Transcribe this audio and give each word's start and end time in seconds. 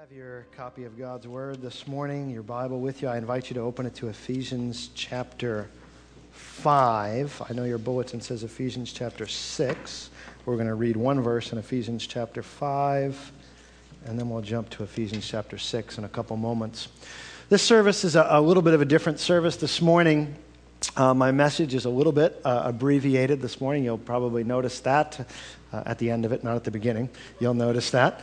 have 0.00 0.12
your 0.12 0.44
copy 0.54 0.84
of 0.84 0.98
God's 0.98 1.26
Word 1.26 1.62
this 1.62 1.86
morning, 1.86 2.28
your 2.28 2.42
Bible 2.42 2.80
with 2.80 3.00
you, 3.00 3.08
I 3.08 3.16
invite 3.16 3.48
you 3.48 3.54
to 3.54 3.60
open 3.60 3.86
it 3.86 3.94
to 3.94 4.08
Ephesians 4.08 4.90
chapter 4.94 5.70
5. 6.32 7.42
I 7.48 7.54
know 7.54 7.64
your 7.64 7.78
bulletin 7.78 8.20
says 8.20 8.42
Ephesians 8.42 8.92
chapter 8.92 9.26
6. 9.26 10.10
We're 10.44 10.56
going 10.56 10.66
to 10.66 10.74
read 10.74 10.98
one 10.98 11.22
verse 11.22 11.50
in 11.50 11.56
Ephesians 11.56 12.06
chapter 12.06 12.42
5, 12.42 13.32
and 14.04 14.18
then 14.18 14.28
we'll 14.28 14.42
jump 14.42 14.68
to 14.70 14.82
Ephesians 14.82 15.26
chapter 15.26 15.56
6 15.56 15.96
in 15.96 16.04
a 16.04 16.10
couple 16.10 16.36
moments. 16.36 16.88
This 17.48 17.62
service 17.62 18.04
is 18.04 18.16
a, 18.16 18.26
a 18.28 18.40
little 18.42 18.62
bit 18.62 18.74
of 18.74 18.82
a 18.82 18.86
different 18.86 19.18
service 19.18 19.56
this 19.56 19.80
morning. 19.80 20.34
Uh, 20.94 21.14
my 21.14 21.32
message 21.32 21.72
is 21.72 21.86
a 21.86 21.90
little 21.90 22.12
bit 22.12 22.38
uh, 22.44 22.64
abbreviated 22.66 23.40
this 23.40 23.62
morning. 23.62 23.82
You'll 23.82 23.96
probably 23.96 24.44
notice 24.44 24.78
that 24.80 25.26
uh, 25.72 25.82
at 25.86 25.98
the 25.98 26.10
end 26.10 26.26
of 26.26 26.32
it, 26.32 26.44
not 26.44 26.56
at 26.56 26.64
the 26.64 26.70
beginning. 26.70 27.08
You'll 27.40 27.54
notice 27.54 27.90
that. 27.92 28.20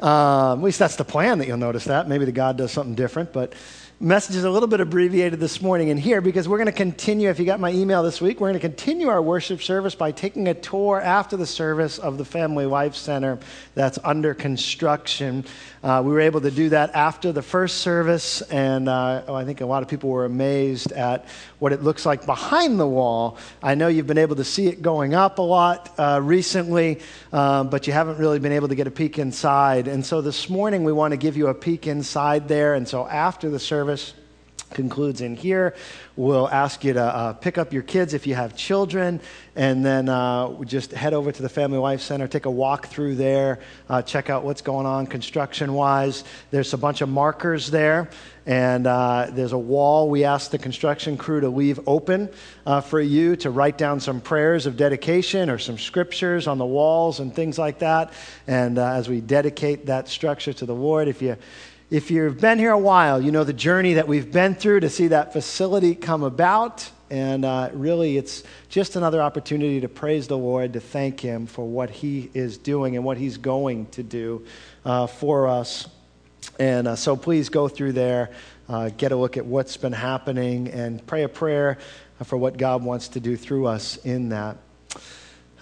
Um, 0.00 0.58
at 0.58 0.64
least 0.64 0.78
that's 0.78 0.96
the 0.96 1.04
plan 1.04 1.38
that 1.38 1.48
you'll 1.48 1.56
notice 1.56 1.84
that. 1.84 2.08
Maybe 2.08 2.24
the 2.24 2.32
God 2.32 2.56
does 2.56 2.72
something 2.72 2.94
different, 2.94 3.32
but 3.32 3.54
message 3.98 4.36
is 4.36 4.44
a 4.44 4.50
little 4.50 4.68
bit 4.68 4.80
abbreviated 4.80 5.40
this 5.40 5.62
morning 5.62 5.88
in 5.88 5.96
here 5.96 6.20
because 6.20 6.46
we're 6.46 6.58
going 6.58 6.66
to 6.66 6.72
continue. 6.72 7.30
If 7.30 7.38
you 7.38 7.46
got 7.46 7.60
my 7.60 7.72
email 7.72 8.02
this 8.02 8.20
week, 8.20 8.40
we're 8.40 8.48
going 8.48 8.60
to 8.60 8.68
continue 8.68 9.08
our 9.08 9.22
worship 9.22 9.62
service 9.62 9.94
by 9.94 10.12
taking 10.12 10.48
a 10.48 10.54
tour 10.54 11.00
after 11.00 11.38
the 11.38 11.46
service 11.46 11.98
of 11.98 12.18
the 12.18 12.24
Family 12.24 12.66
Life 12.66 12.94
Center 12.94 13.38
that's 13.74 13.98
under 14.04 14.34
construction. 14.34 15.46
Uh, 15.82 16.02
we 16.04 16.12
were 16.12 16.20
able 16.20 16.42
to 16.42 16.50
do 16.50 16.68
that 16.68 16.94
after 16.94 17.32
the 17.32 17.40
first 17.40 17.78
service, 17.78 18.42
and 18.42 18.86
uh, 18.86 19.22
oh, 19.28 19.34
I 19.34 19.46
think 19.46 19.62
a 19.62 19.66
lot 19.66 19.82
of 19.82 19.88
people 19.88 20.10
were 20.10 20.26
amazed 20.26 20.92
at 20.92 21.24
what 21.58 21.72
it 21.72 21.82
looks 21.82 22.04
like 22.04 22.26
behind 22.26 22.78
the 22.78 22.86
wall. 22.86 23.38
I 23.62 23.76
know 23.76 23.88
you've 23.88 24.06
been 24.06 24.18
able 24.18 24.36
to 24.36 24.44
see 24.44 24.66
it 24.66 24.82
going 24.82 25.14
up 25.14 25.38
a 25.38 25.42
lot 25.42 25.94
uh, 25.96 26.20
recently, 26.22 27.00
uh, 27.32 27.64
but 27.64 27.86
you 27.86 27.94
haven't 27.94 28.18
really 28.18 28.40
been 28.40 28.52
able 28.52 28.68
to 28.68 28.74
get 28.74 28.86
a 28.86 28.90
peek 28.90 29.18
inside. 29.18 29.88
And 29.88 30.04
so 30.04 30.20
this 30.20 30.50
morning, 30.50 30.84
we 30.84 30.92
want 30.92 31.12
to 31.12 31.16
give 31.16 31.38
you 31.38 31.46
a 31.46 31.54
peek 31.54 31.86
inside 31.86 32.46
there. 32.46 32.74
And 32.74 32.86
so 32.86 33.06
after 33.06 33.48
the 33.48 33.58
service, 33.58 33.85
service 33.86 34.14
concludes 34.70 35.20
in 35.20 35.36
here. 35.36 35.72
We'll 36.16 36.48
ask 36.48 36.82
you 36.82 36.92
to 36.94 37.04
uh, 37.04 37.32
pick 37.34 37.56
up 37.56 37.72
your 37.72 37.84
kids 37.84 38.14
if 38.14 38.26
you 38.26 38.34
have 38.34 38.56
children, 38.56 39.20
and 39.54 39.84
then 39.84 40.08
uh, 40.08 40.64
just 40.64 40.90
head 40.90 41.14
over 41.14 41.30
to 41.30 41.40
the 41.40 41.48
Family 41.48 41.78
Life 41.78 42.00
Center, 42.00 42.26
take 42.26 42.46
a 42.46 42.50
walk 42.50 42.88
through 42.88 43.14
there, 43.14 43.60
uh, 43.88 44.02
check 44.02 44.28
out 44.28 44.42
what's 44.42 44.62
going 44.62 44.84
on 44.84 45.06
construction 45.06 45.72
wise. 45.72 46.24
There's 46.50 46.74
a 46.74 46.78
bunch 46.78 47.00
of 47.00 47.08
markers 47.08 47.70
there, 47.70 48.10
and 48.44 48.88
uh, 48.88 49.28
there's 49.30 49.52
a 49.52 49.58
wall 49.58 50.10
we 50.10 50.24
asked 50.24 50.50
the 50.50 50.58
construction 50.58 51.16
crew 51.16 51.40
to 51.40 51.48
leave 51.48 51.78
open 51.86 52.28
uh, 52.66 52.80
for 52.80 53.00
you 53.00 53.36
to 53.36 53.50
write 53.50 53.78
down 53.78 54.00
some 54.00 54.20
prayers 54.20 54.66
of 54.66 54.76
dedication 54.76 55.48
or 55.48 55.58
some 55.58 55.78
scriptures 55.78 56.48
on 56.48 56.58
the 56.58 56.66
walls 56.66 57.20
and 57.20 57.32
things 57.32 57.56
like 57.56 57.78
that. 57.78 58.12
And 58.48 58.80
uh, 58.80 58.94
as 58.94 59.08
we 59.08 59.20
dedicate 59.20 59.86
that 59.86 60.08
structure 60.08 60.52
to 60.54 60.66
the 60.66 60.74
Lord, 60.74 61.06
if 61.06 61.22
you 61.22 61.36
if 61.88 62.10
you've 62.10 62.40
been 62.40 62.58
here 62.58 62.72
a 62.72 62.78
while, 62.78 63.20
you 63.20 63.30
know 63.30 63.44
the 63.44 63.52
journey 63.52 63.94
that 63.94 64.08
we've 64.08 64.32
been 64.32 64.56
through 64.56 64.80
to 64.80 64.90
see 64.90 65.08
that 65.08 65.32
facility 65.32 65.94
come 65.94 66.24
about. 66.24 66.90
And 67.10 67.44
uh, 67.44 67.70
really, 67.72 68.16
it's 68.16 68.42
just 68.68 68.96
another 68.96 69.22
opportunity 69.22 69.80
to 69.80 69.88
praise 69.88 70.26
the 70.26 70.36
Lord, 70.36 70.72
to 70.72 70.80
thank 70.80 71.20
Him 71.20 71.46
for 71.46 71.64
what 71.64 71.90
He 71.90 72.28
is 72.34 72.58
doing 72.58 72.96
and 72.96 73.04
what 73.04 73.16
He's 73.18 73.36
going 73.36 73.86
to 73.86 74.02
do 74.02 74.44
uh, 74.84 75.06
for 75.06 75.46
us. 75.46 75.86
And 76.58 76.88
uh, 76.88 76.96
so 76.96 77.14
please 77.14 77.48
go 77.50 77.68
through 77.68 77.92
there, 77.92 78.30
uh, 78.68 78.90
get 78.96 79.12
a 79.12 79.16
look 79.16 79.36
at 79.36 79.46
what's 79.46 79.76
been 79.76 79.92
happening, 79.92 80.66
and 80.68 81.06
pray 81.06 81.22
a 81.22 81.28
prayer 81.28 81.78
for 82.24 82.36
what 82.36 82.56
God 82.56 82.82
wants 82.82 83.06
to 83.08 83.20
do 83.20 83.36
through 83.36 83.66
us 83.66 83.96
in 83.98 84.30
that. 84.30 84.56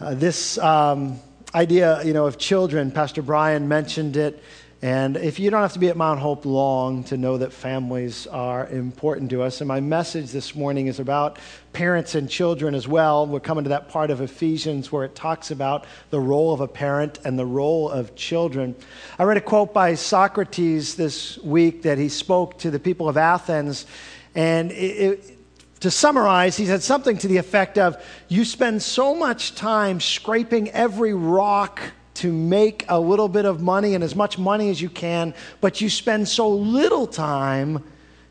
Uh, 0.00 0.14
this 0.14 0.56
um, 0.56 1.18
idea, 1.54 2.02
you 2.02 2.14
know, 2.14 2.24
of 2.24 2.38
children, 2.38 2.90
Pastor 2.90 3.20
Brian 3.20 3.68
mentioned 3.68 4.16
it. 4.16 4.42
And 4.84 5.16
if 5.16 5.38
you 5.38 5.48
don't 5.48 5.62
have 5.62 5.72
to 5.72 5.78
be 5.78 5.88
at 5.88 5.96
Mount 5.96 6.20
Hope 6.20 6.44
long 6.44 7.04
to 7.04 7.16
know 7.16 7.38
that 7.38 7.54
families 7.54 8.26
are 8.26 8.68
important 8.68 9.30
to 9.30 9.40
us, 9.40 9.62
and 9.62 9.66
my 9.66 9.80
message 9.80 10.30
this 10.30 10.54
morning 10.54 10.88
is 10.88 11.00
about 11.00 11.38
parents 11.72 12.14
and 12.14 12.28
children 12.28 12.74
as 12.74 12.86
well. 12.86 13.26
We're 13.26 13.40
coming 13.40 13.64
to 13.64 13.70
that 13.70 13.88
part 13.88 14.10
of 14.10 14.20
Ephesians 14.20 14.92
where 14.92 15.06
it 15.06 15.14
talks 15.14 15.50
about 15.50 15.86
the 16.10 16.20
role 16.20 16.52
of 16.52 16.60
a 16.60 16.68
parent 16.68 17.18
and 17.24 17.38
the 17.38 17.46
role 17.46 17.88
of 17.88 18.14
children. 18.14 18.76
I 19.18 19.22
read 19.22 19.38
a 19.38 19.40
quote 19.40 19.72
by 19.72 19.94
Socrates 19.94 20.96
this 20.96 21.38
week 21.38 21.80
that 21.84 21.96
he 21.96 22.10
spoke 22.10 22.58
to 22.58 22.70
the 22.70 22.78
people 22.78 23.08
of 23.08 23.16
Athens, 23.16 23.86
and 24.34 24.70
it, 24.70 24.74
it, 24.74 25.38
to 25.80 25.90
summarize, 25.90 26.58
he 26.58 26.66
said 26.66 26.82
something 26.82 27.16
to 27.16 27.26
the 27.26 27.38
effect 27.38 27.78
of 27.78 28.04
You 28.28 28.44
spend 28.44 28.82
so 28.82 29.14
much 29.14 29.54
time 29.54 29.98
scraping 29.98 30.68
every 30.72 31.14
rock 31.14 31.80
to 32.14 32.32
make 32.32 32.84
a 32.88 32.98
little 32.98 33.28
bit 33.28 33.44
of 33.44 33.60
money 33.60 33.94
and 33.94 34.04
as 34.04 34.14
much 34.14 34.38
money 34.38 34.70
as 34.70 34.80
you 34.80 34.88
can, 34.88 35.34
but 35.60 35.80
you 35.80 35.90
spend 35.90 36.28
so 36.28 36.48
little 36.48 37.06
time 37.06 37.82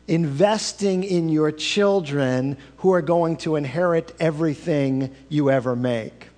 investing 0.08 1.04
in 1.04 1.28
your 1.28 1.50
children 1.50 2.56
who 2.78 2.92
are 2.92 3.02
going 3.02 3.36
to 3.38 3.56
inherit 3.56 4.14
everything 4.20 5.14
you 5.28 5.50
ever 5.50 5.74
make. 5.74 6.28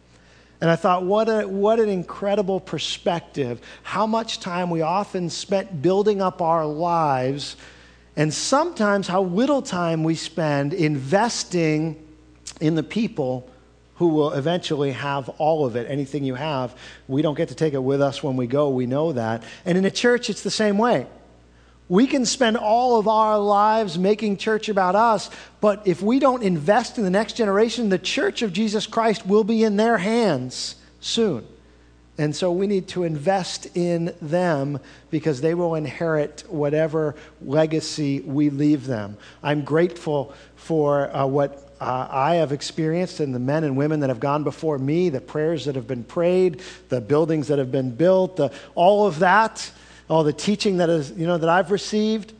And 0.61 0.71
I 0.71 0.77
thought, 0.77 1.05
what, 1.05 1.29
a, 1.29 1.47
what 1.47 1.81
an 1.81 1.89
incredible 1.89 2.61
perspective. 2.61 3.61
How 3.83 4.07
much 4.07 4.41
time 4.41 4.71
we 4.71 4.83
often 4.83 5.29
spent 5.29 5.83
building 5.83 6.23
up 6.23 6.41
our 6.41 6.65
lives, 6.65 7.57
and 8.17 8.33
sometimes 8.33 9.07
how 9.07 9.23
little 9.23 9.61
time 9.61 10.03
we 10.03 10.15
spend 10.15 10.73
investing 10.73 12.03
in 12.61 12.75
the 12.75 12.83
people 12.83 13.51
who 13.97 14.09
will 14.09 14.33
eventually 14.33 14.93
have 14.93 15.29
all 15.39 15.65
of 15.67 15.77
it, 15.77 15.91
anything 15.91 16.25
you 16.25 16.35
have. 16.35 16.75
We 17.09 17.23
don't 17.23 17.35
get 17.35 17.49
to 17.49 17.55
take 17.55 17.75
it 17.75 17.83
with 17.83 18.01
us 18.01 18.23
when 18.23 18.37
we 18.37 18.47
go, 18.47 18.69
we 18.69 18.87
know 18.87 19.13
that. 19.13 19.43
And 19.65 19.77
in 19.77 19.85
a 19.85 19.91
church, 19.91 20.31
it's 20.31 20.43
the 20.43 20.51
same 20.51 20.79
way. 20.79 21.07
We 21.89 22.07
can 22.07 22.27
spend 22.27 22.57
all 22.57 22.99
of 22.99 23.07
our 23.07 23.39
lives 23.39 23.97
making 23.97 24.39
church 24.39 24.69
about 24.69 24.97
us, 24.97 25.31
but 25.61 25.87
if 25.87 26.03
we 26.03 26.19
don't 26.19 26.43
invest 26.43 26.99
in 26.99 27.05
the 27.05 27.11
next 27.11 27.35
generation, 27.35 27.89
the 27.89 27.99
church 27.99 28.43
of 28.43 28.53
Jesus 28.53 28.87
Christ 28.87 29.25
will 29.25 29.45
be 29.45 29.63
in 29.63 29.77
their 29.77 29.99
hands 29.99 30.75
soon. 31.01 31.47
And 32.19 32.35
so 32.35 32.51
we 32.51 32.67
need 32.67 32.89
to 32.89 33.05
invest 33.05 33.77
in 33.77 34.15
them 34.23 34.81
because 35.11 35.43
they 35.43 35.55
will 35.55 35.75
inherit 35.75 36.45
whatever 36.49 37.15
legacy 37.41 38.21
we 38.21 38.51
leave 38.51 38.87
them. 38.87 39.19
I'm 39.43 39.63
grateful 39.63 40.35
for 40.57 41.15
uh, 41.15 41.27
what 41.27 41.66
uh, 41.81 42.09
I 42.11 42.37
have 42.37 42.53
experienced 42.53 43.21
and 43.21 43.35
the 43.35 43.39
men 43.39 43.65
and 43.65 43.77
women 43.77 44.01
that 44.01 44.11
have 44.11 44.21
gone 44.21 44.45
before 44.45 44.79
me, 44.79 45.09
the 45.09 45.21
prayers 45.21 45.65
that 45.67 45.75
have 45.75 45.87
been 45.87 46.05
prayed, 46.05 46.63
the 46.89 47.01
buildings 47.01 47.49
that 47.49 47.59
have 47.59 47.71
been 47.71 47.91
built, 47.91 48.37
the, 48.37 48.53
all 48.75 49.07
of 49.07 49.19
that, 49.19 49.71
all 50.09 50.25
the 50.25 50.33
teaching 50.33 50.79
that, 50.79 50.89
is, 50.89 51.11
you 51.13 51.27
know, 51.27 51.39
that 51.39 51.49
I've 51.49 51.71
received. 51.71 52.33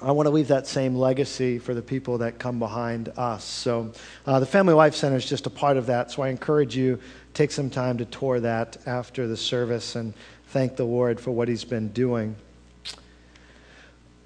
I 0.00 0.12
want 0.12 0.26
to 0.26 0.30
leave 0.30 0.48
that 0.48 0.66
same 0.66 0.94
legacy 0.94 1.58
for 1.58 1.74
the 1.74 1.82
people 1.82 2.18
that 2.18 2.38
come 2.38 2.58
behind 2.58 3.08
us. 3.16 3.42
So, 3.42 3.92
uh, 4.26 4.38
the 4.38 4.46
Family 4.46 4.74
Life 4.74 4.94
Center 4.94 5.16
is 5.16 5.24
just 5.24 5.46
a 5.46 5.50
part 5.50 5.76
of 5.76 5.86
that. 5.86 6.10
So, 6.10 6.22
I 6.22 6.28
encourage 6.28 6.76
you 6.76 7.00
take 7.34 7.50
some 7.50 7.70
time 7.70 7.98
to 7.98 8.04
tour 8.04 8.38
that 8.40 8.76
after 8.86 9.26
the 9.26 9.36
service 9.36 9.96
and 9.96 10.14
thank 10.48 10.76
the 10.76 10.84
Lord 10.84 11.18
for 11.18 11.30
what 11.30 11.48
He's 11.48 11.64
been 11.64 11.88
doing. 11.88 12.36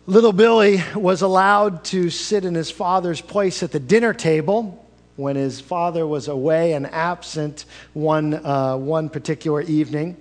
Little 0.06 0.32
Billy 0.32 0.82
was 0.96 1.22
allowed 1.22 1.84
to 1.84 2.10
sit 2.10 2.44
in 2.44 2.56
his 2.56 2.72
father's 2.72 3.20
place 3.20 3.62
at 3.62 3.70
the 3.70 3.78
dinner 3.78 4.12
table 4.12 4.84
when 5.14 5.36
his 5.36 5.60
father 5.60 6.04
was 6.04 6.26
away 6.26 6.72
and 6.72 6.88
absent 6.88 7.66
one, 7.92 8.34
uh, 8.34 8.76
one 8.76 9.08
particular 9.08 9.62
evening. 9.62 10.16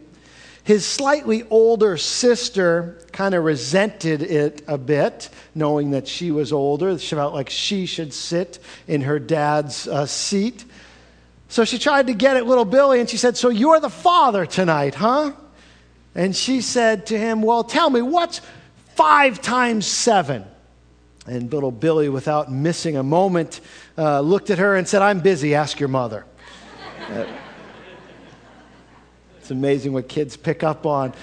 His 0.64 0.86
slightly 0.86 1.46
older 1.50 1.97
sister 1.97 3.02
kind 3.12 3.34
of 3.34 3.44
resented 3.44 4.22
it 4.22 4.62
a 4.68 4.78
bit, 4.78 5.30
knowing 5.56 5.91
that 5.91 6.08
she 6.08 6.30
was 6.30 6.53
older. 6.53 7.00
She 7.00 7.16
felt 7.16 7.34
like 7.34 7.50
she 7.50 7.88
should 7.88 8.14
sit 8.14 8.59
in 8.88 9.02
her 9.02 9.18
dad's 9.18 9.88
uh, 9.88 10.06
seat. 10.06 10.64
So 11.50 11.66
she 11.66 11.80
tried 11.80 12.06
to 12.06 12.14
get 12.14 12.38
at 12.38 12.46
little 12.46 12.66
Billy 12.66 13.00
and 13.00 13.09
she 13.09 13.18
said, 13.18 13.36
So 13.36 13.50
you're 13.50 13.80
the 13.80 13.90
father 13.90 14.46
tonight, 14.46 14.94
huh? 14.94 15.31
And 16.14 16.36
she 16.36 16.62
said 16.62 17.08
to 17.08 17.18
him, 17.18 17.41
Well, 17.41 17.64
tell 17.64 17.90
me, 17.90 18.03
what's 18.03 18.41
five 18.96 19.41
times 19.41 19.85
seven. 19.88 20.46
And 21.28 21.52
little 21.53 21.72
Billy, 21.72 22.09
without 22.09 22.52
missing 22.52 22.97
a 22.97 23.03
moment, 23.03 23.61
uh, 23.97 24.22
looked 24.22 24.49
at 24.49 24.58
her 24.58 24.76
and 24.76 24.88
said, 24.88 25.02
I'm 25.02 25.20
busy, 25.20 25.53
ask 25.53 25.79
your 25.79 25.90
mother. 25.90 26.26
it's 29.40 29.52
amazing 29.52 29.93
what 29.93 30.09
kids 30.09 30.35
pick 30.35 30.64
up 30.64 30.85
on. 30.85 31.14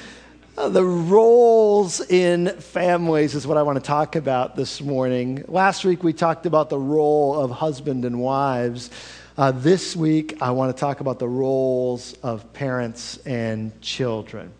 Uh, 0.56 0.68
the 0.68 0.84
roles 0.84 2.00
in 2.10 2.48
families 2.58 3.34
is 3.34 3.46
what 3.46 3.56
I 3.56 3.62
want 3.62 3.76
to 3.76 3.84
talk 3.84 4.16
about 4.16 4.56
this 4.56 4.80
morning. 4.80 5.44
Last 5.46 5.84
week 5.84 6.02
we 6.02 6.12
talked 6.12 6.46
about 6.46 6.68
the 6.68 6.78
role 6.78 7.38
of 7.38 7.50
husband 7.50 8.04
and 8.04 8.20
wives. 8.20 8.90
Uh, 9.36 9.52
this 9.52 9.94
week 9.94 10.36
I 10.40 10.50
want 10.50 10.76
to 10.76 10.80
talk 10.80 11.00
about 11.00 11.20
the 11.20 11.28
roles 11.28 12.14
of 12.24 12.52
parents 12.52 13.18
and 13.18 13.80
children. 13.80 14.52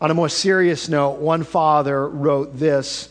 On 0.00 0.10
a 0.10 0.14
more 0.14 0.28
serious 0.28 0.88
note, 0.88 1.18
one 1.18 1.42
father 1.42 2.08
wrote 2.08 2.56
this. 2.56 3.08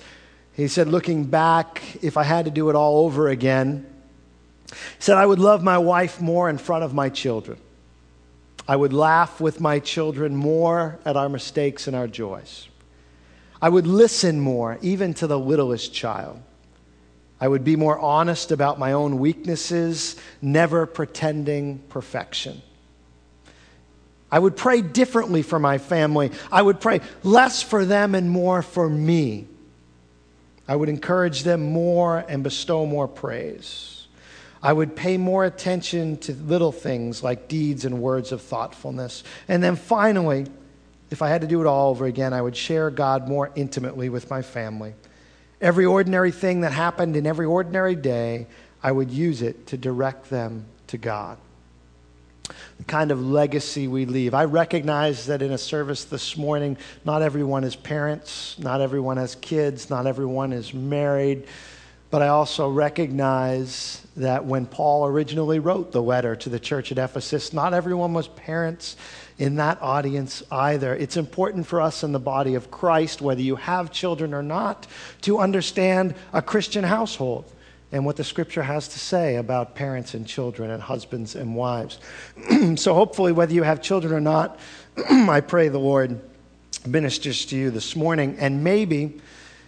He 0.54 0.68
said, 0.68 0.88
Looking 0.88 1.26
back, 1.26 1.82
if 2.02 2.16
I 2.16 2.24
had 2.24 2.46
to 2.46 2.52
do 2.52 2.70
it 2.70 2.76
all 2.76 3.06
over 3.06 3.28
again, 3.28 3.86
he 4.70 4.76
said, 5.00 5.18
I 5.18 5.26
would 5.26 5.40
love 5.40 5.64
my 5.64 5.78
wife 5.78 6.22
more 6.22 6.50
in 6.50 6.58
front 6.58 6.84
of 6.84 6.94
my 6.94 7.10
children. 7.10 7.60
I 8.68 8.76
would 8.76 8.94
laugh 8.94 9.40
with 9.40 9.62
my 9.62 9.80
children 9.80 10.36
more 10.36 11.00
at 11.06 11.16
our 11.16 11.30
mistakes 11.30 11.88
and 11.88 11.96
our 11.96 12.08
joys. 12.08 12.68
I 13.62 13.70
would 13.70 13.88
listen 13.88 14.40
more, 14.40 14.78
even 14.82 15.14
to 15.16 15.28
the 15.28 15.40
littlest 15.40 15.94
child. 15.94 16.42
I 17.40 17.48
would 17.48 17.64
be 17.64 17.76
more 17.76 18.00
honest 18.00 18.52
about 18.52 18.80
my 18.80 18.94
own 18.94 19.20
weaknesses, 19.20 20.16
never 20.42 20.86
pretending 20.86 21.80
perfection. 21.90 22.62
I 24.32 24.40
would 24.40 24.58
pray 24.58 24.82
differently 24.82 25.42
for 25.42 25.58
my 25.58 25.78
family. 25.78 26.32
I 26.52 26.62
would 26.62 26.82
pray 26.82 27.02
less 27.24 27.62
for 27.62 27.86
them 27.86 28.14
and 28.14 28.30
more 28.30 28.62
for 28.62 28.90
me. 28.90 29.48
I 30.68 30.76
would 30.76 30.90
encourage 30.90 31.44
them 31.44 31.72
more 31.72 32.26
and 32.28 32.44
bestow 32.44 32.86
more 32.86 33.08
praise. 33.08 34.08
I 34.62 34.74
would 34.74 34.96
pay 34.96 35.18
more 35.18 35.46
attention 35.46 36.18
to 36.18 36.34
little 36.34 36.74
things 36.74 37.24
like 37.24 37.48
deeds 37.48 37.86
and 37.86 38.02
words 38.02 38.34
of 38.34 38.42
thoughtfulness. 38.42 39.24
And 39.48 39.64
then 39.64 39.78
finally, 39.78 40.48
if 41.10 41.22
I 41.22 41.30
had 41.30 41.42
to 41.42 41.48
do 41.48 41.62
it 41.62 41.68
all 41.68 41.92
over 41.92 42.06
again, 42.06 42.34
I 42.34 42.42
would 42.42 42.58
share 42.58 42.90
God 42.90 43.30
more 43.30 43.52
intimately 43.56 44.10
with 44.10 44.30
my 44.30 44.42
family. 44.42 44.94
Every 45.62 45.86
ordinary 45.86 46.32
thing 46.32 46.62
that 46.62 46.74
happened 46.74 47.16
in 47.16 47.26
every 47.26 47.46
ordinary 47.46 47.96
day, 47.96 48.48
I 48.84 48.92
would 48.92 49.10
use 49.10 49.42
it 49.42 49.68
to 49.68 49.78
direct 49.78 50.30
them 50.30 50.66
to 50.88 50.98
God 50.98 51.38
the 52.78 52.84
kind 52.86 53.12
of 53.12 53.22
legacy 53.26 53.88
we 53.88 54.06
leave. 54.06 54.34
I 54.34 54.46
recognize 54.46 55.26
that 55.28 55.42
in 55.42 55.52
a 55.52 55.58
service 55.58 56.04
this 56.06 56.38
morning, 56.38 56.78
not 57.06 57.22
everyone 57.22 57.64
is 57.64 57.76
parents, 57.76 58.58
not 58.60 58.82
everyone 58.82 59.18
has 59.18 59.36
kids, 59.36 59.90
not 59.90 60.08
everyone 60.08 60.54
is 60.54 60.74
married. 60.74 61.48
But 62.10 62.22
I 62.22 62.30
also 62.30 62.70
recognize 62.70 64.02
that 64.16 64.46
when 64.46 64.66
Paul 64.66 65.06
originally 65.06 65.60
wrote 65.60 65.92
the 65.92 66.02
letter 66.02 66.36
to 66.38 66.50
the 66.50 66.60
church 66.60 66.92
at 66.92 66.98
Ephesus, 66.98 67.52
not 67.52 67.74
everyone 67.74 68.14
was 68.14 68.30
parents 68.30 68.96
in 69.38 69.56
that 69.58 69.82
audience 69.82 70.42
either. 70.50 70.96
It's 70.96 71.18
important 71.18 71.68
for 71.68 71.82
us 71.82 72.04
in 72.04 72.14
the 72.14 72.20
body 72.20 72.56
of 72.56 72.72
Christ, 72.72 73.22
whether 73.22 73.42
you 73.42 73.58
have 73.58 73.92
children 73.92 74.34
or 74.34 74.42
not, 74.42 74.88
to 75.22 75.40
understand 75.40 76.16
a 76.32 76.42
Christian 76.42 76.86
household 76.86 77.52
and 77.92 78.06
what 78.06 78.18
the 78.18 78.24
scripture 78.24 78.64
has 78.64 78.88
to 78.90 79.00
say 79.00 79.38
about 79.38 79.76
parents 79.76 80.14
and 80.14 80.28
children 80.28 80.72
and 80.72 80.82
husbands 80.82 81.36
and 81.36 81.56
wives. 81.56 82.00
so, 82.76 82.94
hopefully, 82.94 83.32
whether 83.32 83.54
you 83.54 83.64
have 83.64 83.82
children 83.82 84.14
or 84.14 84.20
not, 84.20 84.60
I 85.10 85.42
pray 85.42 85.70
the 85.70 85.80
Lord 85.80 86.20
ministers 86.86 87.46
to 87.48 87.56
you 87.56 87.72
this 87.72 87.96
morning. 87.96 88.38
And 88.40 88.64
maybe 88.64 89.20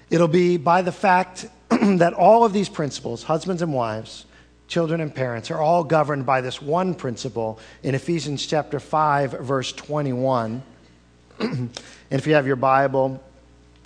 it'll 0.10 0.28
be 0.28 0.58
by 0.58 0.82
the 0.82 0.92
fact 0.92 1.48
that 1.70 2.14
all 2.14 2.46
of 2.46 2.54
these 2.54 2.70
principles, 2.70 3.24
husbands 3.24 3.62
and 3.62 3.74
wives, 3.74 4.26
children 4.68 5.02
and 5.02 5.14
parents, 5.14 5.50
are 5.50 5.60
all 5.60 5.84
governed 5.84 6.26
by 6.26 6.42
this 6.42 6.62
one 6.62 6.94
principle 6.94 7.60
in 7.84 7.96
Ephesians 7.96 8.46
chapter 8.46 8.80
5, 8.80 9.32
verse 9.32 9.72
21. 9.72 10.62
and 11.40 11.70
if 12.10 12.28
you 12.28 12.34
have 12.34 12.46
your 12.46 12.56
Bible, 12.56 13.24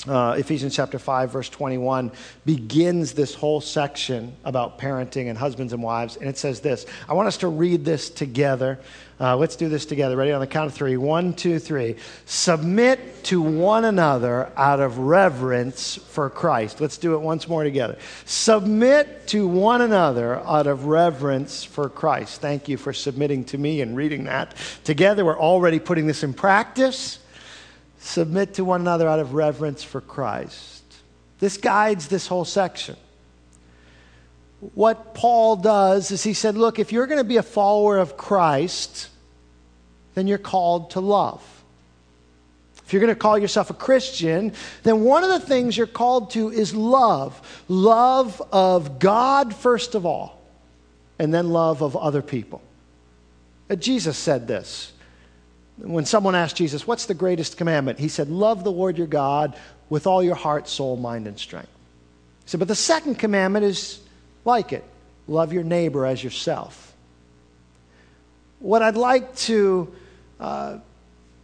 uh, 0.07 0.35
Ephesians 0.37 0.75
chapter 0.75 0.99
5, 0.99 1.31
verse 1.31 1.49
21, 1.49 2.11
begins 2.45 3.13
this 3.13 3.33
whole 3.33 3.61
section 3.61 4.35
about 4.43 4.77
parenting 4.77 5.29
and 5.29 5.37
husbands 5.37 5.71
and 5.71 5.81
wives. 5.81 6.17
And 6.17 6.27
it 6.27 6.37
says 6.37 6.59
this 6.59 6.85
I 7.07 7.13
want 7.13 7.27
us 7.27 7.37
to 7.37 7.47
read 7.47 7.85
this 7.85 8.09
together. 8.09 8.79
Uh, 9.19 9.37
let's 9.37 9.55
do 9.55 9.69
this 9.69 9.85
together. 9.85 10.17
Ready 10.17 10.33
on 10.33 10.41
the 10.41 10.47
count 10.47 10.67
of 10.67 10.73
three. 10.73 10.97
One, 10.97 11.33
two, 11.33 11.57
three. 11.57 11.95
Submit 12.25 13.23
to 13.25 13.41
one 13.41 13.85
another 13.85 14.51
out 14.57 14.81
of 14.81 14.97
reverence 14.97 15.95
for 15.95 16.29
Christ. 16.29 16.81
Let's 16.81 16.97
do 16.97 17.13
it 17.13 17.21
once 17.21 17.47
more 17.47 17.63
together. 17.63 17.97
Submit 18.25 19.27
to 19.27 19.47
one 19.47 19.81
another 19.81 20.39
out 20.39 20.67
of 20.67 20.85
reverence 20.85 21.63
for 21.63 21.87
Christ. 21.89 22.41
Thank 22.41 22.67
you 22.67 22.75
for 22.75 22.91
submitting 22.91 23.45
to 23.45 23.57
me 23.57 23.79
and 23.79 23.95
reading 23.95 24.25
that 24.25 24.55
together. 24.83 25.23
We're 25.23 25.39
already 25.39 25.79
putting 25.79 26.07
this 26.07 26.23
in 26.23 26.33
practice. 26.33 27.19
Submit 28.03 28.55
to 28.55 28.65
one 28.65 28.81
another 28.81 29.07
out 29.07 29.19
of 29.19 29.33
reverence 29.33 29.81
for 29.81 30.01
Christ. 30.01 30.83
This 31.39 31.55
guides 31.55 32.09
this 32.09 32.27
whole 32.27 32.43
section. 32.43 32.97
What 34.75 35.13
Paul 35.13 35.55
does 35.55 36.11
is 36.11 36.21
he 36.21 36.33
said, 36.33 36.55
Look, 36.55 36.79
if 36.79 36.91
you're 36.91 37.07
going 37.07 37.19
to 37.19 37.23
be 37.23 37.37
a 37.37 37.43
follower 37.43 37.97
of 37.97 38.17
Christ, 38.17 39.07
then 40.15 40.27
you're 40.27 40.37
called 40.37 40.91
to 40.91 40.99
love. 40.99 41.41
If 42.85 42.91
you're 42.91 43.01
going 43.01 43.15
to 43.15 43.19
call 43.19 43.37
yourself 43.37 43.69
a 43.69 43.73
Christian, 43.73 44.51
then 44.83 45.01
one 45.01 45.23
of 45.23 45.29
the 45.29 45.39
things 45.39 45.77
you're 45.77 45.87
called 45.87 46.31
to 46.31 46.49
is 46.49 46.75
love. 46.75 47.63
Love 47.69 48.41
of 48.51 48.99
God, 48.99 49.55
first 49.55 49.95
of 49.95 50.05
all, 50.05 50.41
and 51.19 51.33
then 51.33 51.51
love 51.51 51.81
of 51.81 51.95
other 51.95 52.21
people. 52.21 52.61
Uh, 53.69 53.75
Jesus 53.75 54.17
said 54.17 54.47
this 54.47 54.92
when 55.77 56.05
someone 56.05 56.35
asked 56.35 56.55
Jesus, 56.55 56.85
What's 56.85 57.05
the 57.05 57.13
greatest 57.13 57.57
commandment? 57.57 57.99
He 57.99 58.07
said, 58.07 58.29
Love 58.29 58.63
the 58.63 58.71
Lord 58.71 58.97
your 58.97 59.07
God 59.07 59.55
with 59.89 60.07
all 60.07 60.23
your 60.23 60.35
heart, 60.35 60.67
soul, 60.67 60.97
mind, 60.97 61.27
and 61.27 61.37
strength. 61.37 61.69
He 62.45 62.49
said, 62.49 62.59
But 62.59 62.67
the 62.67 62.75
second 62.75 63.15
commandment 63.15 63.65
is 63.65 63.99
like 64.45 64.73
it 64.73 64.83
love 65.27 65.53
your 65.53 65.63
neighbor 65.63 66.05
as 66.05 66.23
yourself. 66.23 66.93
What 68.59 68.81
I'd 68.81 68.97
like 68.97 69.35
to 69.37 69.93
uh, 70.39 70.77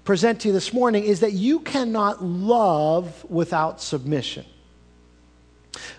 present 0.03 0.41
to 0.41 0.49
you 0.49 0.53
this 0.53 0.73
morning 0.73 1.03
is 1.03 1.21
that 1.21 1.33
you 1.33 1.59
cannot 1.59 2.23
love 2.23 3.25
without 3.29 3.81
submission. 3.81 4.45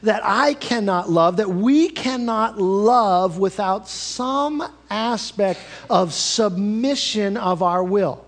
That 0.02 0.22
I 0.24 0.54
cannot 0.54 1.10
love, 1.10 1.36
that 1.36 1.50
we 1.50 1.88
cannot 1.88 2.58
love 2.58 3.38
without 3.38 3.88
some 3.88 4.62
aspect 4.88 5.60
of 5.88 6.12
submission 6.12 7.36
of 7.36 7.62
our 7.62 7.84
will. 7.84 8.24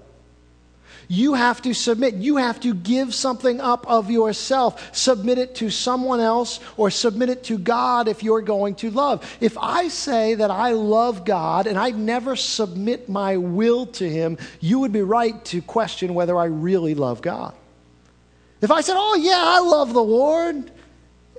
You 1.12 1.34
have 1.34 1.60
to 1.62 1.74
submit. 1.74 2.14
You 2.14 2.38
have 2.38 2.58
to 2.60 2.72
give 2.72 3.14
something 3.14 3.60
up 3.60 3.86
of 3.86 4.10
yourself. 4.10 4.96
Submit 4.96 5.36
it 5.36 5.54
to 5.56 5.68
someone 5.68 6.20
else 6.20 6.58
or 6.78 6.90
submit 6.90 7.28
it 7.28 7.44
to 7.44 7.58
God 7.58 8.08
if 8.08 8.22
you're 8.22 8.40
going 8.40 8.76
to 8.76 8.90
love. 8.90 9.36
If 9.38 9.58
I 9.58 9.88
say 9.88 10.34
that 10.36 10.50
I 10.50 10.70
love 10.70 11.26
God 11.26 11.66
and 11.66 11.78
I 11.78 11.90
never 11.90 12.34
submit 12.34 13.10
my 13.10 13.36
will 13.36 13.84
to 13.88 14.08
Him, 14.08 14.38
you 14.60 14.78
would 14.78 14.92
be 14.92 15.02
right 15.02 15.44
to 15.46 15.60
question 15.60 16.14
whether 16.14 16.38
I 16.38 16.46
really 16.46 16.94
love 16.94 17.20
God. 17.20 17.54
If 18.62 18.70
I 18.70 18.80
said, 18.80 18.96
Oh, 18.96 19.16
yeah, 19.16 19.44
I 19.44 19.60
love 19.60 19.92
the 19.92 20.02
Lord, 20.02 20.70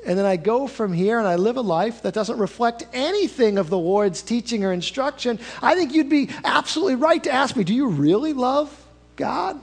and 0.05 0.17
then 0.17 0.25
I 0.25 0.35
go 0.35 0.67
from 0.67 0.93
here 0.93 1.19
and 1.19 1.27
I 1.27 1.35
live 1.35 1.57
a 1.57 1.61
life 1.61 2.01
that 2.01 2.13
doesn't 2.13 2.37
reflect 2.37 2.85
anything 2.93 3.57
of 3.57 3.69
the 3.69 3.77
Lord's 3.77 4.21
teaching 4.21 4.63
or 4.63 4.73
instruction, 4.73 5.39
I 5.61 5.75
think 5.75 5.93
you'd 5.93 6.09
be 6.09 6.29
absolutely 6.43 6.95
right 6.95 7.23
to 7.23 7.31
ask 7.31 7.55
me, 7.55 7.63
Do 7.63 7.73
you 7.73 7.87
really 7.87 8.33
love 8.33 8.85
God? 9.15 9.59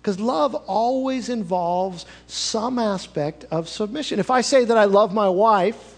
Because 0.00 0.18
love 0.18 0.54
always 0.54 1.28
involves 1.28 2.06
some 2.26 2.78
aspect 2.78 3.44
of 3.50 3.68
submission. 3.68 4.18
If 4.18 4.30
I 4.30 4.40
say 4.40 4.64
that 4.64 4.76
I 4.76 4.86
love 4.86 5.14
my 5.14 5.28
wife, 5.28 5.91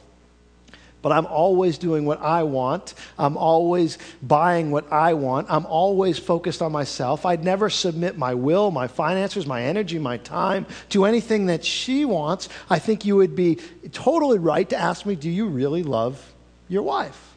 but 1.04 1.12
I'm 1.12 1.26
always 1.26 1.76
doing 1.76 2.06
what 2.06 2.22
I 2.22 2.44
want. 2.44 2.94
I'm 3.18 3.36
always 3.36 3.98
buying 4.22 4.70
what 4.70 4.90
I 4.90 5.12
want. 5.12 5.48
I'm 5.50 5.66
always 5.66 6.18
focused 6.18 6.62
on 6.62 6.72
myself. 6.72 7.26
I'd 7.26 7.44
never 7.44 7.68
submit 7.68 8.16
my 8.16 8.32
will, 8.32 8.70
my 8.70 8.86
finances, 8.88 9.46
my 9.46 9.64
energy, 9.64 9.98
my 9.98 10.16
time 10.16 10.64
to 10.88 11.04
anything 11.04 11.44
that 11.46 11.62
she 11.62 12.06
wants. 12.06 12.48
I 12.70 12.78
think 12.78 13.04
you 13.04 13.16
would 13.16 13.36
be 13.36 13.56
totally 13.92 14.38
right 14.38 14.66
to 14.70 14.78
ask 14.78 15.04
me, 15.04 15.14
Do 15.14 15.28
you 15.28 15.46
really 15.46 15.82
love 15.82 16.32
your 16.70 16.82
wife? 16.82 17.36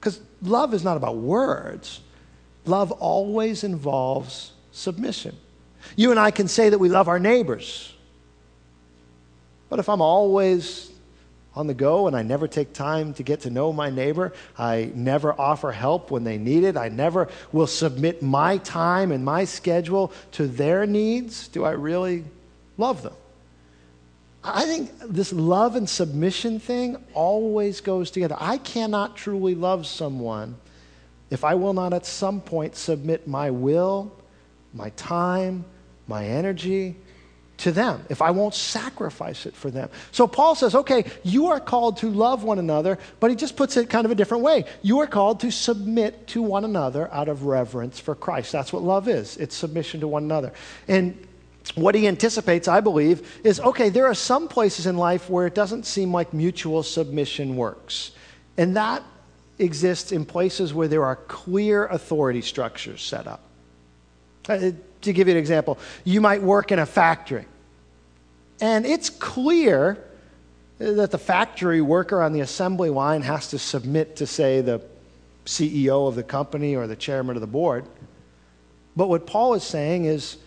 Because 0.00 0.18
love 0.40 0.72
is 0.72 0.82
not 0.82 0.96
about 0.96 1.16
words, 1.16 2.00
love 2.64 2.90
always 2.90 3.64
involves 3.64 4.52
submission. 4.72 5.36
You 5.94 6.10
and 6.10 6.18
I 6.18 6.30
can 6.30 6.48
say 6.48 6.70
that 6.70 6.78
we 6.78 6.88
love 6.88 7.06
our 7.06 7.18
neighbors. 7.18 7.92
But 9.68 9.78
if 9.78 9.90
I'm 9.90 10.00
always 10.00 10.90
on 11.58 11.66
the 11.66 11.74
go 11.74 12.06
and 12.06 12.14
I 12.14 12.22
never 12.22 12.46
take 12.46 12.72
time 12.72 13.12
to 13.14 13.24
get 13.24 13.40
to 13.40 13.50
know 13.50 13.72
my 13.72 13.90
neighbor. 13.90 14.32
I 14.56 14.92
never 14.94 15.38
offer 15.38 15.72
help 15.72 16.12
when 16.12 16.22
they 16.22 16.38
need 16.38 16.62
it. 16.62 16.76
I 16.76 16.88
never 16.88 17.28
will 17.50 17.66
submit 17.66 18.22
my 18.22 18.58
time 18.58 19.10
and 19.10 19.24
my 19.24 19.44
schedule 19.44 20.12
to 20.32 20.46
their 20.46 20.86
needs. 20.86 21.48
Do 21.48 21.64
I 21.64 21.72
really 21.72 22.24
love 22.76 23.02
them? 23.02 23.14
I 24.44 24.66
think 24.66 24.92
this 25.00 25.32
love 25.32 25.74
and 25.74 25.90
submission 25.90 26.60
thing 26.60 26.96
always 27.12 27.80
goes 27.80 28.12
together. 28.12 28.36
I 28.38 28.58
cannot 28.58 29.16
truly 29.16 29.56
love 29.56 29.84
someone 29.84 30.56
if 31.28 31.42
I 31.42 31.56
will 31.56 31.74
not 31.74 31.92
at 31.92 32.06
some 32.06 32.40
point 32.40 32.76
submit 32.76 33.26
my 33.26 33.50
will, 33.50 34.12
my 34.72 34.90
time, 34.90 35.64
my 36.06 36.24
energy, 36.24 36.96
to 37.58 37.72
them, 37.72 38.04
if 38.08 38.22
I 38.22 38.30
won't 38.30 38.54
sacrifice 38.54 39.44
it 39.44 39.54
for 39.54 39.70
them. 39.70 39.90
So 40.12 40.26
Paul 40.26 40.54
says, 40.54 40.74
okay, 40.74 41.04
you 41.24 41.48
are 41.48 41.60
called 41.60 41.98
to 41.98 42.08
love 42.08 42.44
one 42.44 42.58
another, 42.58 42.98
but 43.20 43.30
he 43.30 43.36
just 43.36 43.56
puts 43.56 43.76
it 43.76 43.90
kind 43.90 44.04
of 44.04 44.10
a 44.10 44.14
different 44.14 44.44
way. 44.44 44.64
You 44.82 45.00
are 45.00 45.06
called 45.06 45.40
to 45.40 45.50
submit 45.50 46.28
to 46.28 46.42
one 46.42 46.64
another 46.64 47.12
out 47.12 47.28
of 47.28 47.44
reverence 47.44 47.98
for 47.98 48.14
Christ. 48.14 48.52
That's 48.52 48.72
what 48.72 48.82
love 48.82 49.08
is 49.08 49.36
it's 49.36 49.56
submission 49.56 50.00
to 50.00 50.08
one 50.08 50.22
another. 50.22 50.52
And 50.86 51.26
what 51.74 51.94
he 51.94 52.06
anticipates, 52.06 52.68
I 52.68 52.80
believe, 52.80 53.40
is 53.44 53.60
okay, 53.60 53.88
there 53.88 54.06
are 54.06 54.14
some 54.14 54.48
places 54.48 54.86
in 54.86 54.96
life 54.96 55.28
where 55.28 55.46
it 55.46 55.54
doesn't 55.54 55.84
seem 55.84 56.12
like 56.12 56.32
mutual 56.32 56.82
submission 56.82 57.56
works. 57.56 58.12
And 58.56 58.76
that 58.76 59.02
exists 59.58 60.12
in 60.12 60.24
places 60.24 60.72
where 60.72 60.88
there 60.88 61.04
are 61.04 61.16
clear 61.16 61.86
authority 61.86 62.40
structures 62.40 63.02
set 63.02 63.26
up. 63.26 63.40
Uh, 64.48 64.70
to 65.02 65.12
give 65.12 65.28
you 65.28 65.32
an 65.32 65.38
example, 65.38 65.78
you 66.04 66.20
might 66.20 66.42
work 66.42 66.72
in 66.72 66.78
a 66.78 66.86
factory. 66.86 67.46
And 68.60 68.84
it's 68.84 69.10
clear 69.10 70.02
that 70.78 71.10
the 71.10 71.18
factory 71.18 71.80
worker 71.80 72.22
on 72.22 72.32
the 72.32 72.40
assembly 72.40 72.90
line 72.90 73.22
has 73.22 73.48
to 73.48 73.58
submit 73.58 74.16
to, 74.16 74.26
say, 74.26 74.60
the 74.60 74.80
CEO 75.44 76.08
of 76.08 76.14
the 76.14 76.22
company 76.22 76.76
or 76.76 76.86
the 76.86 76.96
chairman 76.96 77.36
of 77.36 77.40
the 77.40 77.46
board. 77.46 77.84
But 78.96 79.08
what 79.08 79.26
Paul 79.26 79.54
is 79.54 79.62
saying 79.62 80.04
is 80.04 80.38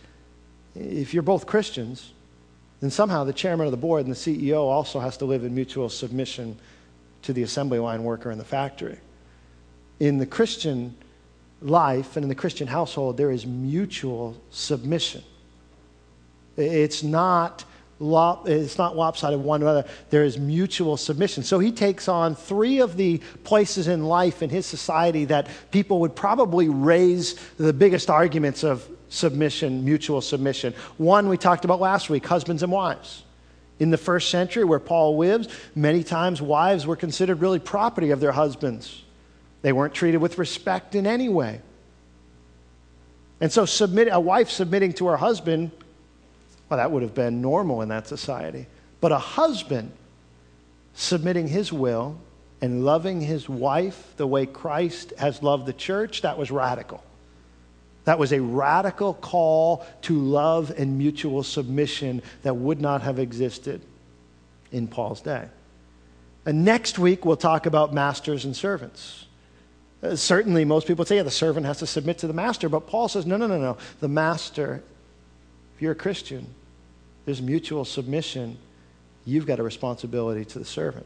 if 0.76 1.14
you're 1.14 1.24
both 1.24 1.48
Christians, 1.48 2.14
then 2.80 2.90
somehow 2.90 3.24
the 3.24 3.34
chairman 3.34 3.68
of 3.68 3.72
the 3.72 3.78
board 3.78 4.06
and 4.06 4.14
the 4.14 4.18
CEO 4.18 4.62
also 4.62 5.00
has 5.00 5.18
to 5.18 5.26
live 5.26 5.44
in 5.44 5.54
mutual 5.54 5.90
submission 5.90 6.58
to 7.24 7.34
the 7.34 7.44
assembly 7.44 7.80
line 7.80 8.04
worker 8.04 8.32
in 8.32 8.38
the 8.38 8.44
factory. 8.44 8.98
In 10.00 10.18
the 10.18 10.26
Christian 10.26 10.96
life 11.62 12.16
and 12.16 12.24
in 12.24 12.30
the 12.30 12.36
Christian 12.36 12.68
household, 12.68 13.18
there 13.18 13.32
is 13.32 13.46
mutual 13.46 14.40
submission. 14.50 15.24
It's 16.58 17.04
not 17.04 17.66
it's 18.04 18.80
not 18.80 18.96
lopsided 18.96 19.40
one 19.40 19.62
another. 19.62 19.88
There 20.10 20.24
is 20.24 20.40
mutual 20.40 20.98
submission. 20.98 21.44
So 21.44 21.60
he 21.60 21.72
takes 21.72 22.08
on 22.08 22.34
three 22.34 22.80
of 22.80 22.98
the 22.98 23.20
places 23.44 23.88
in 23.88 24.06
life 24.06 24.42
in 24.42 24.50
his 24.50 24.66
society 24.66 25.26
that 25.26 25.48
people 25.70 26.00
would 26.00 26.16
probably 26.16 26.68
raise 26.68 27.36
the 27.58 27.74
biggest 27.74 28.10
arguments 28.10 28.64
of 28.64 28.88
submission, 29.10 29.86
mutual 29.86 30.22
submission. 30.22 30.74
One 30.98 31.30
we 31.30 31.38
talked 31.38 31.64
about 31.64 31.80
last 31.80 32.10
week 32.10 32.26
husbands 32.26 32.64
and 32.64 32.72
wives. 32.72 33.24
In 33.78 33.92
the 33.92 33.98
first 33.98 34.30
century, 34.30 34.64
where 34.64 34.80
Paul 34.80 35.18
lives, 35.18 35.48
many 35.76 36.04
times 36.04 36.42
wives 36.42 36.88
were 36.88 36.96
considered 36.96 37.40
really 37.40 37.60
property 37.60 38.12
of 38.12 38.20
their 38.20 38.32
husbands. 38.32 39.04
They 39.62 39.74
weren't 39.74 39.94
treated 39.94 40.18
with 40.18 40.38
respect 40.38 40.96
in 40.96 41.06
any 41.06 41.30
way. 41.30 41.62
And 43.40 43.52
so, 43.52 43.66
submit, 43.66 44.08
a 44.12 44.20
wife 44.20 44.50
submitting 44.50 44.94
to 44.94 45.08
her 45.08 45.18
husband 45.18 45.72
well, 46.72 46.78
that 46.78 46.90
would 46.90 47.04
have 47.04 47.14
been 47.14 47.42
normal 47.42 47.82
in 47.82 47.90
that 47.90 48.08
society. 48.08 48.66
But 49.02 49.12
a 49.12 49.18
husband 49.18 49.92
submitting 50.94 51.50
his 51.50 51.74
will 51.74 52.18
and 52.62 52.86
loving 52.86 53.20
his 53.20 53.50
wife 53.50 54.14
the 54.16 54.26
way 54.26 54.46
Christ 54.46 55.12
has 55.18 55.44
loved 55.44 55.66
the 55.66 55.74
church, 55.74 56.22
that 56.22 56.38
was 56.38 56.50
radical. 56.50 57.04
That 58.06 58.18
was 58.18 58.32
a 58.32 58.40
radical 58.40 59.14
call 59.14 59.86
to 60.04 60.18
love 60.18 60.72
and 60.78 60.98
mutual 60.98 61.44
submission 61.44 62.22
that 62.44 62.56
would 62.56 62.80
not 62.80 63.02
have 63.02 63.20
existed 63.20 63.82
in 64.72 64.88
Paul's 64.88 65.20
day. 65.20 65.50
And 66.46 66.64
next 66.64 66.98
week, 66.98 67.26
we'll 67.26 67.36
talk 67.36 67.66
about 67.66 67.94
masters 67.94 68.46
and 68.46 68.56
servants. 68.56 69.26
Uh, 70.04 70.16
certainly, 70.16 70.66
most 70.66 70.88
people 70.88 71.06
say, 71.06 71.18
yeah, 71.18 71.24
the 71.24 71.32
servant 71.32 71.66
has 71.66 71.80
to 71.80 71.88
submit 71.88 72.18
to 72.20 72.28
the 72.28 72.34
master, 72.34 72.70
but 72.70 72.88
Paul 72.88 73.08
says, 73.08 73.26
no, 73.26 73.38
no, 73.38 73.48
no, 73.48 73.60
no. 73.60 73.78
The 74.00 74.08
master, 74.08 74.84
if 75.76 75.82
you're 75.82 75.92
a 75.92 75.96
Christian, 75.96 76.48
there's 77.26 77.42
mutual 77.42 77.86
submission. 77.86 78.58
You've 79.26 79.46
got 79.46 79.60
a 79.60 79.64
responsibility 79.64 80.46
to 80.46 80.60
the 80.60 80.66
servant. 80.66 81.06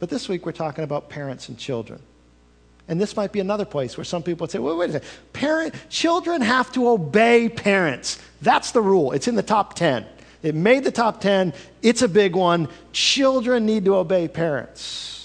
But 0.00 0.10
this 0.10 0.28
week 0.28 0.46
we're 0.46 0.52
talking 0.52 0.82
about 0.82 1.08
parents 1.08 1.48
and 1.48 1.56
children. 1.56 2.00
And 2.88 3.00
this 3.00 3.14
might 3.14 3.30
be 3.30 3.38
another 3.38 3.64
place 3.64 3.96
where 3.96 4.04
some 4.04 4.24
people 4.24 4.44
would 4.44 4.50
say, 4.50 4.58
wait, 4.58 4.76
wait 4.76 4.90
a 4.90 4.92
second. 4.94 5.08
Parent, 5.32 5.74
children 5.90 6.40
have 6.40 6.72
to 6.72 6.88
obey 6.88 7.48
parents. 7.48 8.18
That's 8.42 8.72
the 8.72 8.80
rule. 8.80 9.12
It's 9.12 9.28
in 9.28 9.36
the 9.36 9.44
top 9.44 9.74
10. 9.74 10.04
It 10.42 10.56
made 10.56 10.82
the 10.82 10.90
top 10.90 11.20
10. 11.20 11.52
It's 11.82 12.02
a 12.02 12.08
big 12.08 12.34
one. 12.34 12.68
Children 12.92 13.64
need 13.64 13.84
to 13.84 13.94
obey 13.94 14.26
parents. 14.26 15.19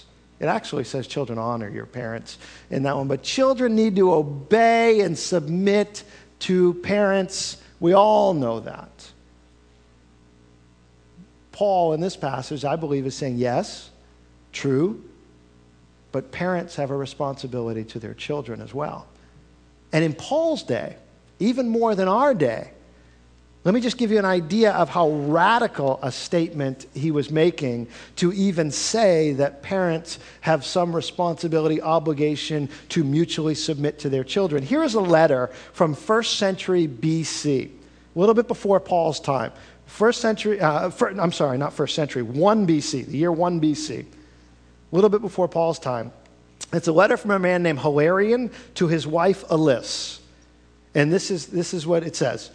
It 0.45 0.49
actually 0.49 0.83
says 0.83 1.07
children 1.07 1.39
honor 1.39 1.67
your 1.67 1.87
parents 1.87 2.37
in 2.69 2.83
that 2.83 2.95
one. 2.95 3.07
But 3.07 3.23
children 3.23 3.75
need 3.75 3.95
to 3.95 4.13
obey 4.13 4.99
and 5.01 5.17
submit 5.17 6.03
to 6.41 6.75
parents. 6.75 7.57
We 7.79 7.93
all 7.93 8.35
know 8.35 8.59
that. 8.59 9.11
Paul, 11.51 11.93
in 11.93 11.99
this 11.99 12.15
passage, 12.15 12.63
I 12.63 12.75
believe, 12.75 13.07
is 13.07 13.15
saying, 13.15 13.37
yes, 13.37 13.89
true, 14.51 15.03
but 16.11 16.31
parents 16.31 16.75
have 16.75 16.91
a 16.91 16.95
responsibility 16.95 17.83
to 17.85 17.97
their 17.97 18.13
children 18.13 18.61
as 18.61 18.71
well. 18.71 19.07
And 19.91 20.03
in 20.03 20.13
Paul's 20.13 20.61
day, 20.61 20.97
even 21.39 21.69
more 21.69 21.95
than 21.95 22.07
our 22.07 22.35
day, 22.35 22.69
let 23.65 23.73
me 23.73 23.81
just 23.81 23.97
give 23.97 24.11
you 24.11 24.19
an 24.19 24.25
idea 24.25 24.71
of 24.73 24.89
how 24.89 25.09
radical 25.09 25.99
a 26.03 26.11
statement 26.11 26.85
he 26.93 27.09
was 27.09 27.31
making 27.31 27.87
to 28.17 28.31
even 28.31 28.69
say 28.69 29.33
that 29.33 29.63
parents 29.63 30.19
have 30.41 30.63
some 30.63 30.95
responsibility, 30.95 31.81
obligation 31.81 32.69
to 32.89 33.03
mutually 33.03 33.55
submit 33.55 33.97
to 33.97 34.09
their 34.09 34.23
children. 34.23 34.61
Here 34.61 34.83
is 34.83 34.93
a 34.93 35.01
letter 35.01 35.47
from 35.73 35.95
first 35.95 36.37
century 36.37 36.87
BC, 36.87 37.71
a 38.15 38.19
little 38.19 38.35
bit 38.35 38.47
before 38.47 38.79
Paul's 38.79 39.19
time. 39.19 39.51
First 39.87 40.21
century, 40.21 40.61
uh, 40.61 40.91
first, 40.91 41.19
I'm 41.19 41.31
sorry, 41.31 41.57
not 41.57 41.73
first 41.73 41.95
century, 41.95 42.21
1 42.21 42.67
BC, 42.67 43.07
the 43.07 43.17
year 43.17 43.31
1 43.31 43.59
BC, 43.59 44.01
a 44.01 44.95
little 44.95 45.09
bit 45.09 45.21
before 45.21 45.47
Paul's 45.47 45.79
time. 45.79 46.11
It's 46.71 46.87
a 46.87 46.93
letter 46.93 47.17
from 47.17 47.31
a 47.31 47.39
man 47.39 47.63
named 47.63 47.79
Hilarion 47.79 48.51
to 48.75 48.87
his 48.87 49.07
wife 49.07 49.43
Elis. 49.49 50.21
And 50.93 51.11
this 51.11 51.31
is, 51.31 51.47
this 51.47 51.73
is 51.73 51.87
what 51.87 52.03
it 52.03 52.15
says 52.15 52.51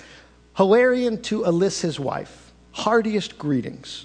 Hilarion 0.60 1.22
to 1.22 1.46
Elis, 1.46 1.80
his 1.80 1.98
wife, 1.98 2.52
heartiest 2.72 3.38
greetings. 3.38 4.04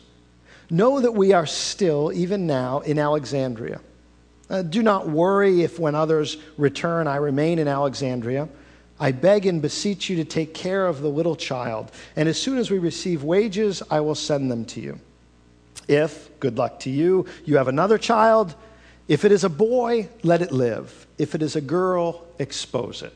Know 0.69 1.01
that 1.01 1.11
we 1.11 1.33
are 1.33 1.45
still, 1.45 2.13
even 2.13 2.47
now, 2.47 2.79
in 2.79 2.97
Alexandria. 2.97 3.81
Uh, 4.49 4.61
do 4.61 4.81
not 4.81 5.09
worry 5.09 5.63
if 5.63 5.79
when 5.79 5.95
others 5.95 6.37
return 6.55 7.07
I 7.07 7.17
remain 7.17 7.59
in 7.59 7.67
Alexandria 7.67 8.47
I 8.97 9.11
beg 9.11 9.45
and 9.45 9.61
beseech 9.61 10.09
you 10.09 10.15
to 10.15 10.23
take 10.23 10.53
care 10.53 10.87
of 10.87 11.01
the 11.01 11.09
little 11.09 11.35
child, 11.35 11.91
and 12.15 12.29
as 12.29 12.41
soon 12.41 12.57
as 12.57 12.71
we 12.71 12.79
receive 12.79 13.25
wages, 13.25 13.83
I 13.91 13.99
will 13.99 14.15
send 14.15 14.49
them 14.49 14.63
to 14.67 14.79
you. 14.79 14.97
If, 15.89 16.39
good 16.39 16.57
luck 16.57 16.79
to 16.81 16.89
you, 16.89 17.25
you 17.43 17.57
have 17.57 17.67
another 17.67 17.97
child, 17.97 18.55
if 19.09 19.25
it 19.25 19.33
is 19.33 19.43
a 19.43 19.49
boy, 19.49 20.07
let 20.23 20.41
it 20.41 20.53
live. 20.53 21.05
If 21.17 21.35
it 21.35 21.41
is 21.41 21.57
a 21.57 21.61
girl, 21.61 22.25
expose 22.39 23.01
it. 23.01 23.13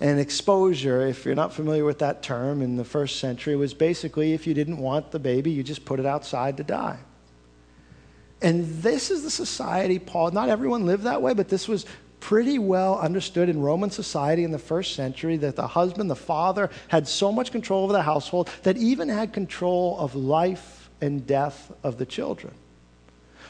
And 0.00 0.20
exposure, 0.20 1.06
if 1.06 1.24
you're 1.24 1.34
not 1.34 1.54
familiar 1.54 1.84
with 1.84 2.00
that 2.00 2.22
term 2.22 2.60
in 2.60 2.76
the 2.76 2.84
first 2.84 3.18
century, 3.18 3.56
was 3.56 3.72
basically 3.72 4.34
if 4.34 4.46
you 4.46 4.52
didn't 4.52 4.78
want 4.78 5.10
the 5.10 5.18
baby, 5.18 5.50
you 5.50 5.62
just 5.62 5.84
put 5.84 5.98
it 5.98 6.06
outside 6.06 6.58
to 6.58 6.64
die. 6.64 6.98
And 8.42 8.66
this 8.82 9.10
is 9.10 9.22
the 9.22 9.30
society, 9.30 9.98
Paul, 9.98 10.32
not 10.32 10.50
everyone 10.50 10.84
lived 10.84 11.04
that 11.04 11.22
way, 11.22 11.32
but 11.32 11.48
this 11.48 11.66
was 11.66 11.86
pretty 12.20 12.58
well 12.58 12.98
understood 12.98 13.48
in 13.48 13.60
Roman 13.60 13.90
society 13.90 14.44
in 14.44 14.50
the 14.50 14.58
first 14.58 14.94
century 14.94 15.38
that 15.38 15.56
the 15.56 15.66
husband, 15.66 16.10
the 16.10 16.16
father, 16.16 16.70
had 16.88 17.08
so 17.08 17.32
much 17.32 17.50
control 17.50 17.84
over 17.84 17.92
the 17.94 18.02
household 18.02 18.50
that 18.64 18.76
even 18.76 19.08
had 19.08 19.32
control 19.32 19.98
of 19.98 20.14
life 20.14 20.90
and 21.00 21.26
death 21.26 21.72
of 21.82 21.96
the 21.96 22.06
children. 22.06 22.52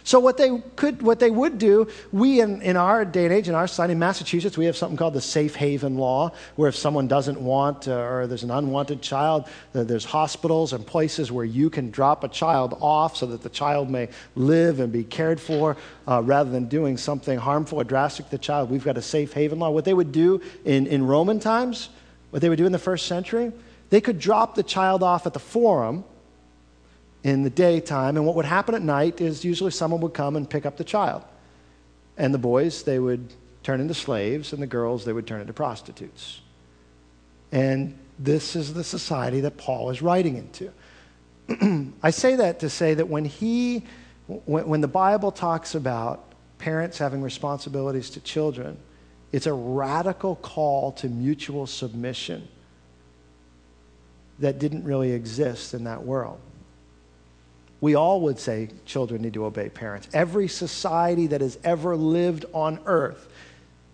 So 0.07 0.21
what 0.21 0.37
they 0.37 0.63
could, 0.77 1.03
what 1.03 1.19
they 1.19 1.33
would 1.33 1.59
do, 1.59 1.89
we 2.13 2.41
in, 2.41 2.63
in 2.63 2.77
our 2.77 3.05
day 3.05 3.25
and 3.25 3.35
age, 3.35 3.49
in 3.49 3.57
our 3.57 3.67
society, 3.67 3.91
in 3.91 3.99
Massachusetts, 3.99 4.57
we 4.57 4.67
have 4.67 4.77
something 4.77 4.97
called 4.97 5.15
the 5.15 5.21
safe 5.21 5.57
haven 5.57 5.97
law, 5.97 6.31
where 6.55 6.69
if 6.69 6.77
someone 6.77 7.09
doesn't 7.09 7.41
want 7.41 7.89
uh, 7.89 7.97
or 7.97 8.29
there's 8.29 8.45
an 8.45 8.53
unwanted 8.53 9.03
child, 9.03 9.49
uh, 9.75 9.83
there's 9.83 10.05
hospitals 10.05 10.73
and 10.73 10.87
places 10.87 11.33
where 11.33 11.45
you 11.45 11.69
can 11.69 11.91
drop 11.91 12.23
a 12.23 12.29
child 12.29 12.79
off 12.81 13.17
so 13.17 13.27
that 13.27 13.43
the 13.43 13.49
child 13.49 13.91
may 13.91 14.09
live 14.37 14.79
and 14.79 14.93
be 14.93 15.03
cared 15.03 15.41
for, 15.41 15.77
uh, 16.07 16.23
rather 16.23 16.51
than 16.51 16.67
doing 16.69 16.97
something 16.97 17.37
harmful 17.37 17.81
or 17.81 17.85
drastic 17.85 18.27
to 18.27 18.31
the 18.31 18.39
child. 18.39 18.71
We've 18.71 18.85
got 18.85 18.97
a 18.97 19.03
safe 19.03 19.33
haven 19.33 19.59
law. 19.59 19.71
What 19.71 19.85
they 19.85 19.95
would 19.95 20.13
do 20.13 20.41
in, 20.65 20.87
in 20.87 21.05
Roman 21.05 21.41
times, 21.41 21.89
what 22.31 22.43
they 22.43 22.49
would 22.49 22.59
do 22.59 22.67
in 22.67 22.71
the 22.71 22.79
first 22.79 23.07
century, 23.07 23.53
they 23.91 24.01
could 24.01 24.21
drop 24.21 24.55
the 24.55 24.63
child 24.63 25.03
off 25.03 25.27
at 25.27 25.33
the 25.33 25.41
forum 25.41 26.05
in 27.27 27.43
the 27.43 27.51
daytime. 27.51 28.17
And 28.17 28.25
what 28.25 28.37
would 28.37 28.45
happen 28.45 28.77
at 28.77 28.83
night 28.83 29.21
is 29.21 29.45
usually 29.45 29.73
someone 29.73 30.01
would 30.03 30.15
come 30.15 30.37
and 30.37 30.49
pick 30.49 30.65
up 30.65 30.77
the 30.77 30.85
child. 30.85 31.25
And 32.17 32.33
the 32.33 32.39
boys, 32.39 32.85
they 32.85 33.01
would 33.01 33.35
turn 33.65 33.81
into 33.81 33.95
slaves, 33.95 34.53
and 34.53 34.63
the 34.63 34.67
girls, 34.67 35.05
they 35.05 35.13
would 35.13 35.27
turn 35.27 35.41
into 35.41 35.53
prostitutes. 35.53 36.41
And 37.51 37.99
this 38.17 38.55
is 38.55 38.75
the 38.75 38.85
society 38.85 39.41
that 39.41 39.57
Paul 39.57 39.91
is 39.91 40.03
writing 40.03 40.37
into. 40.37 41.93
I 42.01 42.11
say 42.11 42.37
that 42.37 42.61
to 42.61 42.71
say 42.71 42.95
that 42.95 43.09
when 43.09 43.25
he, 43.25 43.83
when, 44.29 44.69
when 44.69 44.81
the 44.81 44.89
Bible 44.89 45.33
talks 45.33 45.75
about 45.75 46.33
parents 46.59 46.97
having 46.97 47.23
responsibilities 47.23 48.09
to 48.11 48.21
children, 48.21 48.79
it's 49.33 49.47
a 49.47 49.53
radical 49.53 50.37
call 50.37 50.93
to 50.93 51.09
mutual 51.09 51.67
submission 51.67 52.47
that 54.39 54.61
didn't 54.61 54.85
really 54.85 55.11
exist 55.11 55.75
in 55.75 55.83
that 55.85 56.05
world 56.05 56.39
we 57.81 57.95
all 57.95 58.21
would 58.23 58.39
say 58.39 58.71
children 58.85 59.23
need 59.23 59.35
to 59.35 59.45
obey 59.45 59.69
parents. 59.69 60.09
Every 60.13 60.49
society 60.49 61.27
that 61.29 61.41
has 61.41 61.59
ever 61.63 61.97
lived 61.97 62.45
on 62.53 62.81
earth 62.87 63.29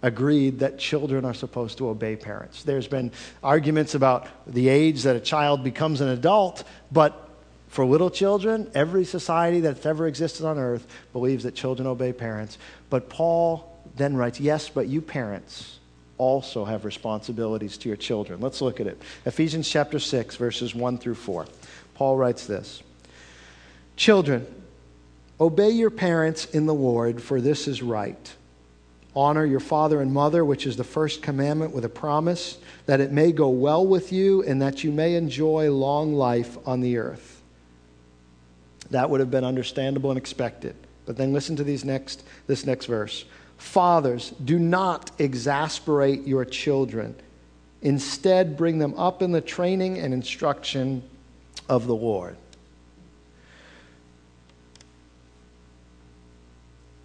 agreed 0.03 0.59
that 0.61 0.79
children 0.79 1.25
are 1.25 1.35
supposed 1.35 1.79
to 1.79 1.89
obey 1.89 2.17
parents. 2.17 2.63
There's 2.65 2.89
been 2.89 3.13
arguments 3.43 3.95
about 3.95 4.29
the 4.47 4.69
age 4.69 5.03
that 5.03 5.17
a 5.17 5.21
child 5.21 5.63
becomes 5.63 6.01
an 6.01 6.09
adult, 6.09 6.65
but 6.91 7.31
for 7.69 7.87
little 7.87 8.11
children, 8.11 8.71
every 8.75 9.05
society 9.05 9.61
that's 9.61 9.87
ever 9.87 10.07
existed 10.07 10.45
on 10.45 10.59
earth 10.59 10.87
believes 11.13 11.45
that 11.45 11.55
children 11.55 11.87
obey 11.87 12.13
parents. 12.13 12.59
But 12.91 13.09
Paul 13.09 13.81
then 13.97 14.17
writes, 14.17 14.39
Yes, 14.39 14.69
but 14.69 14.89
you 14.89 15.01
parents 15.01 15.79
also 16.19 16.65
have 16.65 16.85
responsibilities 16.85 17.79
to 17.79 17.89
your 17.89 17.97
children. 17.97 18.41
Let's 18.41 18.61
look 18.61 18.81
at 18.81 18.87
it. 18.87 19.01
Ephesians 19.25 19.69
chapter 19.69 19.99
6, 19.99 20.37
verses 20.37 20.75
1 20.75 20.99
through 20.99 21.15
4. 21.15 21.47
Paul 21.95 22.17
writes 22.17 22.47
this 22.47 22.83
Children, 23.97 24.47
obey 25.41 25.71
your 25.71 25.91
parents 25.91 26.47
in 26.47 26.67
the 26.67 26.75
Lord, 26.75 27.23
for 27.23 27.41
this 27.41 27.69
is 27.69 27.83
right. 27.83 28.35
Honor 29.15 29.45
your 29.45 29.61
father 29.61 30.01
and 30.01 30.13
mother, 30.13 30.45
which 30.45 30.67
is 30.67 30.77
the 30.77 30.85
first 30.85 31.21
commandment 31.23 31.75
with 31.75 31.85
a 31.85 31.89
promise 31.89 32.59
that 32.87 33.01
it 33.01 33.13
may 33.13 33.31
go 33.31 33.51
well 33.51 33.87
with 33.87 34.13
you 34.13 34.43
and 34.43 34.63
that 34.63 34.83
you 34.83 34.91
may 34.91 35.15
enjoy 35.15 35.71
long 35.71 36.15
life 36.15 36.57
on 36.67 36.81
the 36.81 36.97
earth. 36.97 37.43
That 38.91 39.11
would 39.11 39.21
have 39.21 39.31
been 39.31 39.45
understandable 39.45 40.11
and 40.11 40.19
expected. 40.19 40.75
But 41.05 41.17
then 41.17 41.33
listen 41.33 41.57
to 41.57 41.65
these 41.65 41.85
next, 41.85 42.25
this 42.47 42.65
next 42.65 42.87
verse. 42.87 43.25
Fathers, 43.59 44.31
do 44.45 44.59
not 44.59 45.11
exasperate 45.19 46.27
your 46.27 46.45
children. 46.45 47.15
Instead, 47.83 48.57
bring 48.57 48.79
them 48.79 48.95
up 48.99 49.23
in 49.23 49.33
the 49.33 49.41
training 49.41 49.99
and 49.99 50.15
instruction 50.15 51.03
of 51.69 51.87
the 51.87 51.95
Lord. 51.95 52.37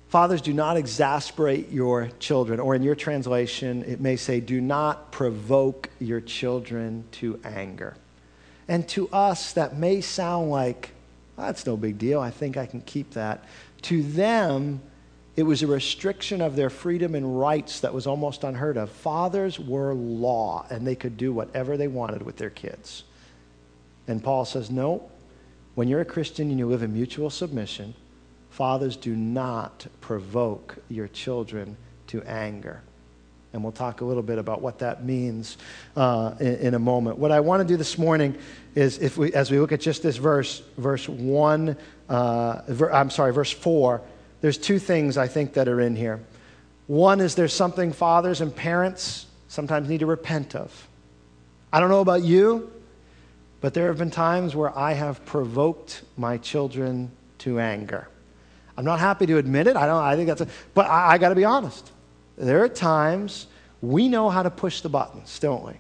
Fathers, 0.10 0.42
do 0.42 0.54
not 0.54 0.78
exasperate 0.78 1.70
your 1.70 2.10
children. 2.20 2.60
Or 2.60 2.76
in 2.76 2.84
your 2.84 2.96
translation, 2.96 3.84
it 3.84 4.00
may 4.00 4.16
say, 4.16 4.40
do 4.40 4.62
not 4.62 5.12
provoke 5.12 5.90
your 6.00 6.22
children 6.22 7.04
to 7.14 7.40
anger. 7.44 7.96
And 8.70 8.88
to 8.90 9.10
us, 9.10 9.54
that 9.54 9.78
may 9.78 10.02
sound 10.02 10.50
like, 10.50 10.92
that's 11.38 11.66
no 11.66 11.76
big 11.76 11.98
deal. 11.98 12.20
I 12.20 12.32
think 12.32 12.58
I 12.58 12.66
can 12.66 12.82
keep 12.82 13.12
that. 13.12 13.44
To 13.84 14.02
them, 14.02 14.82
it 15.36 15.44
was 15.44 15.62
a 15.62 15.68
restriction 15.68 16.42
of 16.42 16.56
their 16.56 16.70
freedom 16.70 17.14
and 17.14 17.40
rights 17.40 17.82
that 17.82 17.94
was 17.94 18.08
almost 18.08 18.44
unheard 18.44 18.78
of. 18.78 18.90
Fathers 18.90 19.60
were 19.60 19.94
law, 19.94 20.66
and 20.70 20.88
they 20.88 20.96
could 20.96 21.16
do 21.18 21.32
whatever 21.32 21.78
they 21.78 21.88
wanted 21.88 22.24
with 22.24 22.38
their 22.38 22.50
kids. 22.50 23.04
And 24.08 24.24
Paul 24.24 24.46
says, 24.46 24.72
no, 24.72 25.12
when 25.76 25.90
you're 25.90 26.02
a 26.02 26.06
Christian 26.06 26.50
and 26.50 26.58
you 26.58 26.66
live 26.66 26.82
in 26.82 26.94
mutual 26.94 27.30
submission, 27.30 27.94
Fathers, 28.58 28.98
do 28.98 29.16
not 29.16 29.86
provoke 30.02 30.80
your 30.90 31.08
children 31.08 31.78
to 32.08 32.24
anger. 32.24 32.82
And 33.54 33.62
we'll 33.62 33.72
talk 33.72 34.02
a 34.02 34.06
little 34.06 34.24
bit 34.24 34.40
about 34.40 34.64
what 34.64 34.80
that 34.80 35.06
means 35.06 35.60
uh, 35.96 36.34
in, 36.40 36.56
in, 36.56 36.74
a 36.74 36.80
moment. 36.80 37.20
What 37.20 37.32
I 37.32 37.40
want 37.40 37.62
to 37.62 37.68
do 37.68 37.78
this 37.78 38.00
morning 38.00 38.36
is, 38.74 38.98
if 38.98 39.16
we, 39.16 39.32
as 39.34 39.52
we 39.52 39.60
look 39.60 39.74
at 39.74 39.80
just 39.80 40.02
this 40.02 40.18
verse, 40.18 40.64
verse 40.76 41.08
1, 41.08 41.78
uh, 42.10 42.62
ver, 42.68 42.92
I'm 42.92 43.12
sorry, 43.12 43.32
verse 43.32 43.52
4, 43.52 44.02
there's 44.42 44.58
two 44.58 44.80
things 44.80 45.20
I 45.20 45.28
think 45.28 45.54
that 45.54 45.68
are 45.68 45.80
in 45.80 45.96
here. 45.96 46.20
One 46.88 47.22
is 47.22 47.36
there's 47.36 47.54
something 47.54 47.94
fathers 47.94 48.42
and 48.42 48.56
parents 48.56 49.28
sometimes 49.50 49.88
need 49.88 50.00
to 50.00 50.08
repent 50.08 50.56
of. 50.56 50.88
I 51.72 51.80
don't 51.80 51.90
know 51.90 52.02
about 52.02 52.24
you, 52.24 52.72
but 53.62 53.76
there 53.76 53.86
have 53.90 54.00
been 54.00 54.10
times 54.10 54.56
where 54.56 54.76
I 54.76 54.94
have 54.94 55.24
provoked 55.28 56.02
my 56.18 56.40
children 56.40 57.12
to 57.38 57.60
anger. 57.60 58.08
I'm 58.78 58.86
not 58.86 59.00
happy 59.00 59.26
to 59.26 59.38
admit 59.38 59.68
it. 59.68 59.76
I 59.76 59.88
don't. 59.88 60.04
I 60.04 60.16
think 60.16 60.28
that's. 60.28 60.42
A, 60.42 60.48
but 60.74 60.88
I, 60.88 61.14
I 61.14 61.18
got 61.18 61.30
to 61.30 61.36
be 61.36 61.46
honest. 61.46 61.92
There 62.38 62.64
are 62.64 62.70
times 62.70 63.48
we 63.82 64.08
know 64.08 64.30
how 64.30 64.44
to 64.44 64.52
push 64.52 64.82
the 64.82 64.90
buttons, 64.90 65.40
don't 65.40 65.66
we? 65.66 65.74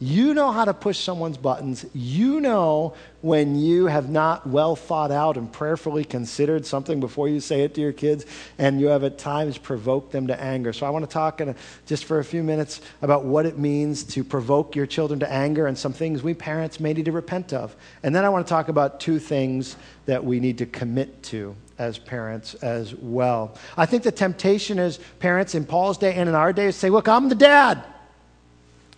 You 0.00 0.32
know 0.32 0.52
how 0.52 0.64
to 0.64 0.74
push 0.74 1.00
someone's 1.00 1.36
buttons. 1.36 1.84
You 1.92 2.40
know 2.40 2.94
when 3.20 3.58
you 3.58 3.86
have 3.86 4.08
not 4.08 4.46
well 4.46 4.76
thought 4.76 5.10
out 5.10 5.36
and 5.36 5.52
prayerfully 5.52 6.04
considered 6.04 6.64
something 6.64 7.00
before 7.00 7.28
you 7.28 7.40
say 7.40 7.62
it 7.62 7.74
to 7.74 7.80
your 7.80 7.92
kids, 7.92 8.24
and 8.58 8.80
you 8.80 8.86
have 8.88 9.02
at 9.02 9.18
times 9.18 9.58
provoked 9.58 10.12
them 10.12 10.28
to 10.28 10.40
anger. 10.40 10.72
So, 10.72 10.86
I 10.86 10.90
want 10.90 11.04
to 11.04 11.12
talk 11.12 11.40
a, 11.40 11.56
just 11.86 12.04
for 12.04 12.20
a 12.20 12.24
few 12.24 12.44
minutes 12.44 12.80
about 13.02 13.24
what 13.24 13.44
it 13.44 13.58
means 13.58 14.04
to 14.04 14.22
provoke 14.22 14.76
your 14.76 14.86
children 14.86 15.18
to 15.18 15.32
anger 15.32 15.66
and 15.66 15.76
some 15.76 15.92
things 15.92 16.22
we 16.22 16.32
parents 16.32 16.78
may 16.78 16.92
need 16.92 17.06
to 17.06 17.12
repent 17.12 17.52
of. 17.52 17.74
And 18.04 18.14
then 18.14 18.24
I 18.24 18.28
want 18.28 18.46
to 18.46 18.48
talk 18.48 18.68
about 18.68 19.00
two 19.00 19.18
things 19.18 19.74
that 20.06 20.24
we 20.24 20.38
need 20.38 20.58
to 20.58 20.66
commit 20.66 21.24
to 21.24 21.56
as 21.76 21.98
parents 21.98 22.54
as 22.54 22.94
well. 22.94 23.56
I 23.76 23.86
think 23.86 24.04
the 24.04 24.12
temptation 24.12 24.78
is 24.78 24.98
parents 25.18 25.56
in 25.56 25.64
Paul's 25.64 25.98
day 25.98 26.14
and 26.14 26.28
in 26.28 26.36
our 26.36 26.52
day 26.52 26.70
say, 26.70 26.88
Look, 26.88 27.08
I'm 27.08 27.28
the 27.28 27.34
dad. 27.34 27.82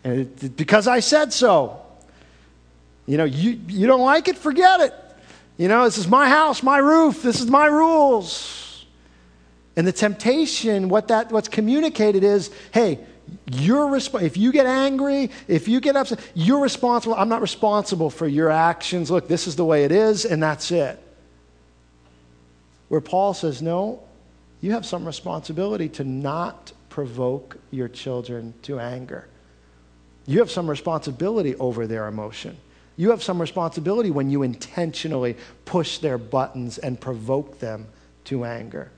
And 0.04 0.20
it, 0.20 0.56
because 0.56 0.86
I 0.86 1.00
said 1.00 1.32
so. 1.32 1.80
You 3.06 3.16
know, 3.16 3.24
you, 3.24 3.60
you 3.68 3.86
don't 3.86 4.02
like 4.02 4.28
it, 4.28 4.38
forget 4.38 4.80
it. 4.80 4.94
You 5.56 5.68
know, 5.68 5.84
this 5.84 5.98
is 5.98 6.08
my 6.08 6.28
house, 6.28 6.62
my 6.62 6.78
roof, 6.78 7.22
this 7.22 7.40
is 7.40 7.48
my 7.48 7.66
rules. 7.66 8.86
And 9.76 9.86
the 9.86 9.92
temptation, 9.92 10.88
what 10.88 11.08
that 11.08 11.30
what's 11.32 11.48
communicated 11.48 12.24
is, 12.24 12.50
hey, 12.72 12.98
you're 13.50 13.86
resp- 13.86 14.22
if 14.22 14.36
you 14.36 14.52
get 14.52 14.66
angry, 14.66 15.30
if 15.48 15.68
you 15.68 15.80
get 15.80 15.96
upset, 15.96 16.20
you're 16.34 16.60
responsible. 16.60 17.14
I'm 17.14 17.28
not 17.28 17.40
responsible 17.40 18.10
for 18.10 18.26
your 18.26 18.50
actions. 18.50 19.10
Look, 19.10 19.28
this 19.28 19.46
is 19.46 19.56
the 19.56 19.64
way 19.64 19.84
it 19.84 19.92
is, 19.92 20.24
and 20.24 20.42
that's 20.42 20.70
it. 20.70 21.00
Where 22.88 23.00
Paul 23.00 23.34
says, 23.34 23.62
no, 23.62 24.02
you 24.60 24.72
have 24.72 24.84
some 24.84 25.04
responsibility 25.04 25.88
to 25.90 26.04
not 26.04 26.72
provoke 26.88 27.56
your 27.70 27.88
children 27.88 28.52
to 28.62 28.80
anger. 28.80 29.28
You 30.26 30.38
have 30.38 30.50
some 30.50 30.68
responsibility 30.68 31.56
over 31.56 31.86
their 31.86 32.06
emotion. 32.06 32.56
You 32.96 33.10
have 33.10 33.22
some 33.22 33.40
responsibility 33.40 34.10
when 34.10 34.30
you 34.30 34.42
intentionally 34.42 35.36
push 35.64 35.98
their 35.98 36.18
buttons 36.18 36.78
and 36.78 37.00
provoke 37.00 37.58
them 37.58 37.86
to 38.24 38.44
anger. 38.44 38.90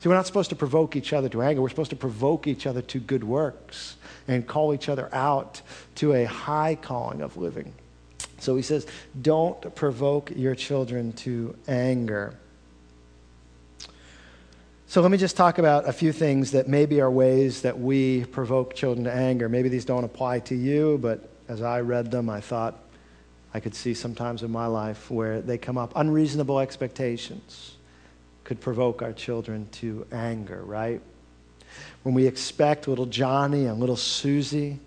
See, 0.00 0.08
we're 0.08 0.16
not 0.16 0.26
supposed 0.26 0.50
to 0.50 0.56
provoke 0.56 0.96
each 0.96 1.12
other 1.12 1.28
to 1.28 1.42
anger. 1.42 1.62
We're 1.62 1.68
supposed 1.68 1.90
to 1.90 1.96
provoke 1.96 2.46
each 2.46 2.66
other 2.66 2.82
to 2.82 2.98
good 2.98 3.24
works 3.24 3.96
and 4.26 4.46
call 4.46 4.74
each 4.74 4.88
other 4.88 5.08
out 5.14 5.62
to 5.96 6.12
a 6.12 6.24
high 6.24 6.74
calling 6.74 7.20
of 7.20 7.36
living. 7.36 7.72
So 8.38 8.56
he 8.56 8.62
says, 8.62 8.86
don't 9.22 9.74
provoke 9.76 10.32
your 10.34 10.56
children 10.56 11.12
to 11.14 11.56
anger. 11.68 12.34
So 14.92 15.00
let 15.00 15.10
me 15.10 15.16
just 15.16 15.38
talk 15.38 15.56
about 15.56 15.88
a 15.88 15.92
few 15.94 16.12
things 16.12 16.50
that 16.50 16.68
maybe 16.68 17.00
are 17.00 17.10
ways 17.10 17.62
that 17.62 17.80
we 17.80 18.26
provoke 18.26 18.74
children 18.74 19.04
to 19.04 19.10
anger. 19.10 19.48
Maybe 19.48 19.70
these 19.70 19.86
don't 19.86 20.04
apply 20.04 20.40
to 20.40 20.54
you, 20.54 20.98
but 21.00 21.30
as 21.48 21.62
I 21.62 21.80
read 21.80 22.10
them, 22.10 22.28
I 22.28 22.42
thought 22.42 22.78
I 23.54 23.60
could 23.60 23.74
see 23.74 23.94
sometimes 23.94 24.42
in 24.42 24.50
my 24.50 24.66
life 24.66 25.10
where 25.10 25.40
they 25.40 25.56
come 25.56 25.78
up. 25.78 25.94
Unreasonable 25.96 26.60
expectations 26.60 27.76
could 28.44 28.60
provoke 28.60 29.00
our 29.00 29.14
children 29.14 29.66
to 29.80 30.06
anger, 30.12 30.62
right? 30.62 31.00
When 32.02 32.14
we 32.14 32.26
expect 32.26 32.86
little 32.86 33.06
Johnny 33.06 33.64
and 33.64 33.80
little 33.80 33.96
Susie 33.96 34.78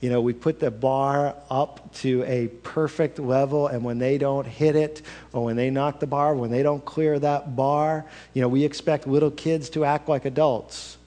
you 0.00 0.10
know, 0.10 0.20
we 0.20 0.32
put 0.32 0.60
the 0.60 0.70
bar 0.70 1.34
up 1.50 1.92
to 1.96 2.22
a 2.24 2.48
perfect 2.62 3.18
level, 3.18 3.66
and 3.66 3.82
when 3.82 3.98
they 3.98 4.16
don't 4.16 4.46
hit 4.46 4.76
it, 4.76 5.02
or 5.32 5.44
when 5.44 5.56
they 5.56 5.70
knock 5.70 5.98
the 5.98 6.06
bar, 6.06 6.34
when 6.34 6.50
they 6.50 6.62
don't 6.62 6.84
clear 6.84 7.18
that 7.18 7.56
bar, 7.56 8.04
you 8.32 8.40
know, 8.40 8.48
we 8.48 8.64
expect 8.64 9.06
little 9.06 9.30
kids 9.30 9.70
to 9.70 9.84
act 9.84 10.08
like 10.08 10.24
adults. 10.24 10.98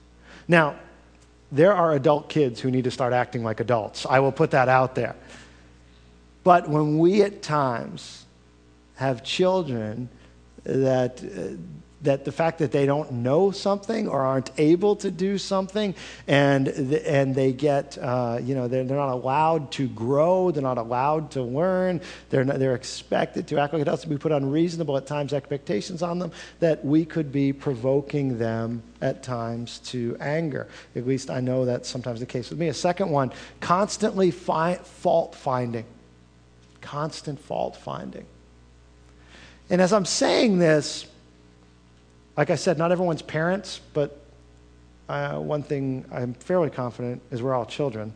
Now, 0.48 0.76
there 1.52 1.74
are 1.74 1.94
adult 1.94 2.28
kids 2.30 2.60
who 2.60 2.72
need 2.72 2.84
to 2.84 2.92
start 2.92 3.14
acting 3.14 3.44
like 3.44 3.60
adults. 3.60 4.06
I 4.06 4.20
will 4.20 4.32
put 4.32 4.52
that 4.52 4.68
out 4.68 4.96
there. 4.96 5.16
But 6.44 6.68
when 6.68 6.98
we 6.98 7.22
at 7.22 7.42
times 7.42 8.26
have 8.96 9.24
children 9.24 10.10
that 10.64 11.24
uh, 11.24 11.56
that 12.04 12.26
the 12.26 12.32
fact 12.32 12.60
that 12.60 12.72
they 12.72 12.86
don't 12.86 13.12
know 13.12 13.52
something 13.52 14.08
or 14.08 14.22
aren't 14.22 14.52
able 14.58 14.96
to 14.96 15.12
do 15.12 15.38
something 15.38 15.94
and, 16.28 16.68
and 16.68 17.36
they 17.36 17.54
get, 17.54 17.98
uh, 18.00 18.40
you 18.42 18.56
know, 18.56 18.68
they're, 18.68 18.84
they're 18.84 18.98
not 18.98 19.12
allowed 19.12 19.72
to 19.72 19.88
grow, 19.90 20.52
they're 20.52 20.64
not 20.64 20.78
allowed 20.78 21.32
to 21.32 21.44
learn, 21.44 22.02
they're, 22.30 22.44
not, 22.44 22.60
they're 22.60 22.76
expected 22.76 23.48
to 23.48 23.60
act 23.60 23.74
like 23.74 23.84
adults. 23.84 24.06
We 24.06 24.18
put 24.18 24.32
unreasonable 24.32 24.98
at 24.98 25.06
times 25.06 25.34
expectations 25.34 26.02
on 26.02 26.20
them 26.20 26.32
that 26.60 26.84
we 26.84 27.06
could 27.06 27.32
be 27.32 27.54
provoking 27.54 28.38
them 28.38 28.82
at 29.02 29.24
times 29.24 29.80
to 29.80 30.18
anger. 30.20 30.68
At 30.96 31.06
least 31.06 31.30
I 31.30 31.40
know 31.40 31.66
that's 31.66 31.90
sometimes 31.90 32.20
the 32.20 32.26
case 32.26 32.50
with 32.50 32.60
me. 32.60 32.68
A 32.70 32.74
second 32.74 33.10
one, 33.10 33.32
constantly 33.60 34.32
fi- 34.32 34.76
fault 34.76 35.36
finding. 35.36 35.86
Constant 36.82 37.40
fault 37.40 37.76
finding. 37.76 38.26
And 39.70 39.80
as 39.82 39.94
I'm 39.94 40.06
saying 40.06 40.60
this, 40.60 41.06
like 42.38 42.50
I 42.50 42.56
said, 42.56 42.78
not 42.78 42.92
everyone's 42.92 43.22
parents, 43.22 43.82
but 43.94 44.18
uh, 45.10 45.38
one 45.38 45.64
thing 45.64 46.06
I'm 46.12 46.34
fairly 46.34 46.70
confident 46.70 47.22
is 47.32 47.42
we're 47.42 47.54
all 47.54 47.66
children 47.66 48.14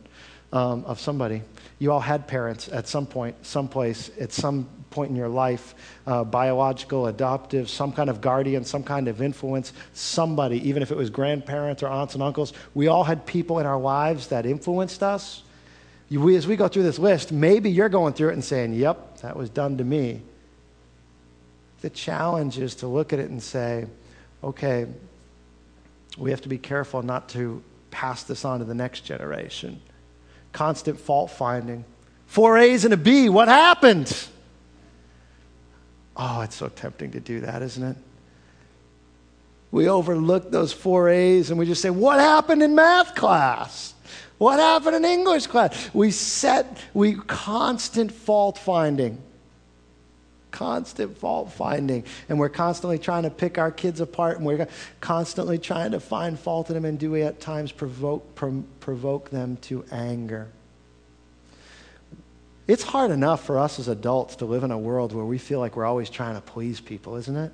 um, 0.52 0.84
of 0.86 0.98
somebody. 0.98 1.42
You 1.78 1.92
all 1.92 2.00
had 2.00 2.26
parents 2.26 2.68
at 2.68 2.88
some 2.88 3.06
point, 3.06 3.44
someplace, 3.44 4.10
at 4.18 4.32
some 4.32 4.68
point 4.90 5.10
in 5.10 5.16
your 5.16 5.28
life, 5.28 5.74
uh, 6.06 6.24
biological, 6.24 7.06
adoptive, 7.08 7.68
some 7.68 7.92
kind 7.92 8.08
of 8.08 8.22
guardian, 8.22 8.64
some 8.64 8.82
kind 8.82 9.08
of 9.08 9.20
influence, 9.20 9.74
somebody, 9.92 10.66
even 10.66 10.82
if 10.82 10.90
it 10.90 10.96
was 10.96 11.10
grandparents 11.10 11.82
or 11.82 11.88
aunts 11.88 12.14
and 12.14 12.22
uncles. 12.22 12.54
We 12.74 12.86
all 12.86 13.04
had 13.04 13.26
people 13.26 13.58
in 13.58 13.66
our 13.66 13.78
lives 13.78 14.28
that 14.28 14.46
influenced 14.46 15.02
us. 15.02 15.42
We, 16.08 16.36
as 16.36 16.46
we 16.46 16.56
go 16.56 16.68
through 16.68 16.84
this 16.84 16.98
list, 16.98 17.32
maybe 17.32 17.70
you're 17.70 17.90
going 17.90 18.14
through 18.14 18.30
it 18.30 18.34
and 18.34 18.44
saying, 18.44 18.72
Yep, 18.72 19.18
that 19.18 19.36
was 19.36 19.50
done 19.50 19.76
to 19.78 19.84
me. 19.84 20.22
The 21.82 21.90
challenge 21.90 22.58
is 22.58 22.76
to 22.76 22.86
look 22.86 23.12
at 23.12 23.18
it 23.18 23.28
and 23.28 23.42
say, 23.42 23.86
okay, 24.46 24.86
we 26.16 26.30
have 26.30 26.40
to 26.42 26.48
be 26.48 26.56
careful 26.56 27.02
not 27.02 27.28
to 27.30 27.62
pass 27.90 28.22
this 28.22 28.44
on 28.44 28.60
to 28.60 28.64
the 28.64 28.74
next 28.74 29.00
generation. 29.00 29.80
Constant 30.52 30.98
fault 30.98 31.30
finding. 31.30 31.84
Four 32.26 32.56
A's 32.56 32.84
and 32.84 32.94
a 32.94 32.96
B, 32.96 33.28
what 33.28 33.48
happened? 33.48 34.28
Oh, 36.16 36.40
it's 36.40 36.56
so 36.56 36.68
tempting 36.68 37.10
to 37.12 37.20
do 37.20 37.40
that, 37.40 37.60
isn't 37.60 37.82
it? 37.82 37.96
We 39.70 39.88
overlook 39.88 40.50
those 40.50 40.72
four 40.72 41.08
A's 41.08 41.50
and 41.50 41.58
we 41.58 41.66
just 41.66 41.82
say, 41.82 41.90
What 41.90 42.20
happened 42.20 42.62
in 42.62 42.74
math 42.74 43.14
class? 43.14 43.94
What 44.38 44.58
happened 44.58 44.96
in 44.96 45.04
English 45.04 45.48
class? 45.48 45.90
We 45.92 46.10
set, 46.10 46.78
we 46.94 47.14
constant 47.14 48.12
fault 48.12 48.58
finding. 48.58 49.20
Constant 50.56 51.18
fault 51.18 51.52
finding. 51.52 52.02
And 52.30 52.38
we're 52.38 52.48
constantly 52.48 52.98
trying 52.98 53.24
to 53.24 53.30
pick 53.30 53.58
our 53.58 53.70
kids 53.70 54.00
apart 54.00 54.38
and 54.38 54.46
we're 54.46 54.66
constantly 55.02 55.58
trying 55.58 55.90
to 55.90 56.00
find 56.00 56.40
fault 56.40 56.70
in 56.70 56.74
them. 56.74 56.86
And 56.86 56.98
do 56.98 57.10
we 57.10 57.20
at 57.20 57.40
times 57.40 57.72
provoke, 57.72 58.34
provoke 58.80 59.28
them 59.28 59.58
to 59.58 59.84
anger? 59.92 60.48
It's 62.66 62.82
hard 62.82 63.10
enough 63.10 63.44
for 63.44 63.58
us 63.58 63.78
as 63.78 63.88
adults 63.88 64.36
to 64.36 64.46
live 64.46 64.64
in 64.64 64.70
a 64.70 64.78
world 64.78 65.12
where 65.12 65.26
we 65.26 65.36
feel 65.36 65.60
like 65.60 65.76
we're 65.76 65.84
always 65.84 66.08
trying 66.08 66.36
to 66.36 66.40
please 66.40 66.80
people, 66.80 67.16
isn't 67.16 67.36
it? 67.36 67.52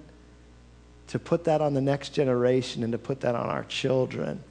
To 1.09 1.19
put 1.19 1.43
that 1.45 1.61
on 1.61 1.75
the 1.75 1.81
next 1.81 2.11
generation 2.11 2.85
and 2.85 2.93
to 2.93 2.99
put 2.99 3.23
that 3.23 3.35
on 3.35 3.49
our 3.49 3.65
children, 3.65 4.45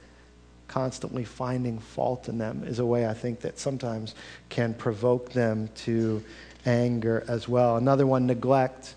constantly 0.68 1.24
finding 1.24 1.78
fault 1.78 2.28
in 2.28 2.36
them 2.36 2.64
is 2.64 2.80
a 2.80 2.86
way 2.86 3.06
I 3.06 3.14
think 3.14 3.40
that 3.40 3.58
sometimes 3.58 4.14
can 4.50 4.74
provoke 4.74 5.32
them 5.32 5.70
to 5.76 6.22
anger 6.64 7.24
as 7.28 7.48
well. 7.48 7.76
Another 7.76 8.06
one, 8.06 8.26
neglect. 8.26 8.94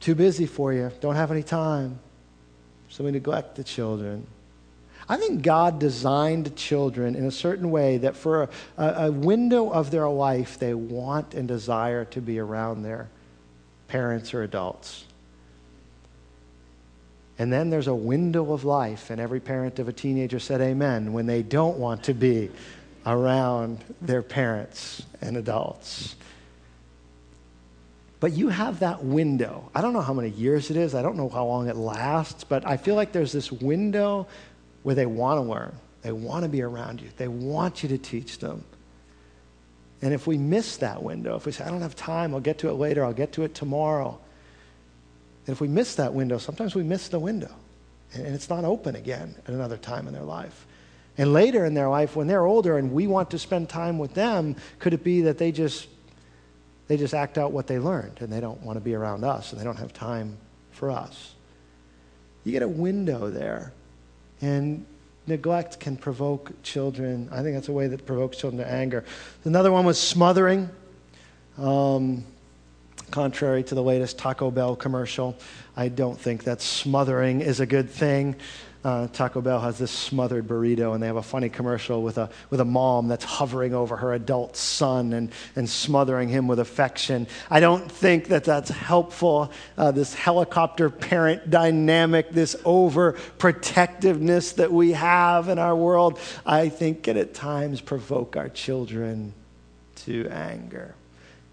Too 0.00 0.14
busy 0.14 0.46
for 0.46 0.72
you, 0.72 0.90
don't 1.00 1.16
have 1.16 1.30
any 1.30 1.42
time. 1.42 1.98
So 2.88 3.04
we 3.04 3.10
neglect 3.10 3.56
the 3.56 3.64
children. 3.64 4.26
I 5.08 5.16
think 5.16 5.42
God 5.42 5.78
designed 5.78 6.56
children 6.56 7.14
in 7.14 7.26
a 7.26 7.30
certain 7.30 7.70
way 7.70 7.98
that 7.98 8.16
for 8.16 8.48
a, 8.76 8.84
a, 8.84 9.12
window 9.12 9.70
of 9.70 9.90
their 9.90 10.08
life, 10.08 10.58
they 10.58 10.74
want 10.74 11.34
and 11.34 11.46
desire 11.46 12.04
to 12.06 12.20
be 12.20 12.40
around 12.40 12.82
their 12.82 13.08
parents 13.86 14.34
or 14.34 14.42
adults. 14.42 15.04
And 17.38 17.52
then 17.52 17.70
there's 17.70 17.86
a 17.86 17.94
window 17.94 18.52
of 18.52 18.64
life, 18.64 19.10
and 19.10 19.20
every 19.20 19.40
parent 19.40 19.78
of 19.78 19.88
a 19.88 19.92
teenager 19.92 20.38
said 20.38 20.60
amen, 20.60 21.12
when 21.12 21.26
they 21.26 21.42
don't 21.42 21.76
want 21.76 22.04
to 22.04 22.14
be 22.14 22.50
around 23.06 23.84
their 24.02 24.22
parents 24.22 25.02
and 25.20 25.36
adults. 25.36 26.16
But 28.18 28.32
you 28.32 28.48
have 28.48 28.80
that 28.80 29.04
window. 29.04 29.70
I 29.74 29.80
don't 29.80 29.92
know 29.92 30.00
how 30.00 30.14
many 30.14 30.30
years 30.30 30.70
it 30.70 30.76
is, 30.76 30.94
I 30.94 31.02
don't 31.02 31.16
know 31.16 31.28
how 31.28 31.46
long 31.46 31.68
it 31.68 31.76
lasts, 31.76 32.44
but 32.44 32.66
I 32.66 32.76
feel 32.76 32.96
like 32.96 33.12
there's 33.12 33.32
this 33.32 33.52
window 33.52 34.26
where 34.82 34.94
they 34.94 35.06
want 35.06 35.38
to 35.38 35.42
learn. 35.42 35.74
They 36.02 36.12
want 36.12 36.44
to 36.44 36.48
be 36.48 36.62
around 36.62 37.00
you. 37.00 37.08
They 37.16 37.28
want 37.28 37.82
you 37.82 37.88
to 37.90 37.98
teach 37.98 38.38
them. 38.38 38.64
And 40.02 40.12
if 40.12 40.26
we 40.26 40.38
miss 40.38 40.76
that 40.78 41.02
window, 41.02 41.36
if 41.36 41.46
we 41.46 41.52
say, 41.52 41.64
I 41.64 41.70
don't 41.70 41.80
have 41.80 41.96
time, 41.96 42.34
I'll 42.34 42.40
get 42.40 42.58
to 42.58 42.68
it 42.68 42.74
later, 42.74 43.04
I'll 43.04 43.12
get 43.12 43.32
to 43.32 43.42
it 43.44 43.54
tomorrow. 43.54 44.18
And 45.46 45.52
if 45.52 45.60
we 45.60 45.68
miss 45.68 45.94
that 45.96 46.12
window, 46.12 46.38
sometimes 46.38 46.74
we 46.74 46.82
miss 46.82 47.08
the 47.08 47.18
window. 47.18 47.54
And 48.14 48.26
it's 48.26 48.48
not 48.48 48.64
open 48.64 48.96
again 48.96 49.34
at 49.46 49.54
another 49.54 49.76
time 49.76 50.06
in 50.06 50.14
their 50.14 50.22
life. 50.22 50.66
And 51.18 51.32
later 51.32 51.64
in 51.64 51.74
their 51.74 51.88
life, 51.88 52.14
when 52.14 52.26
they're 52.26 52.44
older 52.44 52.76
and 52.76 52.92
we 52.92 53.06
want 53.06 53.30
to 53.30 53.38
spend 53.38 53.68
time 53.68 53.98
with 53.98 54.14
them, 54.14 54.56
could 54.78 54.92
it 54.92 55.02
be 55.02 55.22
that 55.22 55.38
they 55.38 55.52
just 55.52 55.88
they 56.88 56.96
just 56.96 57.14
act 57.14 57.36
out 57.36 57.50
what 57.50 57.66
they 57.66 57.80
learned 57.80 58.18
and 58.20 58.32
they 58.32 58.40
don't 58.40 58.62
want 58.62 58.76
to 58.76 58.80
be 58.80 58.94
around 58.94 59.24
us 59.24 59.50
and 59.50 59.60
they 59.60 59.64
don't 59.64 59.78
have 59.78 59.92
time 59.92 60.36
for 60.72 60.90
us? 60.90 61.34
You 62.44 62.52
get 62.52 62.62
a 62.62 62.68
window 62.68 63.30
there 63.30 63.72
and 64.40 64.84
neglect 65.26 65.80
can 65.80 65.96
provoke 65.96 66.52
children. 66.62 67.28
I 67.32 67.42
think 67.42 67.54
that's 67.56 67.68
a 67.68 67.72
way 67.72 67.88
that 67.88 68.06
provokes 68.06 68.36
children 68.36 68.62
to 68.62 68.70
anger. 68.70 69.04
Another 69.44 69.72
one 69.72 69.84
was 69.84 69.98
smothering. 69.98 70.68
Um, 71.58 72.24
contrary 73.10 73.62
to 73.64 73.74
the 73.74 73.82
latest 73.82 74.18
Taco 74.18 74.50
Bell 74.50 74.76
commercial, 74.76 75.36
I 75.76 75.88
don't 75.88 76.18
think 76.18 76.44
that 76.44 76.60
smothering 76.60 77.40
is 77.40 77.60
a 77.60 77.66
good 77.66 77.90
thing 77.90 78.36
uh, 78.84 79.08
Taco 79.08 79.40
Bell 79.40 79.60
has 79.60 79.78
this 79.78 79.90
smothered 79.90 80.46
burrito, 80.46 80.94
and 80.94 81.02
they 81.02 81.08
have 81.08 81.16
a 81.16 81.22
funny 81.22 81.48
commercial 81.48 82.02
with 82.02 82.18
a, 82.18 82.30
with 82.50 82.60
a 82.60 82.64
mom 82.64 83.08
that's 83.08 83.24
hovering 83.24 83.74
over 83.74 83.96
her 83.96 84.12
adult 84.12 84.56
son 84.56 85.12
and, 85.12 85.32
and 85.56 85.68
smothering 85.68 86.28
him 86.28 86.46
with 86.46 86.60
affection. 86.60 87.26
I 87.50 87.60
don't 87.60 87.90
think 87.90 88.28
that 88.28 88.44
that's 88.44 88.70
helpful. 88.70 89.50
Uh, 89.76 89.90
this 89.90 90.14
helicopter 90.14 90.88
parent 90.88 91.50
dynamic, 91.50 92.30
this 92.30 92.54
overprotectiveness 92.56 94.54
that 94.56 94.72
we 94.72 94.92
have 94.92 95.48
in 95.48 95.58
our 95.58 95.74
world, 95.74 96.18
I 96.44 96.68
think 96.68 97.04
can 97.04 97.16
at 97.16 97.34
times 97.34 97.80
provoke 97.80 98.36
our 98.36 98.48
children 98.48 99.34
to 100.04 100.28
anger. 100.28 100.94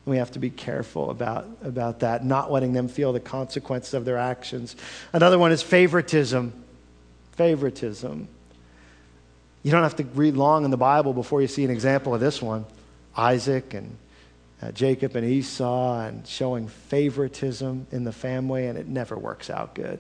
We 0.06 0.18
have 0.18 0.32
to 0.32 0.40
be 0.40 0.50
careful 0.50 1.10
about, 1.10 1.48
about 1.64 2.02
that, 2.02 2.26
not 2.26 2.52
letting 2.52 2.74
them 2.74 2.90
feel 2.90 3.14
the 3.14 3.22
consequences 3.22 3.94
of 3.94 4.04
their 4.04 4.18
actions. 4.18 4.76
Another 5.14 5.40
one 5.40 5.52
is 5.52 5.64
favoritism 5.64 6.63
favoritism. 7.34 8.28
You 9.64 9.72
don't 9.72 9.84
have 9.84 9.96
to 9.98 10.04
read 10.04 10.36
long 10.36 10.66
in 10.66 10.72
the 10.72 10.78
Bible 10.78 11.14
before 11.14 11.42
you 11.42 11.48
see 11.48 11.64
an 11.64 11.72
example 11.72 12.14
of 12.14 12.20
this 12.20 12.42
one 12.42 12.66
Isaac 13.16 13.74
and 13.74 13.98
uh, 14.62 14.72
Jacob 14.72 15.16
and 15.16 15.26
Esau, 15.26 16.00
and 16.00 16.26
showing 16.26 16.68
favoritism 16.68 17.86
in 17.92 18.06
the 18.06 18.14
family, 18.14 18.68
and 18.68 18.78
it 18.78 18.88
never 18.88 19.18
works 19.18 19.50
out 19.50 19.76
good. 19.76 20.00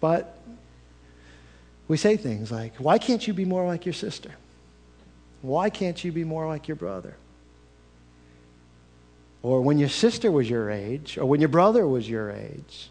But 0.00 0.36
we 1.86 1.96
say 1.96 2.16
things 2.16 2.50
like, 2.50 2.74
Why 2.76 2.98
can't 2.98 3.26
you 3.26 3.32
be 3.32 3.44
more 3.44 3.66
like 3.66 3.86
your 3.86 3.92
sister? 3.92 4.32
Why 5.42 5.70
can't 5.70 6.02
you 6.02 6.10
be 6.12 6.24
more 6.24 6.46
like 6.46 6.68
your 6.68 6.76
brother? 6.76 7.16
Or 9.42 9.62
when 9.62 9.78
your 9.78 9.88
sister 9.88 10.30
was 10.30 10.50
your 10.50 10.70
age, 10.70 11.16
or 11.16 11.24
when 11.26 11.40
your 11.40 11.48
brother 11.48 11.86
was 11.86 12.08
your 12.08 12.30
age. 12.30 12.90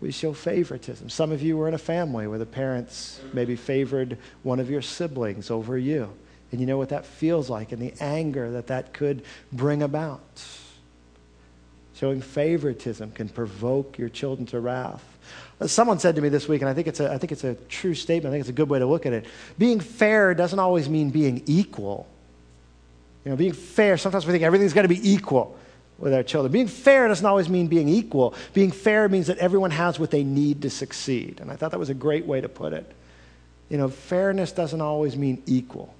We 0.00 0.10
show 0.10 0.32
favoritism. 0.32 1.08
Some 1.08 1.32
of 1.32 1.40
you 1.40 1.56
were 1.56 1.68
in 1.68 1.74
a 1.74 1.78
family 1.78 2.26
where 2.26 2.38
the 2.38 2.46
parents 2.46 3.20
maybe 3.32 3.56
favored 3.56 4.18
one 4.42 4.60
of 4.60 4.68
your 4.68 4.82
siblings 4.82 5.50
over 5.50 5.78
you. 5.78 6.10
And 6.50 6.60
you 6.60 6.66
know 6.66 6.78
what 6.78 6.90
that 6.90 7.06
feels 7.06 7.48
like 7.48 7.72
and 7.72 7.80
the 7.80 7.94
anger 8.00 8.50
that 8.52 8.68
that 8.68 8.92
could 8.92 9.22
bring 9.52 9.82
about. 9.82 10.44
Showing 11.94 12.20
favoritism 12.20 13.12
can 13.12 13.28
provoke 13.28 13.98
your 13.98 14.08
children 14.08 14.46
to 14.46 14.60
wrath. 14.60 15.02
Uh, 15.60 15.68
someone 15.68 16.00
said 16.00 16.16
to 16.16 16.22
me 16.22 16.28
this 16.28 16.48
week, 16.48 16.60
and 16.60 16.68
I 16.68 16.74
think, 16.74 16.88
it's 16.88 17.00
a, 17.00 17.12
I 17.12 17.18
think 17.18 17.32
it's 17.32 17.44
a 17.44 17.54
true 17.68 17.94
statement, 17.94 18.32
I 18.32 18.34
think 18.34 18.40
it's 18.40 18.50
a 18.50 18.52
good 18.52 18.68
way 18.68 18.80
to 18.80 18.86
look 18.86 19.06
at 19.06 19.12
it. 19.12 19.26
Being 19.58 19.78
fair 19.80 20.34
doesn't 20.34 20.58
always 20.58 20.88
mean 20.88 21.10
being 21.10 21.42
equal. 21.46 22.08
You 23.24 23.30
know, 23.30 23.36
being 23.36 23.52
fair, 23.52 23.96
sometimes 23.96 24.26
we 24.26 24.32
think 24.32 24.44
everything's 24.44 24.72
got 24.72 24.82
to 24.82 24.88
be 24.88 25.12
equal 25.12 25.56
with 25.98 26.12
our 26.12 26.22
children. 26.22 26.52
Being 26.52 26.68
fair 26.68 27.08
doesn't 27.08 27.24
always 27.24 27.48
mean 27.48 27.68
being 27.68 27.88
equal. 27.88 28.34
Being 28.52 28.70
fair 28.70 29.08
means 29.08 29.26
that 29.28 29.38
everyone 29.38 29.70
has 29.70 29.98
what 29.98 30.10
they 30.10 30.24
need 30.24 30.62
to 30.62 30.70
succeed. 30.70 31.40
And 31.40 31.50
I 31.50 31.56
thought 31.56 31.70
that 31.70 31.80
was 31.80 31.90
a 31.90 31.94
great 31.94 32.26
way 32.26 32.40
to 32.40 32.48
put 32.48 32.72
it. 32.72 32.90
You 33.68 33.78
know, 33.78 33.88
fairness 33.88 34.52
doesn't 34.52 34.80
always 34.80 35.16
mean 35.16 35.42
equal. 35.46 35.94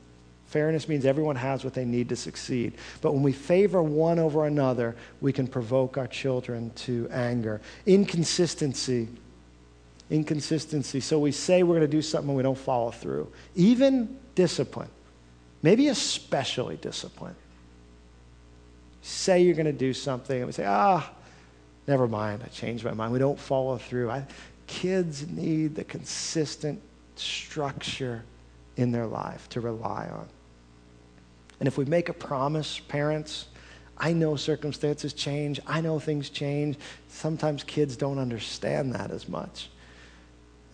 Fairness 0.46 0.88
means 0.88 1.04
everyone 1.04 1.37
has 1.37 1.64
what 1.64 1.74
they 1.74 1.85
need 1.85 2.09
to 2.11 2.16
succeed. 2.16 2.74
But 3.00 3.12
when 3.12 3.22
we 3.22 3.33
favor 3.33 3.83
one 3.83 4.18
over 4.18 4.46
another, 4.46 4.94
we 5.20 5.33
can 5.33 5.46
provoke 5.46 5.96
our 5.96 6.07
children 6.07 6.70
to 6.76 7.09
anger. 7.11 7.61
Inconsistency. 7.87 9.09
Inconsistency. 10.11 11.00
So 11.00 11.18
we 11.18 11.33
say 11.33 11.62
we're 11.62 11.76
going 11.76 11.90
to 11.90 11.96
do 11.96 12.02
something 12.02 12.28
and 12.28 12.37
we 12.37 12.42
don't 12.42 12.59
follow 12.59 12.90
through. 12.90 13.33
Even 13.57 14.18
discipline. 14.35 14.90
Maybe 15.62 15.88
especially 15.88 16.76
discipline 16.76 17.35
say 19.04 19.42
you're 19.42 19.54
going 19.54 19.66
to 19.66 19.72
do 19.72 19.92
something 19.92 20.38
and 20.38 20.46
we 20.46 20.52
say, 20.52 20.64
ah, 20.66 21.10
never 21.86 22.08
mind, 22.08 22.42
I 22.42 22.48
changed 22.48 22.84
my 22.84 22.94
mind. 22.94 23.12
We 23.12 23.18
don't 23.18 23.38
follow 23.38 23.76
through. 23.76 24.10
I, 24.10 24.24
kids 24.66 25.28
need 25.28 25.74
the 25.74 25.84
consistent 25.84 26.80
structure 27.14 28.24
in 28.76 28.92
their 28.92 29.06
life 29.06 29.46
to 29.50 29.60
rely 29.60 30.08
on. 30.10 30.26
And 31.60 31.66
if 31.66 31.76
we 31.76 31.84
make 31.84 32.08
a 32.08 32.14
promise, 32.14 32.80
parents, 32.80 33.46
I 33.98 34.14
know 34.14 34.36
circumstances 34.36 35.12
change. 35.12 35.60
I 35.66 35.82
know 35.82 35.98
things 35.98 36.30
change. 36.30 36.76
Sometimes 37.08 37.62
kids 37.62 37.96
don't 37.96 38.18
understand 38.18 38.94
that 38.94 39.10
as 39.10 39.28
much. 39.28 39.68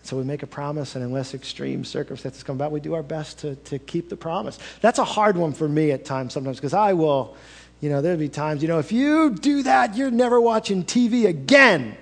So 0.03 0.17
we 0.17 0.23
make 0.23 0.41
a 0.41 0.47
promise, 0.47 0.95
and 0.95 1.03
unless 1.03 1.35
extreme 1.35 1.83
circumstances 1.83 2.43
come 2.43 2.55
about, 2.55 2.71
we 2.71 2.79
do 2.79 2.95
our 2.95 3.03
best 3.03 3.39
to, 3.39 3.55
to 3.55 3.77
keep 3.77 4.09
the 4.09 4.15
promise. 4.15 4.57
That's 4.79 4.97
a 4.97 5.03
hard 5.03 5.37
one 5.37 5.53
for 5.53 5.67
me 5.67 5.91
at 5.91 6.05
times 6.05 6.33
sometimes 6.33 6.57
because 6.57 6.73
I 6.73 6.93
will 6.93 7.35
you 7.81 7.89
know, 7.89 8.01
there'd 8.01 8.19
be 8.19 8.29
times, 8.29 8.61
you 8.61 8.67
know, 8.67 8.77
if 8.77 8.91
you 8.91 9.31
do 9.31 9.63
that, 9.63 9.97
you're 9.97 10.11
never 10.11 10.39
watching 10.39 10.83
TV 10.83 11.25
again. 11.25 11.97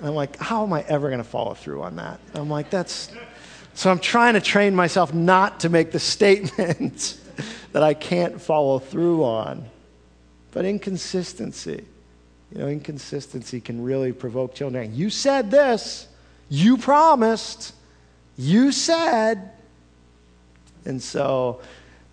I'm 0.00 0.14
like, 0.14 0.36
how 0.36 0.62
am 0.62 0.72
I 0.72 0.82
ever 0.82 1.08
going 1.08 1.18
to 1.18 1.28
follow 1.28 1.54
through 1.54 1.82
on 1.82 1.96
that? 1.96 2.20
I'm 2.34 2.48
like, 2.48 2.70
that's. 2.70 3.10
So 3.74 3.90
I'm 3.90 3.98
trying 3.98 4.34
to 4.34 4.40
train 4.40 4.74
myself 4.74 5.12
not 5.12 5.60
to 5.60 5.68
make 5.68 5.90
the 5.90 5.98
statements 6.16 7.20
that 7.72 7.82
I 7.82 7.94
can't 7.94 8.40
follow 8.40 8.78
through 8.78 9.24
on. 9.24 9.66
But 10.52 10.64
inconsistency, 10.64 11.84
you 12.52 12.58
know, 12.58 12.68
inconsistency 12.68 13.60
can 13.60 13.82
really 13.82 14.12
provoke 14.12 14.54
children. 14.54 14.94
You 14.94 15.10
said 15.10 15.50
this, 15.50 16.06
You 16.48 16.78
promised. 16.78 17.74
You 18.36 18.70
said. 18.70 19.50
And 20.84 21.02
so 21.02 21.60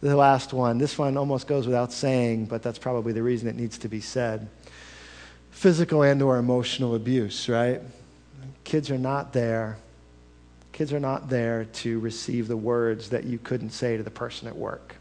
the 0.09 0.15
last 0.15 0.53
one, 0.53 0.77
this 0.77 0.97
one 0.97 1.17
almost 1.17 1.47
goes 1.47 1.65
without 1.65 1.91
saying, 1.91 2.45
but 2.45 2.61
that's 2.61 2.77
probably 2.77 3.13
the 3.13 3.23
reason 3.23 3.47
it 3.47 3.55
needs 3.55 3.77
to 3.79 3.87
be 3.87 4.01
said. 4.01 4.47
Physical 5.51 6.03
and 6.03 6.21
or 6.21 6.37
emotional 6.37 6.95
abuse, 6.95 7.49
right? 7.49 7.81
Kids 8.63 8.91
are 8.91 8.97
not 8.97 9.33
there. 9.33 9.77
Kids 10.73 10.93
are 10.93 10.99
not 10.99 11.29
there 11.29 11.65
to 11.65 11.99
receive 11.99 12.47
the 12.47 12.57
words 12.57 13.09
that 13.09 13.23
you 13.23 13.39
couldn't 13.39 13.71
say 13.71 13.97
to 13.97 14.03
the 14.03 14.11
person 14.11 14.47
at 14.47 14.55
work. 14.55 14.95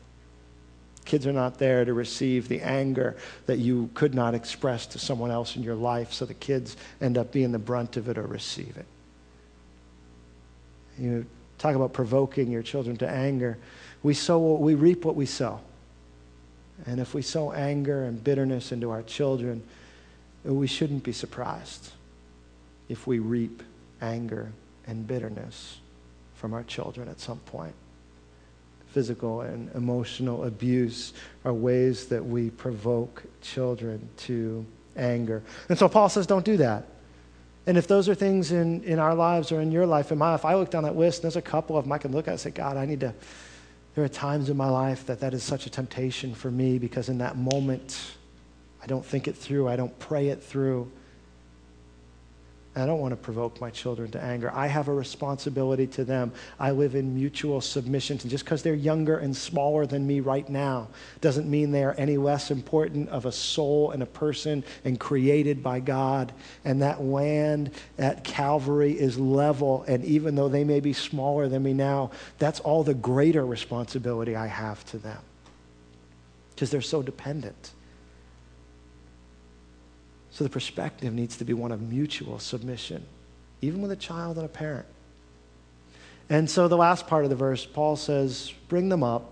Kids 1.04 1.26
are 1.26 1.32
not 1.32 1.58
there 1.58 1.84
to 1.84 1.92
receive 1.92 2.48
the 2.48 2.62
anger 2.62 3.16
that 3.46 3.58
you 3.58 3.90
could 3.92 4.14
not 4.14 4.34
express 4.34 4.86
to 4.86 4.98
someone 4.98 5.30
else 5.30 5.56
in 5.56 5.62
your 5.62 5.74
life, 5.74 6.12
so 6.12 6.24
the 6.24 6.32
kids 6.32 6.76
end 7.00 7.18
up 7.18 7.30
being 7.30 7.52
the 7.52 7.58
brunt 7.58 7.96
of 7.98 8.08
it 8.08 8.16
or 8.16 8.26
receive 8.26 8.76
it. 8.78 8.86
You 10.98 11.26
talk 11.58 11.74
about 11.74 11.92
provoking 11.92 12.50
your 12.50 12.62
children 12.62 12.96
to 12.98 13.08
anger. 13.08 13.58
We 14.04 14.14
sow 14.14 14.54
we 14.54 14.76
reap 14.76 15.04
what 15.04 15.16
we 15.16 15.26
sow. 15.26 15.60
And 16.86 17.00
if 17.00 17.14
we 17.14 17.22
sow 17.22 17.52
anger 17.52 18.04
and 18.04 18.22
bitterness 18.22 18.70
into 18.70 18.90
our 18.90 19.02
children, 19.02 19.62
we 20.44 20.66
shouldn't 20.66 21.02
be 21.02 21.12
surprised 21.12 21.90
if 22.88 23.06
we 23.06 23.18
reap 23.18 23.62
anger 24.00 24.52
and 24.86 25.06
bitterness 25.06 25.78
from 26.34 26.52
our 26.52 26.62
children 26.64 27.08
at 27.08 27.18
some 27.18 27.38
point. 27.40 27.74
Physical 28.88 29.40
and 29.40 29.74
emotional 29.74 30.44
abuse 30.44 31.14
are 31.44 31.52
ways 31.52 32.06
that 32.08 32.24
we 32.24 32.50
provoke 32.50 33.22
children 33.40 34.06
to 34.18 34.66
anger. 34.96 35.42
And 35.68 35.78
so 35.78 35.88
Paul 35.88 36.08
says, 36.08 36.26
don't 36.26 36.44
do 36.44 36.58
that. 36.58 36.84
And 37.66 37.78
if 37.78 37.88
those 37.88 38.08
are 38.08 38.14
things 38.14 38.52
in, 38.52 38.84
in 38.84 38.98
our 38.98 39.14
lives 39.14 39.50
or 39.50 39.62
in 39.62 39.72
your 39.72 39.86
life, 39.86 40.12
in 40.12 40.18
my 40.18 40.32
life, 40.32 40.44
I 40.44 40.54
look 40.54 40.70
down 40.70 40.82
that 40.82 40.96
list 40.96 41.18
and 41.18 41.24
there's 41.24 41.36
a 41.36 41.42
couple 41.42 41.78
of 41.78 41.84
them 41.84 41.92
I 41.92 41.98
can 41.98 42.12
look 42.12 42.28
at 42.28 42.32
and 42.32 42.40
say, 42.40 42.50
God, 42.50 42.76
I 42.76 42.84
need 42.84 43.00
to. 43.00 43.14
There 43.94 44.04
are 44.04 44.09
times 44.09 44.50
in 44.50 44.57
my 44.57 44.68
life 44.68 45.07
that 45.07 45.20
that 45.20 45.35
is 45.35 45.42
such 45.42 45.66
a 45.66 45.70
temptation 45.70 46.35
for 46.35 46.50
me 46.50 46.78
because 46.78 47.09
in 47.09 47.18
that 47.18 47.37
moment, 47.37 48.00
I 48.83 48.87
don't 48.87 49.04
think 49.04 49.28
it 49.28 49.37
through, 49.37 49.68
I 49.68 49.76
don't 49.76 49.96
pray 49.98 50.28
it 50.28 50.42
through. 50.42 50.90
I 52.76 52.87
don't 52.87 52.98
want 52.98 53.12
to 53.12 53.16
provoke 53.16 53.60
my 53.60 53.70
children 53.70 54.10
to 54.12 54.20
anger. 54.20 54.50
I 54.52 54.66
have 54.66 54.88
a 54.88 54.92
responsibility 54.92 55.87
to 55.88 56.04
them. 56.04 56.32
I 56.58 56.72
live 56.72 56.96
in 56.96 57.14
mutual 57.14 57.60
submission. 57.60 58.18
And 58.20 58.30
just 58.30 58.44
because 58.44 58.64
they're 58.64 58.74
younger 58.74 59.18
and 59.18 59.37
smaller 59.37 59.87
than 59.87 60.04
me 60.06 60.18
right 60.18 60.48
now 60.48 60.88
doesn't 61.20 61.48
mean 61.48 61.70
they 61.70 61.84
are 61.84 61.94
any 61.94 62.16
less 62.16 62.50
important 62.50 63.10
of 63.10 63.26
a 63.26 63.32
soul 63.32 63.92
and 63.92 64.02
a 64.02 64.06
person 64.06 64.64
and 64.84 64.98
created 64.98 65.62
by 65.62 65.78
God. 65.78 66.32
And 66.64 66.82
that 66.82 67.00
land 67.00 67.70
at 67.96 68.24
Calvary 68.24 68.92
is 68.92 69.18
level. 69.18 69.84
And 69.87 70.04
even 70.04 70.34
though 70.34 70.48
they 70.48 70.64
may 70.64 70.80
be 70.80 70.92
smaller 70.92 71.48
than 71.48 71.62
me 71.62 71.74
now, 71.74 72.10
that's 72.38 72.58
all 72.58 72.82
the 72.82 72.94
greater 72.94 73.46
responsibility 73.46 74.34
I 74.34 74.48
have 74.48 74.84
to 74.87 74.98
them 74.98 75.22
because 76.54 76.70
they're 76.70 76.80
so 76.80 77.02
dependent. 77.02 77.70
So 80.35 80.42
the 80.42 80.51
perspective 80.51 81.14
needs 81.14 81.37
to 81.37 81.44
be 81.44 81.53
one 81.53 81.70
of 81.70 81.81
mutual 81.81 82.40
submission, 82.40 83.07
even 83.62 83.81
with 83.81 83.92
a 83.92 83.97
child 83.97 84.37
and 84.37 84.44
a 84.44 84.49
parent. 84.49 84.87
And 86.29 86.51
so 86.51 86.66
the 86.66 86.77
last 86.77 87.07
part 87.07 87.23
of 87.23 87.31
the 87.31 87.37
verse, 87.37 87.64
Paul 87.64 87.94
says, 87.94 88.53
bring 88.68 88.88
them 88.88 89.05
up, 89.05 89.31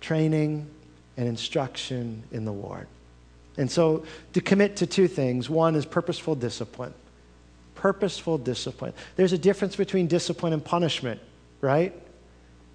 training 0.00 0.68
and 1.16 1.28
instruction 1.28 2.24
in 2.32 2.44
the 2.44 2.52
Lord. 2.52 2.88
And 3.58 3.70
so 3.70 4.04
to 4.32 4.40
commit 4.40 4.74
to 4.78 4.88
two 4.88 5.06
things 5.06 5.48
one 5.48 5.76
is 5.76 5.86
purposeful 5.86 6.34
discipline. 6.34 6.92
Purposeful 7.76 8.38
discipline. 8.38 8.92
There's 9.14 9.32
a 9.32 9.38
difference 9.38 9.76
between 9.76 10.08
discipline 10.08 10.52
and 10.52 10.64
punishment, 10.64 11.20
right? 11.60 11.94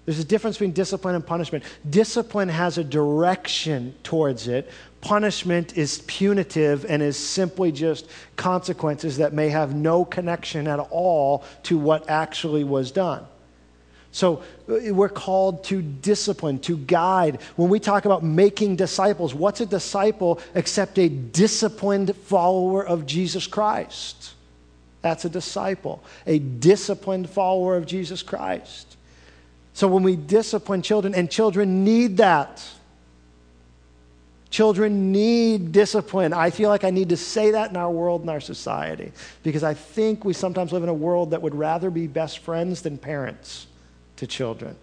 There's 0.06 0.18
a 0.18 0.24
difference 0.24 0.56
between 0.56 0.72
discipline 0.72 1.14
and 1.14 1.26
punishment. 1.26 1.64
Discipline 1.88 2.48
has 2.48 2.78
a 2.78 2.84
direction 2.84 3.94
towards 4.02 4.48
it. 4.48 4.70
Punishment 5.02 5.76
is 5.76 5.98
punitive 6.06 6.86
and 6.88 7.02
is 7.02 7.18
simply 7.18 7.72
just 7.72 8.08
consequences 8.36 9.18
that 9.18 9.34
may 9.34 9.50
have 9.50 9.74
no 9.74 10.04
connection 10.04 10.66
at 10.66 10.78
all 10.78 11.44
to 11.64 11.76
what 11.76 12.08
actually 12.08 12.64
was 12.64 12.90
done. 12.90 13.26
So 14.12 14.42
uh, 14.68 14.94
we're 14.94 15.08
called 15.08 15.64
to 15.64 15.82
discipline, 15.82 16.60
to 16.60 16.76
guide. 16.76 17.40
When 17.56 17.68
we 17.68 17.80
talk 17.80 18.04
about 18.04 18.22
making 18.22 18.76
disciples, 18.76 19.34
what's 19.34 19.60
a 19.60 19.66
disciple 19.66 20.38
except 20.54 20.98
a 20.98 21.08
disciplined 21.08 22.14
follower 22.16 22.86
of 22.86 23.04
Jesus 23.04 23.46
Christ? 23.46 24.34
That's 25.00 25.24
a 25.24 25.28
disciple, 25.28 26.04
a 26.26 26.38
disciplined 26.38 27.28
follower 27.28 27.76
of 27.76 27.86
Jesus 27.86 28.22
Christ. 28.22 28.96
So 29.74 29.88
when 29.88 30.02
we 30.04 30.14
discipline 30.14 30.82
children, 30.82 31.14
and 31.14 31.30
children 31.30 31.82
need 31.82 32.18
that. 32.18 32.62
Children 34.52 35.12
need 35.12 35.72
discipline. 35.72 36.34
I 36.34 36.50
feel 36.50 36.68
like 36.68 36.84
I 36.84 36.90
need 36.90 37.08
to 37.08 37.16
say 37.16 37.52
that 37.52 37.70
in 37.70 37.76
our 37.76 37.90
world 37.90 38.20
and 38.20 38.28
our 38.28 38.38
society 38.38 39.10
because 39.42 39.64
I 39.64 39.72
think 39.72 40.26
we 40.26 40.34
sometimes 40.34 40.72
live 40.72 40.82
in 40.82 40.90
a 40.90 40.94
world 40.94 41.30
that 41.30 41.40
would 41.40 41.54
rather 41.54 41.88
be 41.88 42.06
best 42.06 42.40
friends 42.40 42.82
than 42.82 42.98
parents 42.98 43.66
to 44.16 44.26
children. 44.26 44.76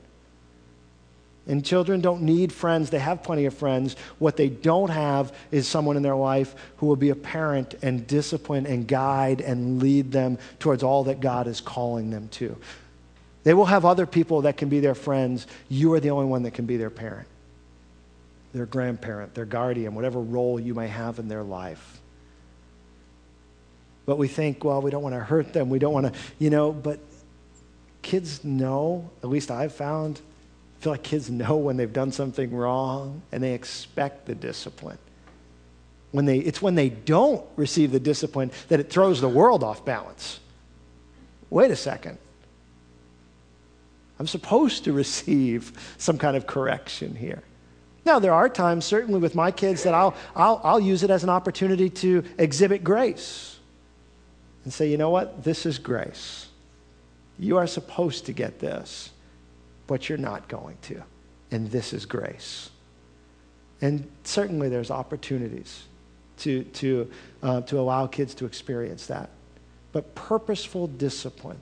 And 1.45 1.63
children 1.63 2.01
don't 2.01 2.23
need 2.23 2.51
friends, 2.51 2.89
they 2.89 2.97
have 2.97 3.21
plenty 3.21 3.45
of 3.45 3.53
friends. 3.53 3.95
What 4.17 4.38
they 4.38 4.49
don't 4.49 4.89
have 4.89 5.36
is 5.51 5.67
someone 5.67 5.97
in 5.97 6.03
their 6.03 6.15
life 6.15 6.55
who 6.77 6.88
will 6.88 6.95
be 6.95 7.12
a 7.12 7.15
parent 7.15 7.75
and 7.84 8.08
discipline 8.08 8.65
and 8.65 8.88
guide 8.88 9.39
and 9.39 9.79
lead 9.79 10.12
them 10.12 10.39
towards 10.58 10.82
all 10.82 11.03
that 11.03 11.19
God 11.19 11.45
is 11.45 11.62
calling 11.62 12.10
them 12.10 12.27
to. 12.29 12.58
They 13.43 13.53
will 13.53 13.65
have 13.65 13.86
other 13.86 14.08
people 14.08 14.41
that 14.41 14.58
can 14.58 14.67
be 14.67 14.79
their 14.79 14.95
friends. 14.95 15.45
You 15.69 15.93
are 15.93 15.99
the 15.99 16.10
only 16.10 16.25
one 16.25 16.41
that 16.41 16.55
can 16.55 16.65
be 16.65 16.77
their 16.77 16.89
parent, 16.89 17.27
their 18.53 18.65
grandparent, 18.65 19.35
their 19.35 19.45
guardian, 19.45 19.95
whatever 19.95 20.19
role 20.19 20.59
you 20.59 20.73
may 20.73 20.88
have 20.88 21.19
in 21.19 21.27
their 21.27 21.43
life. 21.43 21.99
But 24.05 24.17
we 24.17 24.27
think, 24.27 24.63
well, 24.63 24.81
we 24.81 24.89
don't 24.89 25.03
want 25.03 25.13
to 25.13 25.19
hurt 25.19 25.53
them. 25.53 25.69
We 25.69 25.77
don't 25.77 25.93
want 25.93 26.12
to, 26.12 26.19
you 26.39 26.49
know, 26.49 26.71
but 26.71 26.99
kids 28.01 28.43
know, 28.43 29.09
at 29.21 29.29
least 29.29 29.51
I've 29.51 29.73
found, 29.73 30.19
I 30.79 30.83
feel 30.83 30.93
like 30.93 31.03
kids 31.03 31.29
know 31.29 31.57
when 31.57 31.77
they've 31.77 31.93
done 31.93 32.12
something 32.12 32.51
wrong 32.51 33.21
and 33.31 33.43
they 33.43 33.53
expect 33.53 34.25
the 34.25 34.33
discipline. 34.33 34.97
When 36.12 36.25
they, 36.25 36.39
it's 36.39 36.59
when 36.59 36.73
they 36.73 36.89
don't 36.89 37.45
receive 37.55 37.91
the 37.91 37.99
discipline 37.99 38.51
that 38.69 38.79
it 38.79 38.89
throws 38.89 39.21
the 39.21 39.29
world 39.29 39.63
off 39.63 39.85
balance. 39.85 40.39
Wait 41.51 41.69
a 41.69 41.75
second. 41.75 42.17
I'm 44.17 44.25
supposed 44.27 44.85
to 44.85 44.93
receive 44.93 45.71
some 45.99 46.17
kind 46.17 46.35
of 46.35 46.47
correction 46.47 47.15
here. 47.15 47.43
Now, 48.05 48.19
there 48.19 48.33
are 48.33 48.49
times, 48.49 48.85
certainly 48.85 49.19
with 49.19 49.35
my 49.35 49.51
kids, 49.51 49.83
that 49.83 49.93
I'll, 49.93 50.15
I'll, 50.35 50.62
I'll 50.63 50.79
use 50.79 51.03
it 51.03 51.09
as 51.09 51.23
an 51.23 51.29
opportunity 51.29 51.89
to 51.89 52.23
exhibit 52.38 52.83
grace 52.83 53.57
and 54.63 54.73
say, 54.73 54.89
you 54.89 54.97
know 54.97 55.09
what? 55.09 55.43
This 55.43 55.65
is 55.65 55.77
grace. 55.77 56.47
You 57.38 57.57
are 57.57 57.67
supposed 57.67 58.25
to 58.25 58.33
get 58.33 58.59
this, 58.59 59.12
but 59.88 60.09
you're 60.09 60.17
not 60.17 60.47
going 60.47 60.77
to. 60.83 61.01
And 61.51 61.69
this 61.71 61.93
is 61.93 62.05
grace. 62.05 62.69
And 63.81 64.09
certainly 64.23 64.69
there's 64.69 64.91
opportunities 64.91 65.83
to, 66.39 66.63
to, 66.63 67.12
uh, 67.41 67.62
to 67.62 67.79
allow 67.79 68.07
kids 68.07 68.33
to 68.35 68.45
experience 68.45 69.07
that. 69.07 69.29
But 69.91 70.15
purposeful 70.15 70.88
discipline 70.88 71.59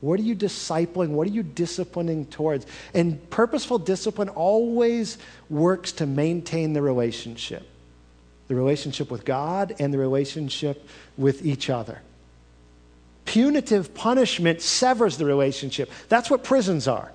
what 0.00 0.18
are 0.18 0.22
you 0.22 0.34
discipling? 0.34 1.10
What 1.10 1.26
are 1.26 1.30
you 1.30 1.42
disciplining 1.42 2.26
towards? 2.26 2.66
And 2.94 3.28
purposeful 3.30 3.78
discipline 3.78 4.28
always 4.30 5.18
works 5.48 5.92
to 5.92 6.06
maintain 6.06 6.72
the 6.72 6.82
relationship 6.82 7.66
the 8.48 8.56
relationship 8.56 9.12
with 9.12 9.24
God 9.24 9.76
and 9.78 9.94
the 9.94 9.98
relationship 9.98 10.88
with 11.16 11.46
each 11.46 11.70
other. 11.70 12.02
Punitive 13.24 13.94
punishment 13.94 14.60
severs 14.60 15.18
the 15.18 15.24
relationship. 15.24 15.88
That's 16.08 16.28
what 16.28 16.42
prisons 16.42 16.88
are. 16.88 17.12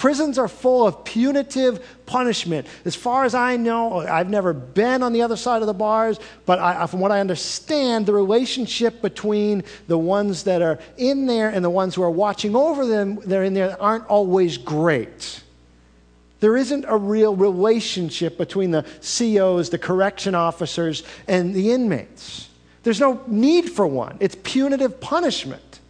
Prisons 0.00 0.38
are 0.38 0.48
full 0.48 0.86
of 0.86 1.04
punitive 1.04 1.84
punishment. 2.06 2.66
As 2.86 2.96
far 2.96 3.26
as 3.26 3.34
I 3.34 3.58
know, 3.58 3.98
I've 3.98 4.30
never 4.30 4.54
been 4.54 5.02
on 5.02 5.12
the 5.12 5.20
other 5.20 5.36
side 5.36 5.60
of 5.60 5.66
the 5.66 5.74
bars, 5.74 6.18
but 6.46 6.58
I, 6.58 6.86
from 6.86 7.00
what 7.00 7.12
I 7.12 7.20
understand, 7.20 8.06
the 8.06 8.14
relationship 8.14 9.02
between 9.02 9.62
the 9.88 9.98
ones 9.98 10.44
that 10.44 10.62
are 10.62 10.78
in 10.96 11.26
there 11.26 11.50
and 11.50 11.62
the 11.62 11.68
ones 11.68 11.94
who 11.94 12.02
are 12.02 12.10
watching 12.10 12.56
over 12.56 12.86
them, 12.86 13.16
they're 13.26 13.44
in 13.44 13.52
there, 13.52 13.76
aren't 13.78 14.06
always 14.06 14.56
great. 14.56 15.42
There 16.40 16.56
isn't 16.56 16.86
a 16.88 16.96
real 16.96 17.36
relationship 17.36 18.38
between 18.38 18.70
the 18.70 18.86
COs, 19.02 19.68
the 19.68 19.76
correction 19.76 20.34
officers, 20.34 21.02
and 21.28 21.52
the 21.52 21.72
inmates. 21.72 22.48
There's 22.84 23.00
no 23.00 23.22
need 23.26 23.68
for 23.70 23.86
one. 23.86 24.16
It's 24.18 24.36
punitive 24.44 24.98
punishment. 24.98 25.80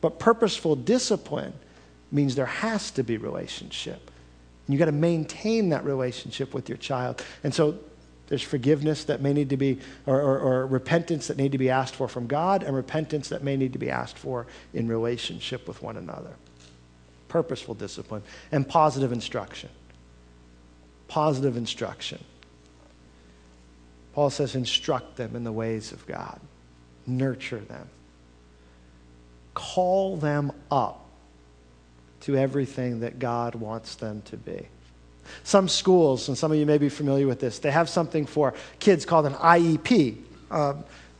But 0.00 0.20
purposeful 0.20 0.76
discipline 0.76 1.54
means 2.12 2.34
there 2.34 2.46
has 2.46 2.90
to 2.92 3.02
be 3.02 3.16
relationship. 3.16 4.10
And 4.66 4.74
you 4.74 4.78
got 4.78 4.86
to 4.86 4.92
maintain 4.92 5.70
that 5.70 5.84
relationship 5.84 6.54
with 6.54 6.68
your 6.68 6.78
child. 6.78 7.24
And 7.44 7.54
so 7.54 7.78
There's 8.28 8.42
forgiveness 8.42 9.04
that 9.04 9.20
may 9.20 9.32
need 9.32 9.50
to 9.50 9.56
be, 9.56 9.78
or, 10.04 10.20
or, 10.20 10.38
or, 10.38 10.66
repentance 10.66 11.28
that 11.28 11.36
need 11.36 11.52
to 11.52 11.58
be 11.58 11.70
asked 11.70 11.94
for 11.94 12.08
from 12.08 12.26
God, 12.26 12.64
and 12.64 12.74
repentance 12.74 13.28
that 13.28 13.44
may 13.44 13.56
need 13.56 13.72
to 13.74 13.78
be 13.78 13.88
asked 13.88 14.18
for 14.18 14.46
in 14.74 14.88
relationship 14.88 15.68
with 15.68 15.80
one 15.80 15.96
another. 15.96 16.34
Purposeful 17.28 17.74
discipline 17.74 18.22
and 18.50 18.68
positive 18.68 19.12
instruction. 19.12 19.70
Positive 21.06 21.56
instruction. 21.56 22.22
Paul 24.12 24.30
says, 24.30 24.56
instruct 24.56 25.16
them 25.16 25.36
in 25.36 25.44
the 25.44 25.52
ways 25.52 25.92
of 25.92 26.04
God, 26.06 26.40
nurture 27.06 27.60
them, 27.60 27.88
call 29.54 30.16
them 30.16 30.52
up 30.70 31.05
to 32.26 32.36
everything 32.36 32.98
that 33.00 33.20
God 33.20 33.54
wants 33.54 33.94
them 33.94 34.20
to 34.22 34.36
be. 34.36 34.66
Some 35.44 35.68
schools, 35.68 36.26
and 36.26 36.36
some 36.36 36.50
of 36.50 36.58
you 36.58 36.66
may 36.66 36.76
be 36.76 36.88
familiar 36.88 37.28
with 37.28 37.38
this, 37.38 37.60
they 37.60 37.70
have 37.70 37.88
something 37.88 38.26
for 38.26 38.52
kids 38.80 39.06
called 39.06 39.26
an 39.26 39.34
IEP, 39.34 40.16
uh, 40.50 40.54
uh, 40.54 40.74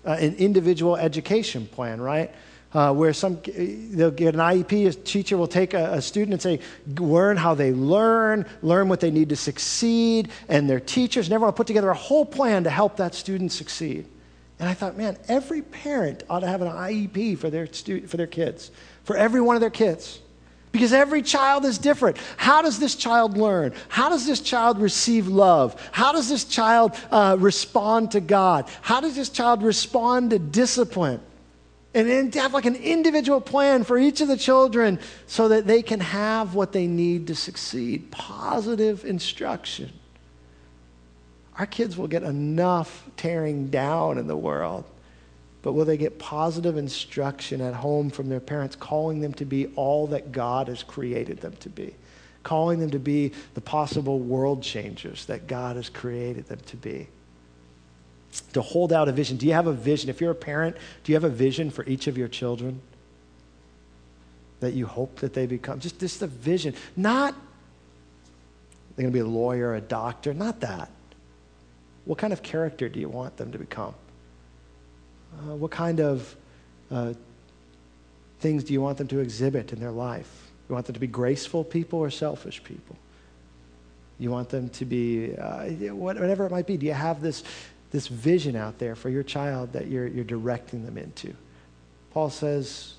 an 0.05 0.35
individual 0.35 0.97
education 0.97 1.69
plan, 1.69 2.01
right? 2.01 2.33
Uh, 2.75 2.93
where 2.93 3.13
some 3.13 3.39
they'll 3.47 4.11
get 4.11 4.35
an 4.35 4.41
IEP, 4.41 4.89
a 4.89 4.93
teacher 4.93 5.37
will 5.37 5.47
take 5.47 5.75
a, 5.75 5.93
a, 5.93 6.03
student 6.03 6.33
and 6.33 6.43
say, 6.43 6.59
learn 6.99 7.37
how 7.37 7.55
they 7.55 7.73
learn, 7.73 8.45
learn 8.63 8.89
what 8.89 8.99
they 8.99 9.13
need 9.13 9.29
to 9.29 9.37
succeed, 9.37 10.29
and 10.49 10.69
their 10.69 10.81
teachers 10.81 11.31
never 11.31 11.45
want 11.45 11.55
to 11.55 11.57
put 11.57 11.69
together 11.69 11.91
a 11.91 11.95
whole 11.95 12.27
plan 12.27 12.65
to 12.65 12.71
help 12.71 12.97
that 12.97 13.15
student 13.15 13.53
succeed. 13.53 14.09
And 14.59 14.69
I 14.69 14.75
thought, 14.75 14.97
man, 14.97 15.17
every 15.29 15.63
parent 15.63 16.25
ought 16.29 16.41
to 16.41 16.49
have 16.49 16.63
an 16.63 16.69
IEP 16.69 17.39
for 17.39 17.49
their, 17.49 17.73
stu- 17.73 18.09
for 18.09 18.17
their 18.17 18.27
kids, 18.27 18.73
for 19.05 19.17
every 19.17 19.41
one 19.41 19.55
of 19.55 19.61
their 19.61 19.71
kids 19.71 20.21
because 20.77 20.93
every 20.93 21.23
child 21.23 21.65
is 21.65 21.79
different. 21.79 22.19
How 22.37 22.61
does 22.61 22.79
this 22.79 22.95
child 22.97 23.39
learn? 23.39 23.73
How 23.89 24.11
does 24.11 24.27
this 24.27 24.41
child 24.41 24.79
receive 24.79 25.27
love? 25.27 25.75
How 25.91 26.13
does 26.13 26.29
this 26.29 26.45
child 26.45 26.95
uh, 27.11 27.39
respond 27.41 28.11
to 28.11 28.21
God? 28.21 28.69
How 28.83 29.01
does 29.01 29.17
this 29.17 29.31
child 29.31 29.63
respond 29.63 30.31
to 30.31 30.39
discipline? 30.39 31.23
And 31.95 32.07
then 32.07 32.31
to 32.33 32.41
have 32.41 32.53
like 32.53 32.67
an 32.67 32.77
individual 32.77 33.41
plan 33.41 33.85
for 33.85 33.97
each 33.97 34.21
of 34.21 34.29
the 34.29 34.37
children 34.37 34.99
so 35.27 35.49
that 35.49 35.67
they 35.67 35.81
can 35.81 36.01
have 36.01 36.55
what 36.55 36.73
they 36.73 36.87
need 36.87 37.29
to 37.29 37.35
succeed 37.35 38.11
positive 38.11 39.03
instruction. 39.07 39.91
Our 41.59 41.65
kids 41.65 41.97
will 41.97 42.09
get 42.09 42.23
enough 42.23 43.03
tearing 43.17 43.69
down 43.69 44.19
in 44.19 44.27
the 44.27 44.37
world 44.37 44.85
but 45.67 45.73
will 45.73 45.85
they 45.85 45.97
get 45.97 46.21
positive 46.21 46.77
instruction 46.77 47.61
at 47.61 47.75
home 47.75 48.09
from 48.09 48.29
their 48.29 48.39
parents, 48.39 48.77
calling 48.77 49.21
them 49.21 49.35
to 49.35 49.45
be 49.45 49.67
all 49.75 50.07
that 50.07 50.31
God 50.31 50.69
has 50.69 50.85
created 50.85 51.41
them 51.41 51.55
to 51.59 51.69
be? 51.69 51.93
Calling 52.45 52.79
them 52.79 52.91
to 52.91 53.01
be 53.01 53.33
the 53.55 53.61
possible 53.61 54.21
world 54.21 54.63
changers 54.63 55.27
that 55.27 55.49
God 55.49 55.75
has 55.75 55.89
created 55.89 56.47
them 56.47 56.61
to 56.67 56.77
be. 56.77 57.09
To 58.53 58.63
hold 58.63 58.93
out 58.93 59.09
a 59.09 59.13
vision. 59.13 59.39
Do 59.39 59.47
you 59.47 59.55
have 59.55 59.67
a 59.67 59.73
vision? 59.73 60.09
If 60.09 60.21
you're 60.21 60.31
a 60.31 60.37
parent, 60.37 60.77
do 61.03 61.11
you 61.11 61.17
have 61.17 61.25
a 61.25 61.29
vision 61.29 61.73
for 61.73 61.85
each 61.87 62.07
of 62.07 62.17
your 62.17 62.29
children? 62.29 62.81
That 64.61 64.75
you 64.75 64.87
hope 64.87 65.17
that 65.17 65.35
they 65.35 65.47
become? 65.47 65.81
Just, 65.81 65.99
just 65.99 66.23
a 66.23 66.29
vision. 66.29 66.77
Not 66.95 67.35
they're 68.95 69.03
going 69.03 69.13
to 69.13 69.17
be 69.17 69.19
a 69.19 69.27
lawyer, 69.27 69.75
a 69.75 69.81
doctor, 69.81 70.33
not 70.33 70.61
that. 70.61 70.93
What 72.05 72.19
kind 72.19 72.33
of 72.33 72.45
character 72.45 72.89
do 72.89 73.01
you 73.01 73.09
want 73.09 73.37
them 73.37 73.51
to 73.51 73.59
become? 73.59 73.97
Uh, 75.39 75.55
what 75.57 75.71
kind 75.71 76.01
of 76.01 76.35
uh, 76.91 77.13
things 78.41 78.65
do 78.65 78.73
you 78.73 78.81
want 78.81 78.99
them 78.99 79.09
to 79.09 79.21
exhibit 79.21 79.73
in 79.73 79.81
their 79.81 79.91
life? 79.91 80.51
You 80.69 80.75
want 80.75 80.87
them 80.87 80.95
to 80.95 81.01
be 81.01 81.07
graceful 81.07 81.65
people 81.65 81.99
or 81.99 82.11
selfish 82.11 82.63
people? 82.65 82.97
You 84.19 84.31
want 84.31 84.49
them 84.49 84.69
to 84.71 84.85
be, 84.85 85.37
uh, 85.37 85.67
whatever 85.95 86.47
it 86.47 86.51
might 86.51 86.67
be. 86.67 86.77
Do 86.77 86.87
you 86.87 86.95
have 86.95 87.21
this, 87.21 87.45
this 87.91 88.09
vision 88.09 88.57
out 88.57 88.79
there 88.79 88.95
for 88.95 89.11
your 89.11 89.23
child 89.23 89.73
that 89.75 89.89
you're, 89.89 90.07
you're 90.07 90.25
directing 90.25 90.85
them 90.85 90.97
into? 90.97 91.35
Paul 92.13 92.31
says, 92.31 92.95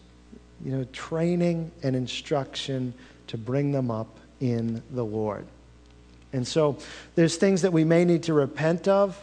you 0.63 0.71
know, 0.71 0.85
training 0.93 1.71
and 1.81 1.95
instruction 1.95 2.93
to 3.27 3.37
bring 3.37 3.71
them 3.71 3.89
up 3.89 4.19
in 4.39 4.81
the 4.91 5.03
Lord. 5.03 5.45
And 6.33 6.47
so 6.47 6.77
there's 7.15 7.37
things 7.37 7.63
that 7.63 7.73
we 7.73 7.83
may 7.83 8.05
need 8.05 8.23
to 8.23 8.33
repent 8.33 8.87
of 8.87 9.19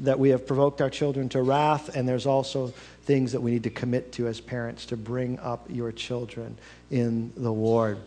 that 0.00 0.18
we 0.18 0.30
have 0.30 0.46
provoked 0.46 0.80
our 0.80 0.90
children 0.90 1.28
to 1.30 1.42
wrath, 1.42 1.94
and 1.96 2.08
there's 2.08 2.26
also 2.26 2.72
things 3.04 3.32
that 3.32 3.40
we 3.40 3.52
need 3.52 3.62
to 3.62 3.70
commit 3.70 4.12
to 4.12 4.26
as 4.26 4.40
parents 4.40 4.86
to 4.86 4.96
bring 4.96 5.38
up 5.38 5.66
your 5.68 5.92
children 5.92 6.56
in 6.90 7.32
the 7.36 7.52
Lord. 7.52 7.98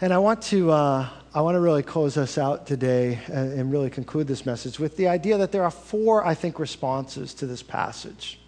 And 0.00 0.12
I 0.12 0.18
want 0.18 0.42
to, 0.42 0.70
uh, 0.70 1.08
I 1.34 1.40
want 1.40 1.54
to 1.54 1.60
really 1.60 1.82
close 1.82 2.16
us 2.16 2.36
out 2.36 2.66
today 2.66 3.20
and, 3.28 3.52
and 3.52 3.72
really 3.72 3.90
conclude 3.90 4.26
this 4.26 4.44
message 4.44 4.78
with 4.78 4.96
the 4.96 5.08
idea 5.08 5.38
that 5.38 5.52
there 5.52 5.62
are 5.62 5.70
four, 5.70 6.26
I 6.26 6.34
think, 6.34 6.58
responses 6.58 7.32
to 7.34 7.46
this 7.46 7.62
passage. 7.62 8.40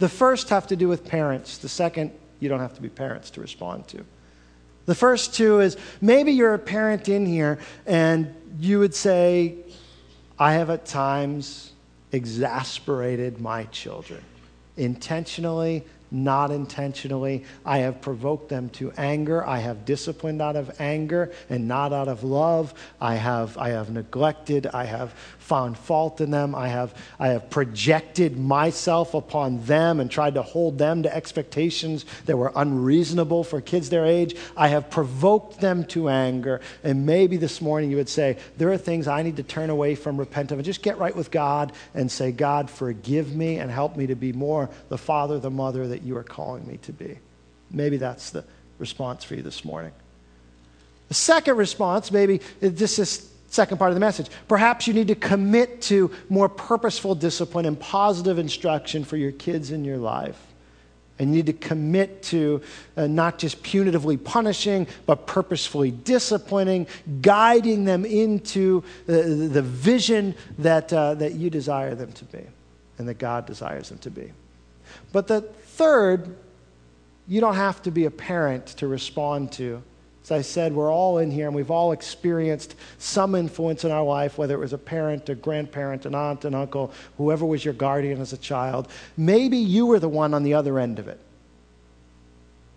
The 0.00 0.08
first 0.08 0.48
have 0.48 0.66
to 0.68 0.76
do 0.76 0.88
with 0.88 1.04
parents. 1.04 1.58
The 1.58 1.68
second, 1.68 2.10
you 2.40 2.48
don't 2.48 2.60
have 2.60 2.74
to 2.74 2.82
be 2.82 2.88
parents 2.88 3.30
to 3.30 3.40
respond 3.40 3.86
to. 3.88 4.04
The 4.86 4.94
first 4.94 5.34
two 5.34 5.60
is 5.60 5.76
maybe 6.00 6.32
you're 6.32 6.54
a 6.54 6.58
parent 6.58 7.08
in 7.08 7.24
here 7.24 7.58
and 7.86 8.34
you 8.58 8.80
would 8.80 8.94
say, 8.94 9.56
I 10.40 10.54
have 10.54 10.70
at 10.70 10.86
times 10.86 11.72
exasperated 12.12 13.40
my 13.40 13.64
children, 13.64 14.24
intentionally 14.78 15.84
not 16.10 16.50
intentionally. 16.50 17.44
I 17.64 17.78
have 17.78 18.00
provoked 18.00 18.48
them 18.48 18.68
to 18.70 18.92
anger. 18.92 19.46
I 19.46 19.58
have 19.58 19.84
disciplined 19.84 20.42
out 20.42 20.56
of 20.56 20.80
anger 20.80 21.32
and 21.48 21.68
not 21.68 21.92
out 21.92 22.08
of 22.08 22.24
love. 22.24 22.74
I 23.00 23.14
have, 23.14 23.56
I 23.56 23.70
have 23.70 23.90
neglected. 23.90 24.66
I 24.66 24.84
have 24.84 25.14
found 25.50 25.76
fault 25.76 26.20
in 26.20 26.30
them. 26.30 26.54
I 26.54 26.68
have, 26.68 26.94
I 27.18 27.26
have 27.30 27.50
projected 27.50 28.38
myself 28.38 29.14
upon 29.14 29.64
them 29.64 29.98
and 29.98 30.08
tried 30.08 30.34
to 30.34 30.42
hold 30.42 30.78
them 30.78 31.02
to 31.02 31.12
expectations 31.12 32.04
that 32.26 32.36
were 32.36 32.52
unreasonable 32.54 33.42
for 33.42 33.60
kids 33.60 33.90
their 33.90 34.06
age. 34.06 34.36
I 34.56 34.68
have 34.68 34.90
provoked 34.90 35.60
them 35.60 35.82
to 35.86 36.08
anger. 36.08 36.60
And 36.84 37.04
maybe 37.04 37.36
this 37.36 37.60
morning 37.60 37.90
you 37.90 37.96
would 37.96 38.08
say, 38.08 38.38
There 38.58 38.70
are 38.70 38.78
things 38.78 39.08
I 39.08 39.22
need 39.22 39.38
to 39.38 39.42
turn 39.42 39.70
away 39.70 39.96
from, 39.96 40.18
repent 40.18 40.52
of, 40.52 40.58
and 40.58 40.64
just 40.64 40.82
get 40.82 40.98
right 40.98 41.16
with 41.16 41.32
God 41.32 41.72
and 41.94 42.08
say, 42.08 42.30
God, 42.30 42.70
forgive 42.70 43.34
me 43.34 43.56
and 43.56 43.72
help 43.72 43.96
me 43.96 44.06
to 44.06 44.14
be 44.14 44.32
more 44.32 44.70
the 44.88 44.98
father, 44.98 45.40
the 45.40 45.50
mother 45.50 45.88
that 45.88 46.02
you 46.02 46.16
are 46.16 46.22
calling 46.22 46.64
me 46.64 46.76
to 46.82 46.92
be. 46.92 47.18
Maybe 47.72 47.96
that's 47.96 48.30
the 48.30 48.44
response 48.78 49.24
for 49.24 49.34
you 49.34 49.42
this 49.42 49.64
morning. 49.64 49.90
The 51.08 51.14
second 51.14 51.56
response, 51.56 52.12
maybe 52.12 52.40
this 52.60 53.00
is 53.00 53.29
second 53.50 53.78
part 53.78 53.90
of 53.90 53.94
the 53.94 54.00
message. 54.00 54.28
Perhaps 54.48 54.86
you 54.86 54.94
need 54.94 55.08
to 55.08 55.14
commit 55.14 55.82
to 55.82 56.10
more 56.28 56.48
purposeful 56.48 57.14
discipline 57.14 57.66
and 57.66 57.78
positive 57.78 58.38
instruction 58.38 59.04
for 59.04 59.16
your 59.16 59.32
kids 59.32 59.72
in 59.72 59.84
your 59.84 59.98
life. 59.98 60.40
And 61.18 61.30
you 61.30 61.36
need 61.36 61.46
to 61.46 61.52
commit 61.52 62.22
to 62.24 62.62
uh, 62.96 63.06
not 63.06 63.38
just 63.38 63.62
punitively 63.62 64.22
punishing, 64.22 64.86
but 65.04 65.26
purposefully 65.26 65.90
disciplining, 65.90 66.86
guiding 67.20 67.84
them 67.84 68.06
into 68.06 68.82
the, 69.04 69.22
the 69.52 69.60
vision 69.60 70.34
that, 70.58 70.90
uh, 70.92 71.14
that 71.14 71.34
you 71.34 71.50
desire 71.50 71.94
them 71.94 72.12
to 72.12 72.24
be 72.24 72.46
and 72.96 73.06
that 73.08 73.18
God 73.18 73.44
desires 73.44 73.90
them 73.90 73.98
to 73.98 74.10
be. 74.10 74.32
But 75.12 75.26
the 75.26 75.42
third, 75.42 76.36
you 77.26 77.40
don't 77.40 77.56
have 77.56 77.82
to 77.82 77.90
be 77.90 78.06
a 78.06 78.10
parent 78.10 78.66
to 78.78 78.86
respond 78.86 79.52
to. 79.52 79.82
As 80.30 80.38
I 80.38 80.42
said, 80.42 80.72
we're 80.72 80.92
all 80.92 81.18
in 81.18 81.32
here 81.32 81.46
and 81.46 81.56
we've 81.56 81.72
all 81.72 81.90
experienced 81.90 82.76
some 82.98 83.34
influence 83.34 83.84
in 83.84 83.90
our 83.90 84.04
life, 84.04 84.38
whether 84.38 84.54
it 84.54 84.58
was 84.58 84.72
a 84.72 84.78
parent, 84.78 85.28
a 85.28 85.34
grandparent, 85.34 86.06
an 86.06 86.14
aunt, 86.14 86.44
an 86.44 86.54
uncle, 86.54 86.92
whoever 87.16 87.44
was 87.44 87.64
your 87.64 87.74
guardian 87.74 88.20
as 88.20 88.32
a 88.32 88.36
child. 88.36 88.86
Maybe 89.16 89.56
you 89.56 89.86
were 89.86 89.98
the 89.98 90.08
one 90.08 90.32
on 90.32 90.44
the 90.44 90.54
other 90.54 90.78
end 90.78 91.00
of 91.00 91.08
it. 91.08 91.18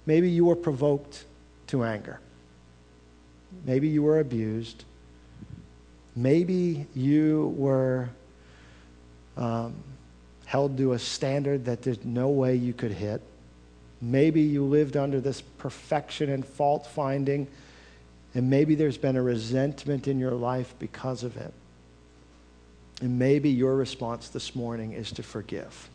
Maybe 0.07 0.31
you 0.31 0.45
were 0.45 0.55
provoked 0.55 1.25
to 1.67 1.83
anger. 1.83 2.19
Maybe 3.65 3.87
you 3.87 4.01
were 4.01 4.19
abused. 4.19 4.85
Maybe 6.15 6.87
you 6.95 7.53
were 7.55 8.09
um, 9.37 9.75
held 10.45 10.75
to 10.77 10.93
a 10.93 10.99
standard 10.99 11.65
that 11.65 11.83
there's 11.83 12.03
no 12.03 12.29
way 12.29 12.55
you 12.55 12.73
could 12.73 12.93
hit. 12.93 13.21
Maybe 14.03 14.41
you 14.41 14.65
lived 14.65 14.97
under 14.97 15.21
this 15.21 15.39
perfection 15.39 16.29
and 16.29 16.45
fault 16.45 16.85
finding, 16.85 17.47
and 18.35 18.49
maybe 18.49 18.75
there's 18.75 18.97
been 18.97 19.15
a 19.15 19.21
resentment 19.21 20.09
in 20.09 20.19
your 20.19 20.33
life 20.33 20.75
because 20.77 21.23
of 21.23 21.37
it. 21.37 21.53
And 23.01 23.17
maybe 23.17 23.49
your 23.49 23.77
response 23.77 24.27
this 24.27 24.55
morning 24.55 24.91
is 24.91 25.13
to 25.13 25.23
forgive, 25.23 25.89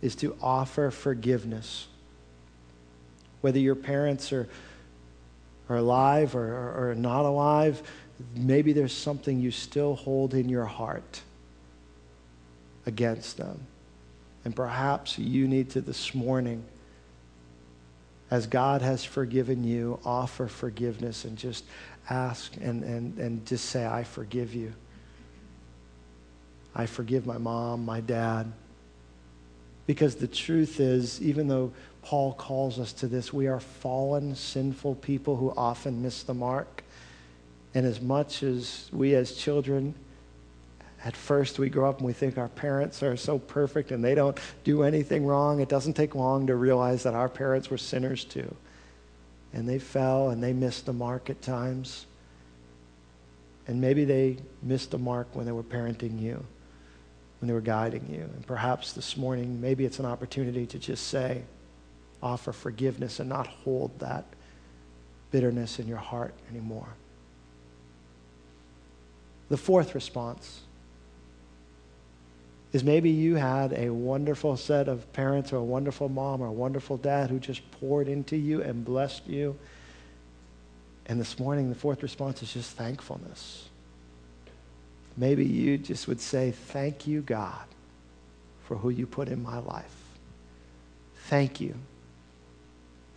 is 0.00 0.16
to 0.16 0.34
offer 0.40 0.90
forgiveness. 0.90 1.88
Whether 3.42 3.58
your 3.58 3.74
parents 3.74 4.32
are, 4.32 4.48
are 5.68 5.76
alive 5.76 6.34
or, 6.34 6.54
or, 6.54 6.90
or 6.90 6.94
not 6.94 7.26
alive, 7.26 7.82
maybe 8.34 8.72
there's 8.72 8.94
something 8.94 9.40
you 9.40 9.50
still 9.50 9.94
hold 9.96 10.32
in 10.32 10.48
your 10.48 10.64
heart 10.64 11.20
against 12.86 13.36
them. 13.36 13.66
And 14.44 14.54
perhaps 14.54 15.18
you 15.18 15.46
need 15.46 15.70
to 15.70 15.80
this 15.80 16.14
morning 16.14 16.64
as 18.30 18.46
God 18.46 18.80
has 18.80 19.04
forgiven 19.04 19.62
you, 19.62 20.00
offer 20.06 20.48
forgiveness 20.48 21.26
and 21.26 21.36
just 21.36 21.64
ask 22.08 22.56
and, 22.62 22.82
and, 22.82 23.18
and 23.18 23.46
just 23.46 23.66
say, 23.66 23.84
I 23.84 24.04
forgive 24.04 24.54
you. 24.54 24.72
I 26.74 26.86
forgive 26.86 27.26
my 27.26 27.36
mom, 27.36 27.84
my 27.84 28.00
dad. 28.00 28.50
Because 29.86 30.14
the 30.14 30.26
truth 30.26 30.80
is, 30.80 31.20
even 31.20 31.46
though 31.46 31.72
Paul 32.02 32.32
calls 32.32 32.78
us 32.78 32.94
to 32.94 33.06
this, 33.06 33.32
we 33.32 33.48
are 33.48 33.60
fallen, 33.60 34.34
sinful 34.34 34.94
people 34.96 35.36
who 35.36 35.52
often 35.54 36.02
miss 36.02 36.22
the 36.22 36.32
mark. 36.34 36.82
And 37.74 37.84
as 37.84 38.00
much 38.00 38.42
as 38.42 38.88
we 38.92 39.14
as 39.14 39.32
children, 39.32 39.94
at 41.04 41.16
first 41.16 41.58
we 41.58 41.68
grow 41.68 41.88
up 41.88 41.98
and 41.98 42.06
we 42.06 42.12
think 42.12 42.38
our 42.38 42.48
parents 42.48 43.02
are 43.02 43.16
so 43.16 43.38
perfect 43.38 43.90
and 43.90 44.04
they 44.04 44.14
don't 44.14 44.38
do 44.64 44.82
anything 44.82 45.26
wrong, 45.26 45.60
it 45.60 45.68
doesn't 45.68 45.94
take 45.94 46.14
long 46.14 46.46
to 46.46 46.54
realize 46.54 47.02
that 47.02 47.14
our 47.14 47.28
parents 47.28 47.70
were 47.70 47.78
sinners 47.78 48.24
too. 48.24 48.54
And 49.52 49.68
they 49.68 49.78
fell 49.78 50.30
and 50.30 50.42
they 50.42 50.52
missed 50.52 50.86
the 50.86 50.92
mark 50.92 51.28
at 51.28 51.42
times. 51.42 52.06
And 53.66 53.80
maybe 53.80 54.04
they 54.04 54.38
missed 54.62 54.90
the 54.90 54.98
mark 54.98 55.28
when 55.34 55.44
they 55.46 55.52
were 55.52 55.62
parenting 55.62 56.20
you 56.20 56.44
when 57.42 57.48
they 57.48 57.54
were 57.54 57.60
guiding 57.60 58.08
you. 58.08 58.20
And 58.20 58.46
perhaps 58.46 58.92
this 58.92 59.16
morning, 59.16 59.60
maybe 59.60 59.84
it's 59.84 59.98
an 59.98 60.06
opportunity 60.06 60.64
to 60.66 60.78
just 60.78 61.08
say, 61.08 61.42
offer 62.22 62.52
forgiveness 62.52 63.18
and 63.18 63.28
not 63.28 63.48
hold 63.48 63.98
that 63.98 64.24
bitterness 65.32 65.80
in 65.80 65.88
your 65.88 65.98
heart 65.98 66.34
anymore. 66.48 66.86
The 69.48 69.56
fourth 69.56 69.96
response 69.96 70.61
is 72.72 72.82
maybe 72.82 73.10
you 73.10 73.36
had 73.36 73.72
a 73.74 73.90
wonderful 73.90 74.56
set 74.56 74.88
of 74.88 75.12
parents 75.12 75.52
or 75.52 75.56
a 75.56 75.64
wonderful 75.64 76.08
mom 76.08 76.40
or 76.40 76.46
a 76.46 76.52
wonderful 76.52 76.96
dad 76.96 77.28
who 77.28 77.38
just 77.38 77.70
poured 77.72 78.08
into 78.08 78.36
you 78.36 78.62
and 78.62 78.84
blessed 78.84 79.26
you. 79.26 79.58
And 81.06 81.20
this 81.20 81.38
morning, 81.38 81.68
the 81.68 81.74
fourth 81.74 82.02
response 82.02 82.42
is 82.42 82.52
just 82.52 82.76
thankfulness. 82.76 83.68
Maybe 85.16 85.44
you 85.44 85.76
just 85.76 86.08
would 86.08 86.20
say, 86.20 86.52
Thank 86.52 87.06
you, 87.06 87.20
God, 87.20 87.66
for 88.64 88.76
who 88.76 88.88
you 88.88 89.06
put 89.06 89.28
in 89.28 89.42
my 89.42 89.58
life. 89.58 89.94
Thank 91.28 91.60
you. 91.60 91.74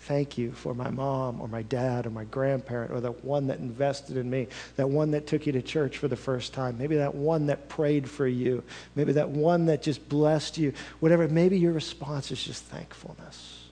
Thank 0.06 0.38
you 0.38 0.52
for 0.52 0.76
my 0.76 0.92
mom 0.92 1.42
or 1.42 1.48
my 1.48 1.64
dad 1.64 2.06
or 2.06 2.12
my 2.12 2.26
grandparent 2.26 2.92
or 2.92 3.02
that 3.02 3.26
one 3.26 3.48
that 3.48 3.58
invested 3.58 4.18
in 4.18 4.30
me, 4.30 4.48
that 4.76 4.88
one 4.88 5.10
that 5.12 5.26
took 5.26 5.48
you 5.48 5.52
to 5.54 5.64
church 5.64 5.98
for 5.98 6.08
the 6.08 6.16
first 6.16 6.54
time, 6.54 6.78
maybe 6.78 6.98
that 6.98 7.16
one 7.16 7.48
that 7.48 7.70
prayed 7.70 8.08
for 8.08 8.28
you, 8.28 8.64
maybe 8.94 9.14
that 9.14 9.30
one 9.30 9.66
that 9.66 9.82
just 9.82 10.08
blessed 10.08 10.60
you, 10.60 10.74
whatever. 11.00 11.28
Maybe 11.28 11.58
your 11.58 11.72
response 11.72 12.32
is 12.32 12.44
just 12.44 12.64
thankfulness. 12.66 13.64